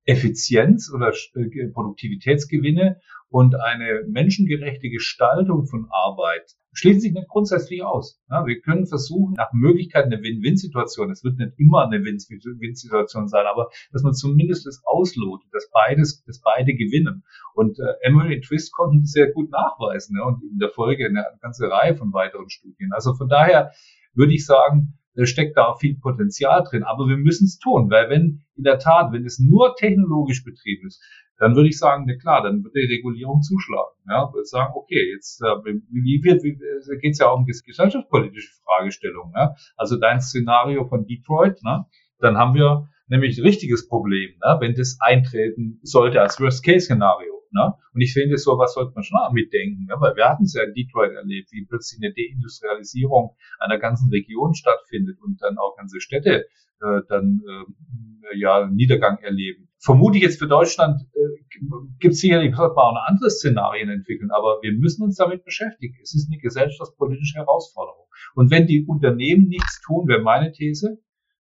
Effizienz 0.06 0.92
oder 0.94 1.14
äh, 1.36 1.68
Produktivitätsgewinne 1.70 3.00
und 3.30 3.56
eine 3.56 4.04
menschengerechte 4.08 4.90
Gestaltung 4.90 5.66
von 5.66 5.88
Arbeit 5.90 6.56
schließen 6.74 7.02
sich 7.02 7.14
nicht 7.14 7.28
grundsätzlich 7.28 7.84
aus. 7.84 8.22
Ja, 8.30 8.46
wir 8.46 8.62
können 8.62 8.86
versuchen, 8.86 9.34
nach 9.34 9.52
Möglichkeit 9.54 10.06
eine 10.06 10.22
Win-Win-Situation, 10.22 11.12
es 11.12 11.24
wird 11.24 11.38
nicht 11.38 11.54
immer 11.58 11.86
eine 11.86 12.04
Win-Win-Situation 12.04 13.28
sein, 13.28 13.46
aber 13.46 13.70
dass 13.92 14.04
man 14.04 14.14
zumindest 14.14 14.66
das 14.66 14.82
auslotet, 14.86 15.48
dass 15.52 15.70
beides, 15.72 16.24
dass 16.24 16.42
beide 16.42 16.74
gewinnen. 16.74 17.24
Und 17.54 17.80
äh, 17.80 17.94
Emery 18.08 18.40
Twist 18.42 18.72
konnten 18.74 19.02
das 19.02 19.12
sehr 19.12 19.32
gut 19.32 19.52
nachweisen 19.52 20.18
ja, 20.18 20.26
und 20.26 20.42
in 20.44 20.60
der 20.60 20.70
Folge 20.70 21.06
eine 21.06 21.26
ganze 21.42 21.70
Reihe 21.70 21.96
von 21.96 22.14
weiteren 22.14 22.50
Studien. 22.50 22.92
Also 22.94 23.14
von 23.16 23.28
daher 23.28 23.72
würde 24.14 24.34
ich 24.34 24.46
sagen, 24.46 24.98
steckt 25.24 25.58
da 25.58 25.76
viel 25.76 25.98
Potenzial 26.00 26.64
drin. 26.64 26.84
Aber 26.84 27.08
wir 27.08 27.18
müssen 27.18 27.46
es 27.46 27.60
tun, 27.60 27.90
weil 27.90 28.10
wenn 28.10 28.44
in 28.56 28.64
der 28.64 28.80
Tat, 28.80 29.12
wenn 29.12 29.26
es 29.26 29.40
nur 29.40 29.76
technologisch 29.76 30.44
betrieben 30.44 30.88
ist, 30.88 31.02
dann 31.42 31.56
würde 31.56 31.70
ich 31.70 31.80
sagen, 31.80 32.06
na 32.08 32.16
klar, 32.16 32.44
dann 32.44 32.64
wird 32.64 32.76
die 32.76 32.96
Regulierung 32.96 33.42
zuschlagen. 33.42 33.98
Ja, 34.08 34.32
würde 34.32 34.46
sagen, 34.46 34.74
okay, 34.76 35.12
jetzt 35.12 35.42
äh, 35.42 35.74
wie 35.90 36.24
wird, 36.24 36.44
wie, 36.44 36.52
äh, 36.52 36.98
geht 37.00 37.14
es 37.14 37.20
ja 37.20 37.30
auch 37.30 37.38
um 37.38 37.46
gesellschaftspolitische 37.46 38.54
Fragestellungen. 38.64 39.34
Ja? 39.36 39.56
Also 39.76 39.98
dein 39.98 40.22
Szenario 40.22 40.86
von 40.86 41.08
Detroit, 41.08 41.62
ne? 41.64 41.86
dann 42.20 42.38
haben 42.38 42.54
wir 42.54 42.90
nämlich 43.08 43.40
ein 43.40 43.44
richtiges 43.44 43.88
Problem, 43.88 44.30
ne? 44.46 44.58
wenn 44.60 44.76
das 44.76 44.98
eintreten 45.02 45.80
sollte 45.82 46.22
als 46.22 46.40
Worst-Case-Szenario. 46.40 47.41
Ne? 47.52 47.74
Und 47.94 48.02
ich 48.02 48.14
finde, 48.14 48.38
sowas 48.38 48.74
sollte 48.74 48.94
man 48.96 49.04
schon 49.04 49.20
auch 49.20 49.32
mitdenken, 49.32 49.86
ne? 49.86 49.96
weil 50.00 50.16
wir 50.16 50.30
hatten 50.30 50.44
es 50.44 50.54
ja 50.54 50.64
in 50.64 50.74
Detroit 50.74 51.12
erlebt, 51.12 51.52
wie 51.52 51.66
plötzlich 51.66 52.02
eine 52.02 52.14
Deindustrialisierung 52.14 53.36
einer 53.60 53.78
ganzen 53.78 54.10
Region 54.10 54.54
stattfindet 54.54 55.20
und 55.22 55.42
dann 55.42 55.58
auch 55.58 55.76
ganze 55.76 56.00
Städte 56.00 56.46
äh, 56.82 57.02
dann 57.10 57.42
äh, 57.48 58.38
ja 58.38 58.68
Niedergang 58.68 59.18
erleben. 59.20 59.68
Vermute 59.80 60.18
ich 60.18 60.24
jetzt 60.24 60.40
für 60.40 60.48
Deutschland 60.48 61.02
äh, 61.14 61.32
gibt 62.00 62.14
es 62.14 62.22
sicherlich 62.22 62.54
auch 62.56 62.76
noch 62.76 63.04
andere 63.08 63.30
Szenarien 63.30 63.90
entwickeln, 63.90 64.32
aber 64.32 64.60
wir 64.62 64.72
müssen 64.74 65.04
uns 65.04 65.16
damit 65.16 65.44
beschäftigen. 65.44 65.98
Es 66.02 66.16
ist 66.16 66.30
eine 66.32 66.40
gesellschaftspolitische 66.40 67.38
Herausforderung. 67.38 68.06
Und 68.36 68.52
wenn 68.52 68.68
die 68.68 68.86
Unternehmen 68.86 69.48
nichts 69.48 69.82
tun, 69.82 70.08
wäre 70.08 70.22
meine 70.22 70.52
These, 70.52 71.00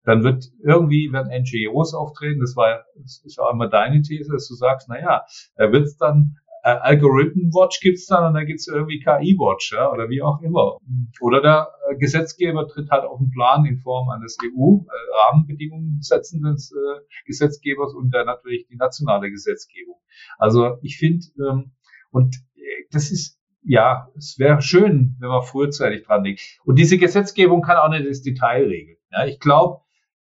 dann 0.05 0.23
wird 0.23 0.51
irgendwie 0.63 1.11
werden 1.11 1.31
NGOs 1.31 1.93
auftreten. 1.93 2.39
Das 2.39 2.55
war, 2.55 2.85
das 2.95 3.21
ist 3.25 3.37
ja 3.37 3.49
immer 3.51 3.67
deine 3.67 4.01
These, 4.01 4.31
dass 4.31 4.47
du 4.47 4.55
sagst, 4.55 4.87
na 4.89 4.99
ja, 4.99 5.25
da 5.55 5.71
wird 5.71 5.85
es 5.85 5.97
dann 5.97 6.37
Algorithmen 6.65 7.53
Watch 7.53 7.79
gibt's 7.79 8.07
dann 8.07 8.25
und 8.25 8.33
dann 8.33 8.47
gibt's 8.47 8.67
irgendwie 8.67 8.99
KI 8.99 9.37
Watch 9.37 9.71
ja, 9.71 9.91
oder 9.91 10.09
wie 10.09 10.23
auch 10.23 10.41
immer. 10.41 10.77
Oder 11.21 11.41
der 11.41 11.69
äh, 11.91 11.95
Gesetzgeber 11.97 12.67
tritt 12.67 12.89
halt 12.89 13.03
auf 13.03 13.19
den 13.19 13.29
Plan 13.29 13.65
in 13.65 13.77
Form 13.77 14.09
eines 14.09 14.35
EU-Rahmenbedingungen 14.43 16.01
setzenden 16.01 16.55
äh, 16.55 17.01
Gesetzgebers 17.27 17.93
und 17.93 18.09
dann 18.15 18.25
natürlich 18.25 18.65
die 18.67 18.77
nationale 18.77 19.29
Gesetzgebung. 19.29 19.97
Also 20.39 20.77
ich 20.81 20.97
finde, 20.97 21.23
ähm, 21.37 21.73
und 22.09 22.35
äh, 22.55 22.85
das 22.89 23.11
ist 23.11 23.39
ja, 23.61 24.09
es 24.17 24.39
wäre 24.39 24.61
schön, 24.61 25.17
wenn 25.19 25.29
man 25.29 25.43
frühzeitig 25.43 26.05
dran 26.05 26.23
liegt. 26.23 26.59
Und 26.65 26.79
diese 26.79 26.97
Gesetzgebung 26.97 27.61
kann 27.61 27.77
auch 27.77 27.89
nicht 27.89 28.07
das 28.07 28.23
Detail 28.23 28.63
regeln. 28.65 28.97
Ja, 29.11 29.25
ich 29.25 29.39
glaube, 29.39 29.81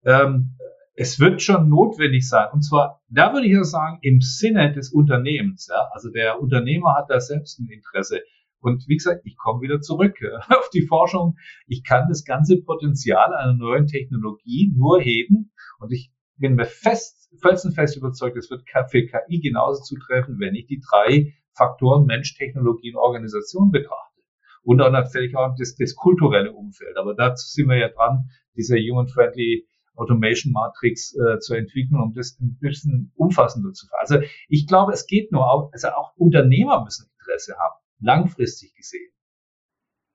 ähm, 0.06 0.58
es 1.00 1.20
wird 1.20 1.44
schon 1.44 1.70
notwendig 1.70 2.28
sein. 2.28 2.48
Und 2.52 2.64
zwar, 2.64 3.02
da 3.08 3.32
würde 3.32 3.46
ich 3.46 3.54
ja 3.54 3.64
sagen, 3.64 4.00
im 4.02 4.20
Sinne 4.20 4.74
des 4.74 4.92
Unternehmens. 4.92 5.68
Ja? 5.70 5.90
Also 5.92 6.10
der 6.10 6.42
Unternehmer 6.42 6.96
hat 6.96 7.10
da 7.10 7.20
selbst 7.20 7.60
ein 7.60 7.70
Interesse. 7.70 8.22
Und 8.60 8.88
wie 8.88 8.98
gesagt, 8.98 9.22
ich 9.24 9.38
komme 9.38 9.62
wieder 9.62 9.80
zurück 9.80 10.18
auf 10.50 10.70
die 10.74 10.88
Forschung. 10.88 11.38
Ich 11.68 11.84
kann 11.84 12.10
das 12.10 12.26
ganze 12.26 12.62
Potenzial 12.62 13.34
einer 13.36 13.54
neuen 13.54 13.86
Technologie 13.86 14.74
nur 14.76 15.00
heben. 15.00 15.52
Und 15.80 15.92
ich 15.92 16.12
bin 16.38 16.56
mir 16.56 16.66
fest, 16.66 17.30
felsenfest 17.42 17.96
überzeugt, 17.98 18.36
es 18.36 18.50
wird 18.50 18.64
für 18.90 19.06
KI 19.06 19.40
genauso 19.40 19.84
zutreffen, 19.84 20.40
wenn 20.40 20.56
ich 20.56 20.66
die 20.66 20.82
drei 20.90 21.34
Faktoren 21.56 22.06
Mensch, 22.06 22.36
Technologie 22.36 22.94
und 22.94 23.00
Organisation 23.00 23.72
betrachte. 23.72 24.22
Und 24.64 24.80
dann 24.80 24.94
natürlich 24.94 25.36
auch 25.36 25.56
das, 25.58 25.76
das 25.76 25.96
kulturelle 25.96 26.54
Umfeld. 26.54 26.98
Aber 26.98 27.14
dazu 27.14 27.48
sind 27.48 27.70
wir 27.70 27.78
ja 27.78 27.90
dran, 27.90 28.30
dieser 28.56 28.78
Human-Friendly 28.78 29.68
Automation 29.98 30.54
Matrix 30.54 31.16
äh, 31.16 31.40
zu 31.40 31.56
entwickeln, 31.56 32.00
um 32.00 32.14
das 32.14 32.38
ein 32.40 32.58
bisschen 32.60 33.12
umfassender 33.16 33.74
zu 33.74 33.88
fahren. 33.88 34.00
Also 34.00 34.20
ich 34.48 34.68
glaube, 34.68 34.94
es 34.94 35.08
geht 35.08 35.32
nur 35.32 35.52
auch, 35.52 35.72
also 35.74 35.90
auch 35.90 36.16
Unternehmer 36.16 36.84
müssen 36.84 37.10
Interesse 37.20 37.56
haben, 37.58 37.76
langfristig 38.00 38.76
gesehen. 38.76 39.12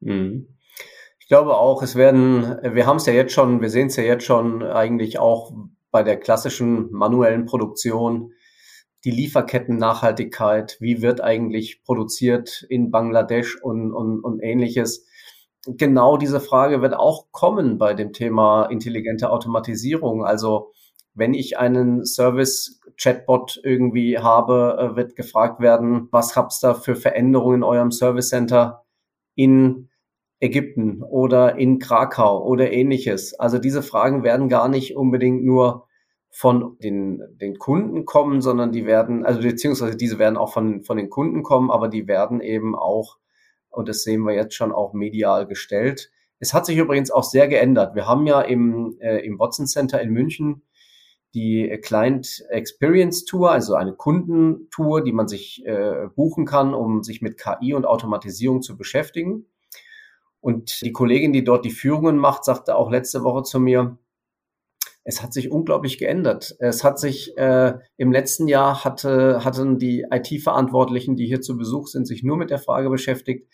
Mhm. 0.00 0.58
Ich 1.18 1.28
glaube 1.28 1.54
auch, 1.56 1.82
es 1.82 1.94
werden, 1.94 2.58
wir 2.74 2.86
haben 2.86 2.96
es 2.96 3.06
ja 3.06 3.12
jetzt 3.12 3.32
schon, 3.32 3.60
wir 3.60 3.70
sehen 3.70 3.86
es 3.88 3.96
ja 3.96 4.02
jetzt 4.02 4.24
schon 4.24 4.62
eigentlich 4.62 5.18
auch 5.18 5.52
bei 5.90 6.02
der 6.02 6.18
klassischen 6.18 6.90
manuellen 6.90 7.46
Produktion, 7.46 8.32
die 9.04 9.10
Lieferketten-Nachhaltigkeit, 9.10 10.76
wie 10.80 11.02
wird 11.02 11.20
eigentlich 11.20 11.82
produziert 11.84 12.64
in 12.68 12.90
Bangladesch 12.90 13.60
und, 13.60 13.92
und, 13.92 14.20
und 14.20 14.40
ähnliches 14.40 15.06
genau 15.66 16.16
diese 16.16 16.40
Frage 16.40 16.82
wird 16.82 16.94
auch 16.94 17.26
kommen 17.30 17.78
bei 17.78 17.94
dem 17.94 18.12
Thema 18.12 18.66
intelligente 18.66 19.30
Automatisierung. 19.30 20.24
Also 20.24 20.72
wenn 21.14 21.34
ich 21.34 21.58
einen 21.58 22.04
Service-Chatbot 22.04 23.60
irgendwie 23.62 24.18
habe, 24.18 24.76
äh, 24.78 24.96
wird 24.96 25.16
gefragt 25.16 25.60
werden, 25.60 26.08
was 26.10 26.36
habt 26.36 26.52
ihr 26.54 26.68
da 26.68 26.74
für 26.74 26.96
Veränderungen 26.96 27.56
in 27.56 27.62
eurem 27.64 27.90
Service 27.90 28.28
Center 28.30 28.84
in 29.34 29.88
Ägypten 30.40 31.02
oder 31.02 31.56
in 31.56 31.78
Krakau 31.78 32.44
oder 32.44 32.72
ähnliches. 32.72 33.38
Also 33.38 33.58
diese 33.58 33.82
Fragen 33.82 34.24
werden 34.24 34.48
gar 34.48 34.68
nicht 34.68 34.96
unbedingt 34.96 35.44
nur 35.44 35.86
von 36.30 36.76
den, 36.82 37.22
den 37.40 37.58
Kunden 37.58 38.06
kommen, 38.06 38.40
sondern 38.40 38.72
die 38.72 38.86
werden, 38.86 39.24
also 39.24 39.40
beziehungsweise 39.42 39.96
diese 39.96 40.18
werden 40.18 40.38
auch 40.38 40.52
von, 40.52 40.82
von 40.82 40.96
den 40.96 41.10
Kunden 41.10 41.42
kommen, 41.42 41.70
aber 41.70 41.88
die 41.88 42.08
werden 42.08 42.40
eben 42.40 42.74
auch 42.74 43.18
und 43.72 43.88
das 43.88 44.02
sehen 44.02 44.22
wir 44.22 44.34
jetzt 44.34 44.54
schon 44.54 44.72
auch 44.72 44.92
medial 44.92 45.46
gestellt. 45.46 46.10
Es 46.38 46.54
hat 46.54 46.66
sich 46.66 46.76
übrigens 46.76 47.10
auch 47.10 47.24
sehr 47.24 47.48
geändert. 47.48 47.94
Wir 47.94 48.06
haben 48.06 48.26
ja 48.26 48.40
im, 48.40 48.96
äh, 49.00 49.18
im 49.18 49.38
Watson 49.38 49.66
Center 49.66 50.00
in 50.00 50.10
München 50.10 50.62
die 51.34 51.78
Client 51.82 52.44
Experience 52.50 53.24
Tour, 53.24 53.50
also 53.50 53.74
eine 53.74 53.94
Kundentour, 53.94 55.02
die 55.02 55.12
man 55.12 55.28
sich 55.28 55.64
äh, 55.64 56.08
buchen 56.14 56.44
kann, 56.44 56.74
um 56.74 57.02
sich 57.02 57.22
mit 57.22 57.38
KI 57.38 57.72
und 57.72 57.86
Automatisierung 57.86 58.60
zu 58.60 58.76
beschäftigen. 58.76 59.46
Und 60.40 60.82
die 60.82 60.92
Kollegin, 60.92 61.32
die 61.32 61.44
dort 61.44 61.64
die 61.64 61.70
Führungen 61.70 62.18
macht, 62.18 62.44
sagte 62.44 62.76
auch 62.76 62.90
letzte 62.90 63.22
Woche 63.22 63.44
zu 63.44 63.60
mir, 63.60 63.96
es 65.04 65.22
hat 65.22 65.32
sich 65.32 65.50
unglaublich 65.50 65.98
geändert. 65.98 66.54
Es 66.60 66.84
hat 66.84 66.98
sich 66.98 67.36
äh, 67.36 67.74
im 67.96 68.12
letzten 68.12 68.46
Jahr 68.46 68.84
hatte, 68.84 69.44
hatten 69.44 69.78
die 69.78 70.06
IT-Verantwortlichen, 70.10 71.16
die 71.16 71.26
hier 71.26 71.40
zu 71.40 71.56
Besuch 71.56 71.88
sind, 71.88 72.06
sich 72.06 72.22
nur 72.22 72.36
mit 72.36 72.50
der 72.50 72.58
Frage 72.58 72.88
beschäftigt, 72.88 73.48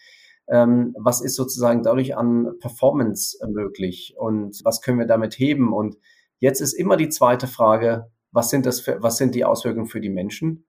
ähm, 0.48 0.94
was 0.98 1.20
ist 1.20 1.36
sozusagen 1.36 1.82
dadurch 1.82 2.16
an 2.16 2.58
Performance 2.58 3.38
möglich 3.46 4.14
und 4.16 4.60
was 4.64 4.80
können 4.80 4.98
wir 4.98 5.06
damit 5.06 5.38
heben? 5.38 5.72
Und 5.72 5.96
jetzt 6.38 6.60
ist 6.60 6.72
immer 6.72 6.96
die 6.96 7.08
zweite 7.08 7.46
Frage, 7.46 8.10
was 8.30 8.50
sind 8.50 8.66
das 8.66 8.80
für, 8.80 9.02
was 9.02 9.16
sind 9.16 9.34
die 9.34 9.44
Auswirkungen 9.44 9.86
für 9.86 10.00
die 10.00 10.10
Menschen? 10.10 10.66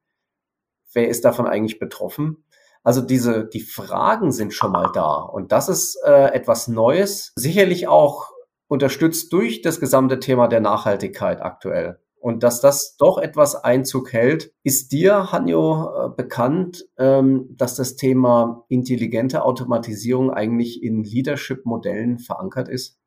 Wer 0.93 1.07
ist 1.07 1.23
davon 1.23 1.47
eigentlich 1.47 1.79
betroffen? 1.79 2.43
Also 2.83 3.01
diese, 3.01 3.45
die 3.45 3.59
Fragen 3.61 4.31
sind 4.31 4.53
schon 4.53 4.71
mal 4.71 4.89
da 4.93 5.15
und 5.15 5.51
das 5.51 5.67
ist 5.67 5.97
äh, 6.05 6.31
etwas 6.33 6.67
Neues. 6.67 7.33
Sicherlich 7.35 7.87
auch 7.87 8.31
unterstützt 8.69 9.33
durch 9.33 9.61
das 9.61 9.79
gesamte 9.79 10.19
Thema 10.19 10.47
der 10.47 10.61
Nachhaltigkeit 10.61 11.41
aktuell. 11.41 11.99
Und 12.21 12.43
dass 12.43 12.61
das 12.61 12.97
doch 12.97 13.17
etwas 13.17 13.55
Einzug 13.55 14.13
hält, 14.13 14.53
ist 14.63 14.91
dir, 14.91 15.31
Hanjo, 15.31 15.87
äh, 15.87 16.09
bekannt, 16.15 16.85
ähm, 16.97 17.47
dass 17.57 17.75
das 17.75 17.95
Thema 17.95 18.65
intelligente 18.67 19.43
Automatisierung 19.43 20.31
eigentlich 20.31 20.83
in 20.83 21.03
Leadership-Modellen 21.03 22.19
verankert 22.19 22.69
ist? 22.69 22.99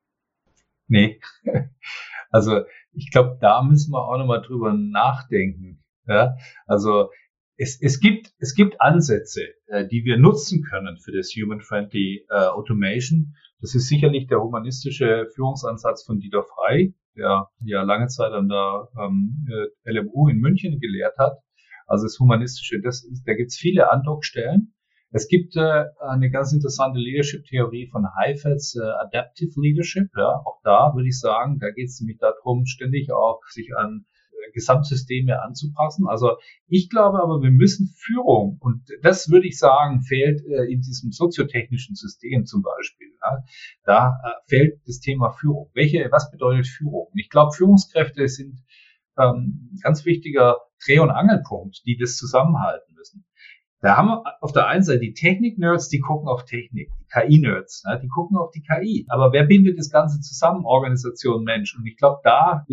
Nee. 0.88 1.20
Also 2.34 2.62
ich 2.94 3.10
glaube, 3.10 3.36
da 3.42 3.62
müssen 3.62 3.92
wir 3.92 4.02
auch 4.08 4.16
nochmal 4.16 4.40
drüber 4.40 4.72
nachdenken. 4.72 5.84
Ja? 6.08 6.34
Also 6.66 7.10
es, 7.58 7.78
es, 7.78 8.00
gibt, 8.00 8.32
es 8.38 8.54
gibt 8.54 8.80
Ansätze, 8.80 9.42
äh, 9.66 9.86
die 9.86 10.06
wir 10.06 10.16
nutzen 10.16 10.62
können 10.62 10.96
für 10.96 11.12
das 11.12 11.34
Human-Friendly 11.36 12.26
äh, 12.30 12.34
Automation. 12.46 13.36
Das 13.62 13.76
ist 13.76 13.86
sicherlich 13.86 14.26
der 14.26 14.42
humanistische 14.42 15.28
Führungsansatz 15.36 16.04
von 16.04 16.18
Dieter 16.18 16.42
Frey, 16.42 16.96
der 17.16 17.48
ja 17.64 17.82
lange 17.82 18.08
Zeit 18.08 18.32
an 18.32 18.48
der 18.48 18.88
ähm, 19.00 19.46
äh, 19.48 19.90
LMU 19.92 20.28
in 20.28 20.38
München 20.38 20.80
gelehrt 20.80 21.16
hat. 21.16 21.38
Also 21.86 22.06
das 22.06 22.18
Humanistische, 22.18 22.80
das 22.82 23.06
da 23.24 23.34
gibt 23.34 23.50
es 23.50 23.56
viele 23.56 23.88
Andockstellen. 23.88 24.74
Es 25.12 25.28
gibt 25.28 25.54
äh, 25.54 25.84
eine 26.00 26.30
ganz 26.30 26.52
interessante 26.52 26.98
Leadership-Theorie 26.98 27.88
von 27.92 28.04
Heifetz, 28.18 28.74
äh, 28.74 28.82
Adaptive 29.06 29.52
Leadership. 29.60 30.08
Ja, 30.16 30.42
auch 30.44 30.60
da 30.64 30.92
würde 30.96 31.06
ich 31.08 31.20
sagen, 31.20 31.60
da 31.60 31.70
geht 31.70 31.88
es 31.88 32.00
nämlich 32.00 32.18
darum, 32.18 32.66
ständig 32.66 33.12
auch 33.12 33.42
sich 33.50 33.76
an 33.76 34.06
Gesamtsysteme 34.53 35.43
anzupassen. 35.43 36.07
Also 36.07 36.36
ich 36.66 36.90
glaube 36.90 37.22
aber, 37.22 37.43
wir 37.43 37.51
müssen 37.51 37.95
Führung, 37.97 38.59
und 38.61 38.82
das 39.03 39.30
würde 39.30 39.47
ich 39.47 39.59
sagen, 39.59 40.03
fehlt 40.03 40.45
äh, 40.47 40.64
in 40.64 40.80
diesem 40.80 41.12
soziotechnischen 41.12 41.95
System 41.95 42.47
zum 42.47 42.62
Beispiel. 42.62 43.09
Da 43.84 44.18
äh, 44.24 44.30
fehlt 44.49 44.80
das 44.86 45.01
Thema 45.01 45.30
Führung. 45.30 45.70
Welche, 45.74 46.09
was 46.11 46.30
bedeutet 46.30 46.66
Führung? 46.66 47.09
Und 47.12 47.18
ich 47.18 47.30
glaube, 47.30 47.53
Führungskräfte 47.53 48.26
sind 48.28 48.61
ähm, 49.18 49.70
ganz 49.82 50.05
wichtiger 50.05 50.57
Dreh- 50.84 50.99
und 50.99 51.11
Angelpunkt, 51.11 51.82
die 51.86 51.97
das 51.97 52.16
zusammenhalten 52.16 52.95
müssen. 52.95 53.24
Da 53.80 53.97
haben 53.97 54.09
wir 54.09 54.22
auf 54.40 54.53
der 54.53 54.68
einen 54.68 54.84
Seite 54.84 55.01
die 55.01 55.12
Technik-Nerds, 55.12 55.88
die 55.88 55.99
gucken 55.99 56.28
auf 56.28 56.45
Technik, 56.45 56.93
die 57.01 57.07
KI-Nerds, 57.07 57.82
ne, 57.84 57.99
die 58.01 58.09
gucken 58.09 58.36
auf 58.36 58.53
die 58.53 58.62
KI. 58.62 59.07
Aber 59.09 59.32
wer 59.32 59.45
bindet 59.45 59.76
das 59.76 59.90
Ganze 59.90 60.20
zusammen? 60.20 60.64
Organisation, 60.64 61.43
Mensch. 61.43 61.76
Und 61.76 61.84
ich 61.86 61.97
glaube, 61.97 62.20
da 62.22 62.64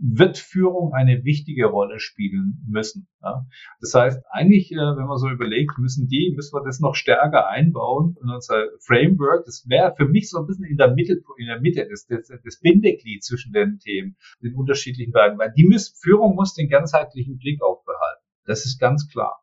wird 0.00 0.38
Führung 0.38 0.94
eine 0.94 1.24
wichtige 1.24 1.66
Rolle 1.66 2.00
spielen 2.00 2.64
müssen. 2.66 3.06
Ja. 3.22 3.46
Das 3.80 3.94
heißt, 3.94 4.22
eigentlich, 4.30 4.72
äh, 4.72 4.76
wenn 4.76 5.06
man 5.06 5.18
so 5.18 5.28
überlegt, 5.28 5.78
müssen 5.78 6.08
die, 6.08 6.32
müssen 6.34 6.54
wir 6.54 6.64
das 6.64 6.80
noch 6.80 6.94
stärker 6.94 7.48
einbauen 7.48 8.16
in 8.22 8.30
unser 8.30 8.66
Framework. 8.80 9.44
Das 9.44 9.66
wäre 9.68 9.94
für 9.96 10.06
mich 10.06 10.30
so 10.30 10.38
ein 10.38 10.46
bisschen 10.46 10.64
in 10.64 10.78
der 10.78 10.94
Mitte, 10.94 11.20
in 11.36 11.46
der 11.46 11.60
Mitte, 11.60 11.86
das, 11.88 12.06
das, 12.06 12.28
das 12.28 12.60
Bindeglied 12.60 13.22
zwischen 13.22 13.52
den 13.52 13.78
Themen, 13.78 14.16
den 14.42 14.54
unterschiedlichen 14.54 15.12
beiden, 15.12 15.38
weil 15.38 15.52
die 15.54 15.68
muss, 15.68 15.98
Führung 16.02 16.34
muss 16.34 16.54
den 16.54 16.70
ganzheitlichen 16.70 17.38
Blick 17.38 17.62
aufbehalten. 17.62 18.24
Das 18.46 18.64
ist 18.64 18.80
ganz 18.80 19.08
klar. 19.08 19.40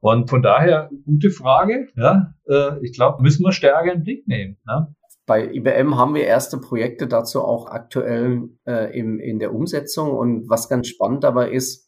Und 0.00 0.28
von 0.28 0.42
daher, 0.42 0.90
gute 1.06 1.30
Frage. 1.30 1.88
Ja, 1.96 2.34
äh, 2.46 2.78
ich 2.84 2.92
glaube, 2.92 3.22
müssen 3.22 3.42
wir 3.42 3.52
stärker 3.52 3.94
in 3.94 4.02
Blick 4.02 4.28
nehmen. 4.28 4.58
Ne? 4.66 4.94
Bei 5.26 5.50
IBM 5.52 5.96
haben 5.96 6.14
wir 6.14 6.24
erste 6.24 6.58
Projekte 6.58 7.06
dazu 7.06 7.42
auch 7.42 7.66
aktuell 7.66 8.50
äh, 8.66 8.98
im, 8.98 9.18
in 9.20 9.38
der 9.38 9.54
Umsetzung. 9.54 10.10
Und 10.10 10.50
was 10.50 10.68
ganz 10.68 10.88
spannend 10.88 11.24
dabei 11.24 11.50
ist, 11.50 11.84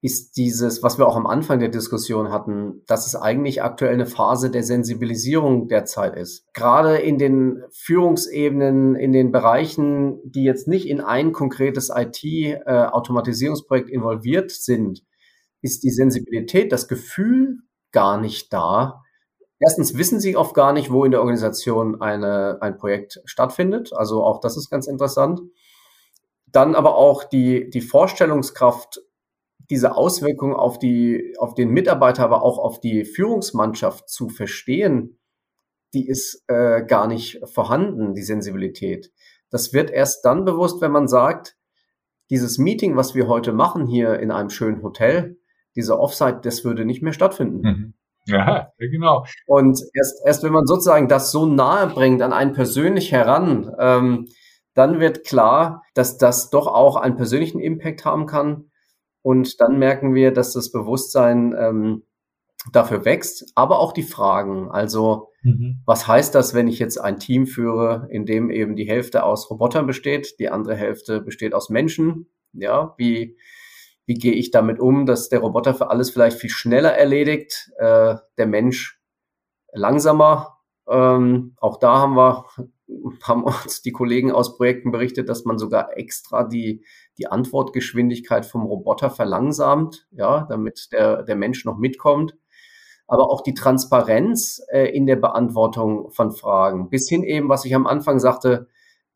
ist 0.00 0.36
dieses, 0.36 0.84
was 0.84 0.98
wir 0.98 1.08
auch 1.08 1.16
am 1.16 1.26
Anfang 1.26 1.58
der 1.58 1.70
Diskussion 1.70 2.30
hatten, 2.30 2.84
dass 2.86 3.06
es 3.06 3.16
eigentlich 3.16 3.64
aktuell 3.64 3.94
eine 3.94 4.06
Phase 4.06 4.48
der 4.50 4.62
Sensibilisierung 4.62 5.66
derzeit 5.66 6.16
ist. 6.16 6.46
Gerade 6.54 6.98
in 6.98 7.18
den 7.18 7.64
Führungsebenen, 7.72 8.94
in 8.94 9.12
den 9.12 9.32
Bereichen, 9.32 10.20
die 10.24 10.44
jetzt 10.44 10.68
nicht 10.68 10.86
in 10.86 11.00
ein 11.00 11.32
konkretes 11.32 11.90
IT-Automatisierungsprojekt 11.92 13.90
äh, 13.90 13.94
involviert 13.94 14.52
sind, 14.52 15.02
ist 15.62 15.82
die 15.82 15.90
Sensibilität, 15.90 16.70
das 16.70 16.86
Gefühl 16.86 17.58
gar 17.90 18.20
nicht 18.20 18.52
da, 18.52 19.02
Erstens 19.60 19.96
wissen 19.96 20.20
sie 20.20 20.36
oft 20.36 20.54
gar 20.54 20.72
nicht, 20.72 20.90
wo 20.90 21.04
in 21.04 21.10
der 21.10 21.20
Organisation 21.20 22.00
eine, 22.00 22.58
ein 22.60 22.76
Projekt 22.76 23.20
stattfindet. 23.24 23.92
Also 23.92 24.22
auch 24.24 24.40
das 24.40 24.56
ist 24.56 24.70
ganz 24.70 24.86
interessant. 24.86 25.40
Dann 26.46 26.74
aber 26.74 26.96
auch 26.96 27.24
die, 27.24 27.68
die 27.68 27.80
Vorstellungskraft, 27.80 29.00
diese 29.68 29.96
Auswirkungen 29.96 30.54
auf 30.54 30.78
die, 30.78 31.34
auf 31.38 31.54
den 31.54 31.70
Mitarbeiter, 31.70 32.24
aber 32.24 32.42
auch 32.42 32.58
auf 32.58 32.80
die 32.80 33.04
Führungsmannschaft 33.04 34.08
zu 34.08 34.28
verstehen, 34.28 35.18
die 35.92 36.06
ist 36.06 36.44
äh, 36.46 36.84
gar 36.84 37.06
nicht 37.06 37.40
vorhanden, 37.52 38.14
die 38.14 38.22
Sensibilität. 38.22 39.12
Das 39.50 39.72
wird 39.72 39.90
erst 39.90 40.24
dann 40.24 40.44
bewusst, 40.44 40.80
wenn 40.80 40.92
man 40.92 41.08
sagt, 41.08 41.56
dieses 42.30 42.58
Meeting, 42.58 42.96
was 42.96 43.14
wir 43.14 43.26
heute 43.26 43.52
machen 43.52 43.86
hier 43.86 44.18
in 44.20 44.30
einem 44.30 44.50
schönen 44.50 44.82
Hotel, 44.82 45.38
diese 45.74 45.98
Offsite, 45.98 46.40
das 46.42 46.64
würde 46.64 46.84
nicht 46.84 47.02
mehr 47.02 47.12
stattfinden. 47.12 47.60
Mhm. 47.60 47.87
Ja, 48.28 48.72
genau. 48.78 49.24
Und 49.46 49.80
erst, 49.94 50.22
erst 50.24 50.42
wenn 50.42 50.52
man 50.52 50.66
sozusagen 50.66 51.08
das 51.08 51.30
so 51.30 51.46
nahe 51.46 51.88
bringt 51.88 52.22
an 52.22 52.32
einen 52.32 52.52
persönlich 52.52 53.10
heran, 53.10 53.74
ähm, 53.78 54.28
dann 54.74 55.00
wird 55.00 55.24
klar, 55.24 55.82
dass 55.94 56.18
das 56.18 56.50
doch 56.50 56.66
auch 56.66 56.96
einen 56.96 57.16
persönlichen 57.16 57.58
Impact 57.58 58.04
haben 58.04 58.26
kann. 58.26 58.70
Und 59.22 59.60
dann 59.60 59.78
merken 59.78 60.14
wir, 60.14 60.32
dass 60.32 60.52
das 60.52 60.70
Bewusstsein 60.70 61.54
ähm, 61.58 62.02
dafür 62.72 63.04
wächst, 63.04 63.52
aber 63.54 63.78
auch 63.78 63.92
die 63.92 64.02
Fragen. 64.02 64.70
Also, 64.70 65.30
mhm. 65.42 65.80
was 65.86 66.06
heißt 66.06 66.34
das, 66.34 66.54
wenn 66.54 66.68
ich 66.68 66.78
jetzt 66.78 66.98
ein 66.98 67.18
Team 67.18 67.46
führe, 67.46 68.08
in 68.10 68.26
dem 68.26 68.50
eben 68.50 68.76
die 68.76 68.88
Hälfte 68.88 69.24
aus 69.24 69.50
Robotern 69.50 69.86
besteht, 69.86 70.38
die 70.38 70.50
andere 70.50 70.76
Hälfte 70.76 71.20
besteht 71.20 71.54
aus 71.54 71.70
Menschen? 71.70 72.26
Ja, 72.52 72.94
wie, 72.98 73.36
wie 74.08 74.14
gehe 74.14 74.32
ich 74.32 74.50
damit 74.50 74.80
um, 74.80 75.04
dass 75.04 75.28
der 75.28 75.40
Roboter 75.40 75.74
für 75.74 75.90
alles 75.90 76.10
vielleicht 76.10 76.38
viel 76.38 76.48
schneller 76.48 76.94
erledigt, 76.94 77.70
äh, 77.76 78.16
der 78.38 78.46
Mensch 78.46 78.98
langsamer. 79.72 80.60
Ähm, 80.88 81.54
auch 81.58 81.78
da 81.78 81.98
haben 81.98 82.16
wir 82.16 82.46
haben 83.22 83.44
uns 83.44 83.82
die 83.82 83.92
Kollegen 83.92 84.32
aus 84.32 84.56
Projekten 84.56 84.92
berichtet, 84.92 85.28
dass 85.28 85.44
man 85.44 85.58
sogar 85.58 85.98
extra 85.98 86.44
die, 86.44 86.86
die 87.18 87.26
Antwortgeschwindigkeit 87.26 88.46
vom 88.46 88.64
Roboter 88.64 89.10
verlangsamt, 89.10 90.08
ja, 90.10 90.46
damit 90.48 90.88
der, 90.92 91.22
der 91.24 91.36
Mensch 91.36 91.66
noch 91.66 91.76
mitkommt. 91.76 92.34
Aber 93.06 93.30
auch 93.30 93.42
die 93.42 93.54
Transparenz 93.54 94.62
äh, 94.70 94.86
in 94.86 95.06
der 95.06 95.16
Beantwortung 95.16 96.10
von 96.12 96.32
Fragen. 96.32 96.88
Bis 96.88 97.10
hin 97.10 97.24
eben, 97.24 97.50
was 97.50 97.66
ich 97.66 97.74
am 97.74 97.86
Anfang 97.86 98.20
sagte, 98.20 98.68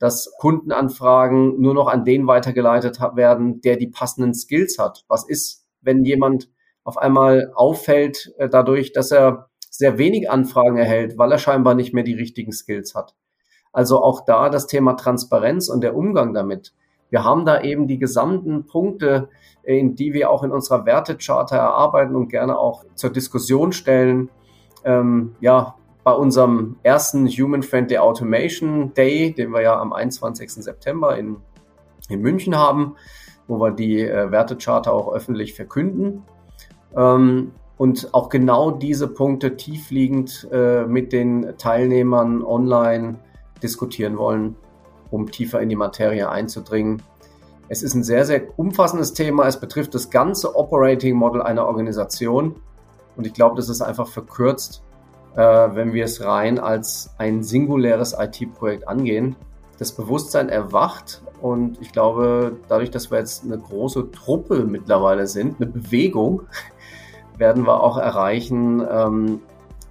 dass 0.03 0.35
Kundenanfragen 0.37 1.61
nur 1.61 1.75
noch 1.75 1.87
an 1.87 2.05
den 2.05 2.27
weitergeleitet 2.27 2.99
werden, 3.15 3.61
der 3.61 3.77
die 3.77 3.87
passenden 3.87 4.35
Skills 4.35 4.77
hat. 4.81 5.05
Was 5.07 5.29
ist, 5.29 5.65
wenn 5.81 6.05
jemand 6.05 6.51
auf 6.83 6.99
einmal 6.99 7.53
auffällt 7.55 8.35
äh, 8.39 8.49
dadurch, 8.49 8.93
dass 8.93 9.13
er 9.13 9.49
sehr 9.71 9.99
wenig 9.99 10.29
Anfragen 10.29 10.77
erhält, 10.77 11.19
weil 11.19 11.31
er 11.31 11.39
scheinbar 11.39 11.77
nicht 11.77 11.95
mehr 11.95 12.03
die 12.03 12.17
richtigen 12.17 12.51
Skills 12.51 12.97
hat? 12.97 13.15
Also 13.73 14.03
auch 14.03 14.25
da 14.25 14.49
das 14.49 14.67
Thema 14.67 14.95
Transparenz 14.95 15.69
und 15.69 15.83
der 15.83 15.95
Umgang 15.95 16.35
damit. 16.35 16.75
Wir 17.11 17.23
haben 17.23 17.47
da 17.47 17.61
eben 17.61 17.87
die 17.87 18.01
gesamten 18.01 18.67
Punkte, 18.67 19.29
äh, 19.63 19.79
in 19.79 19.95
die 19.95 20.15
wir 20.15 20.31
auch 20.31 20.43
in 20.43 20.51
unserer 20.51 20.85
Wertecharta 20.85 21.55
erarbeiten 21.55 22.17
und 22.17 22.27
gerne 22.27 22.59
auch 22.59 22.83
zur 22.97 23.11
Diskussion 23.11 23.71
stellen. 23.71 24.31
Ähm, 24.85 25.37
ja, 25.39 25.77
bei 26.05 26.13
unserem 26.13 26.77
ersten 26.83 27.29
Human 27.29 27.63
Friendly 27.63 27.99
Automation 27.99 28.93
Day, 28.95 29.33
den 29.33 29.51
wir 29.51 29.63
ja 29.63 29.81
am 29.81 29.93
21. 29.93 30.53
September 30.53 31.17
in, 31.17 31.37
in 32.09 32.21
München 32.21 32.57
haben, 32.57 32.97
wo 33.47 33.59
wir 33.59 33.71
die 33.71 34.01
äh, 34.01 34.31
Wertecharta 34.31 34.91
auch 34.91 35.13
öffentlich 35.13 35.55
verkünden. 35.55 36.25
Ähm, 36.97 37.53
und 37.79 38.15
auch 38.15 38.29
genau 38.29 38.71
diese 38.71 39.09
Punkte 39.09 39.57
tiefliegend 39.57 40.49
äh, 40.53 40.85
mit 40.85 41.13
den 41.13 41.55
Teilnehmern 41.59 42.43
online 42.43 43.19
diskutieren 43.63 44.19
wollen, 44.19 44.57
um 45.11 45.31
tiefer 45.31 45.61
in 45.61 45.69
die 45.69 45.77
Materie 45.77 46.29
einzudringen. 46.29 47.03
Es 47.69 47.83
ist 47.83 47.95
ein 47.95 48.03
sehr, 48.03 48.25
sehr 48.25 48.59
umfassendes 48.59 49.15
Thema. 49.15 49.47
Es 49.47 49.59
betrifft 49.59 49.95
das 49.95 50.11
ganze 50.11 50.55
Operating 50.57 51.17
Model 51.17 51.43
einer 51.43 51.67
Organisation. 51.67 52.57
Und 53.17 53.27
ich 53.27 53.33
glaube, 53.33 53.57
das 53.57 53.69
ist 53.69 53.83
einfach 53.83 54.09
verkürzt 54.09 54.83
wenn 55.35 55.93
wir 55.93 56.05
es 56.05 56.25
rein 56.25 56.59
als 56.59 57.15
ein 57.19 57.43
singuläres 57.43 58.15
IT-Projekt 58.19 58.87
angehen. 58.87 59.37
Das 59.79 59.93
Bewusstsein 59.93 60.49
erwacht 60.49 61.23
und 61.41 61.81
ich 61.81 61.91
glaube, 61.91 62.57
dadurch, 62.69 62.91
dass 62.91 63.11
wir 63.11 63.19
jetzt 63.19 63.45
eine 63.45 63.59
große 63.59 64.13
Truppe 64.13 64.65
mittlerweile 64.65 65.27
sind, 65.27 65.57
eine 65.61 65.69
Bewegung, 65.71 66.43
werden 67.37 67.67
wir 67.67 67.83
auch 67.83 67.99
erreichen, 67.99 68.87
ähm, 68.89 69.41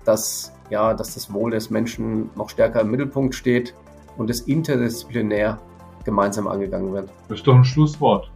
dass, 0.06 0.54
ja, 0.70 0.94
dass 0.94 1.16
das 1.16 1.34
Wohl 1.34 1.52
des 1.52 1.70
Menschen 1.70 2.30
noch 2.36 2.50
stärker 2.50 2.82
im 2.82 2.92
Mittelpunkt 2.92 3.36
steht 3.36 3.74
und 4.18 4.30
es 4.30 4.42
interdisziplinär 4.42 5.60
gemeinsam 6.06 6.48
angegangen 6.48 6.94
wird. 6.94 7.10
Das 7.28 7.40
ist 7.40 7.48
doch 7.48 7.56
ein 7.56 7.66
Schlusswort. 7.66 8.31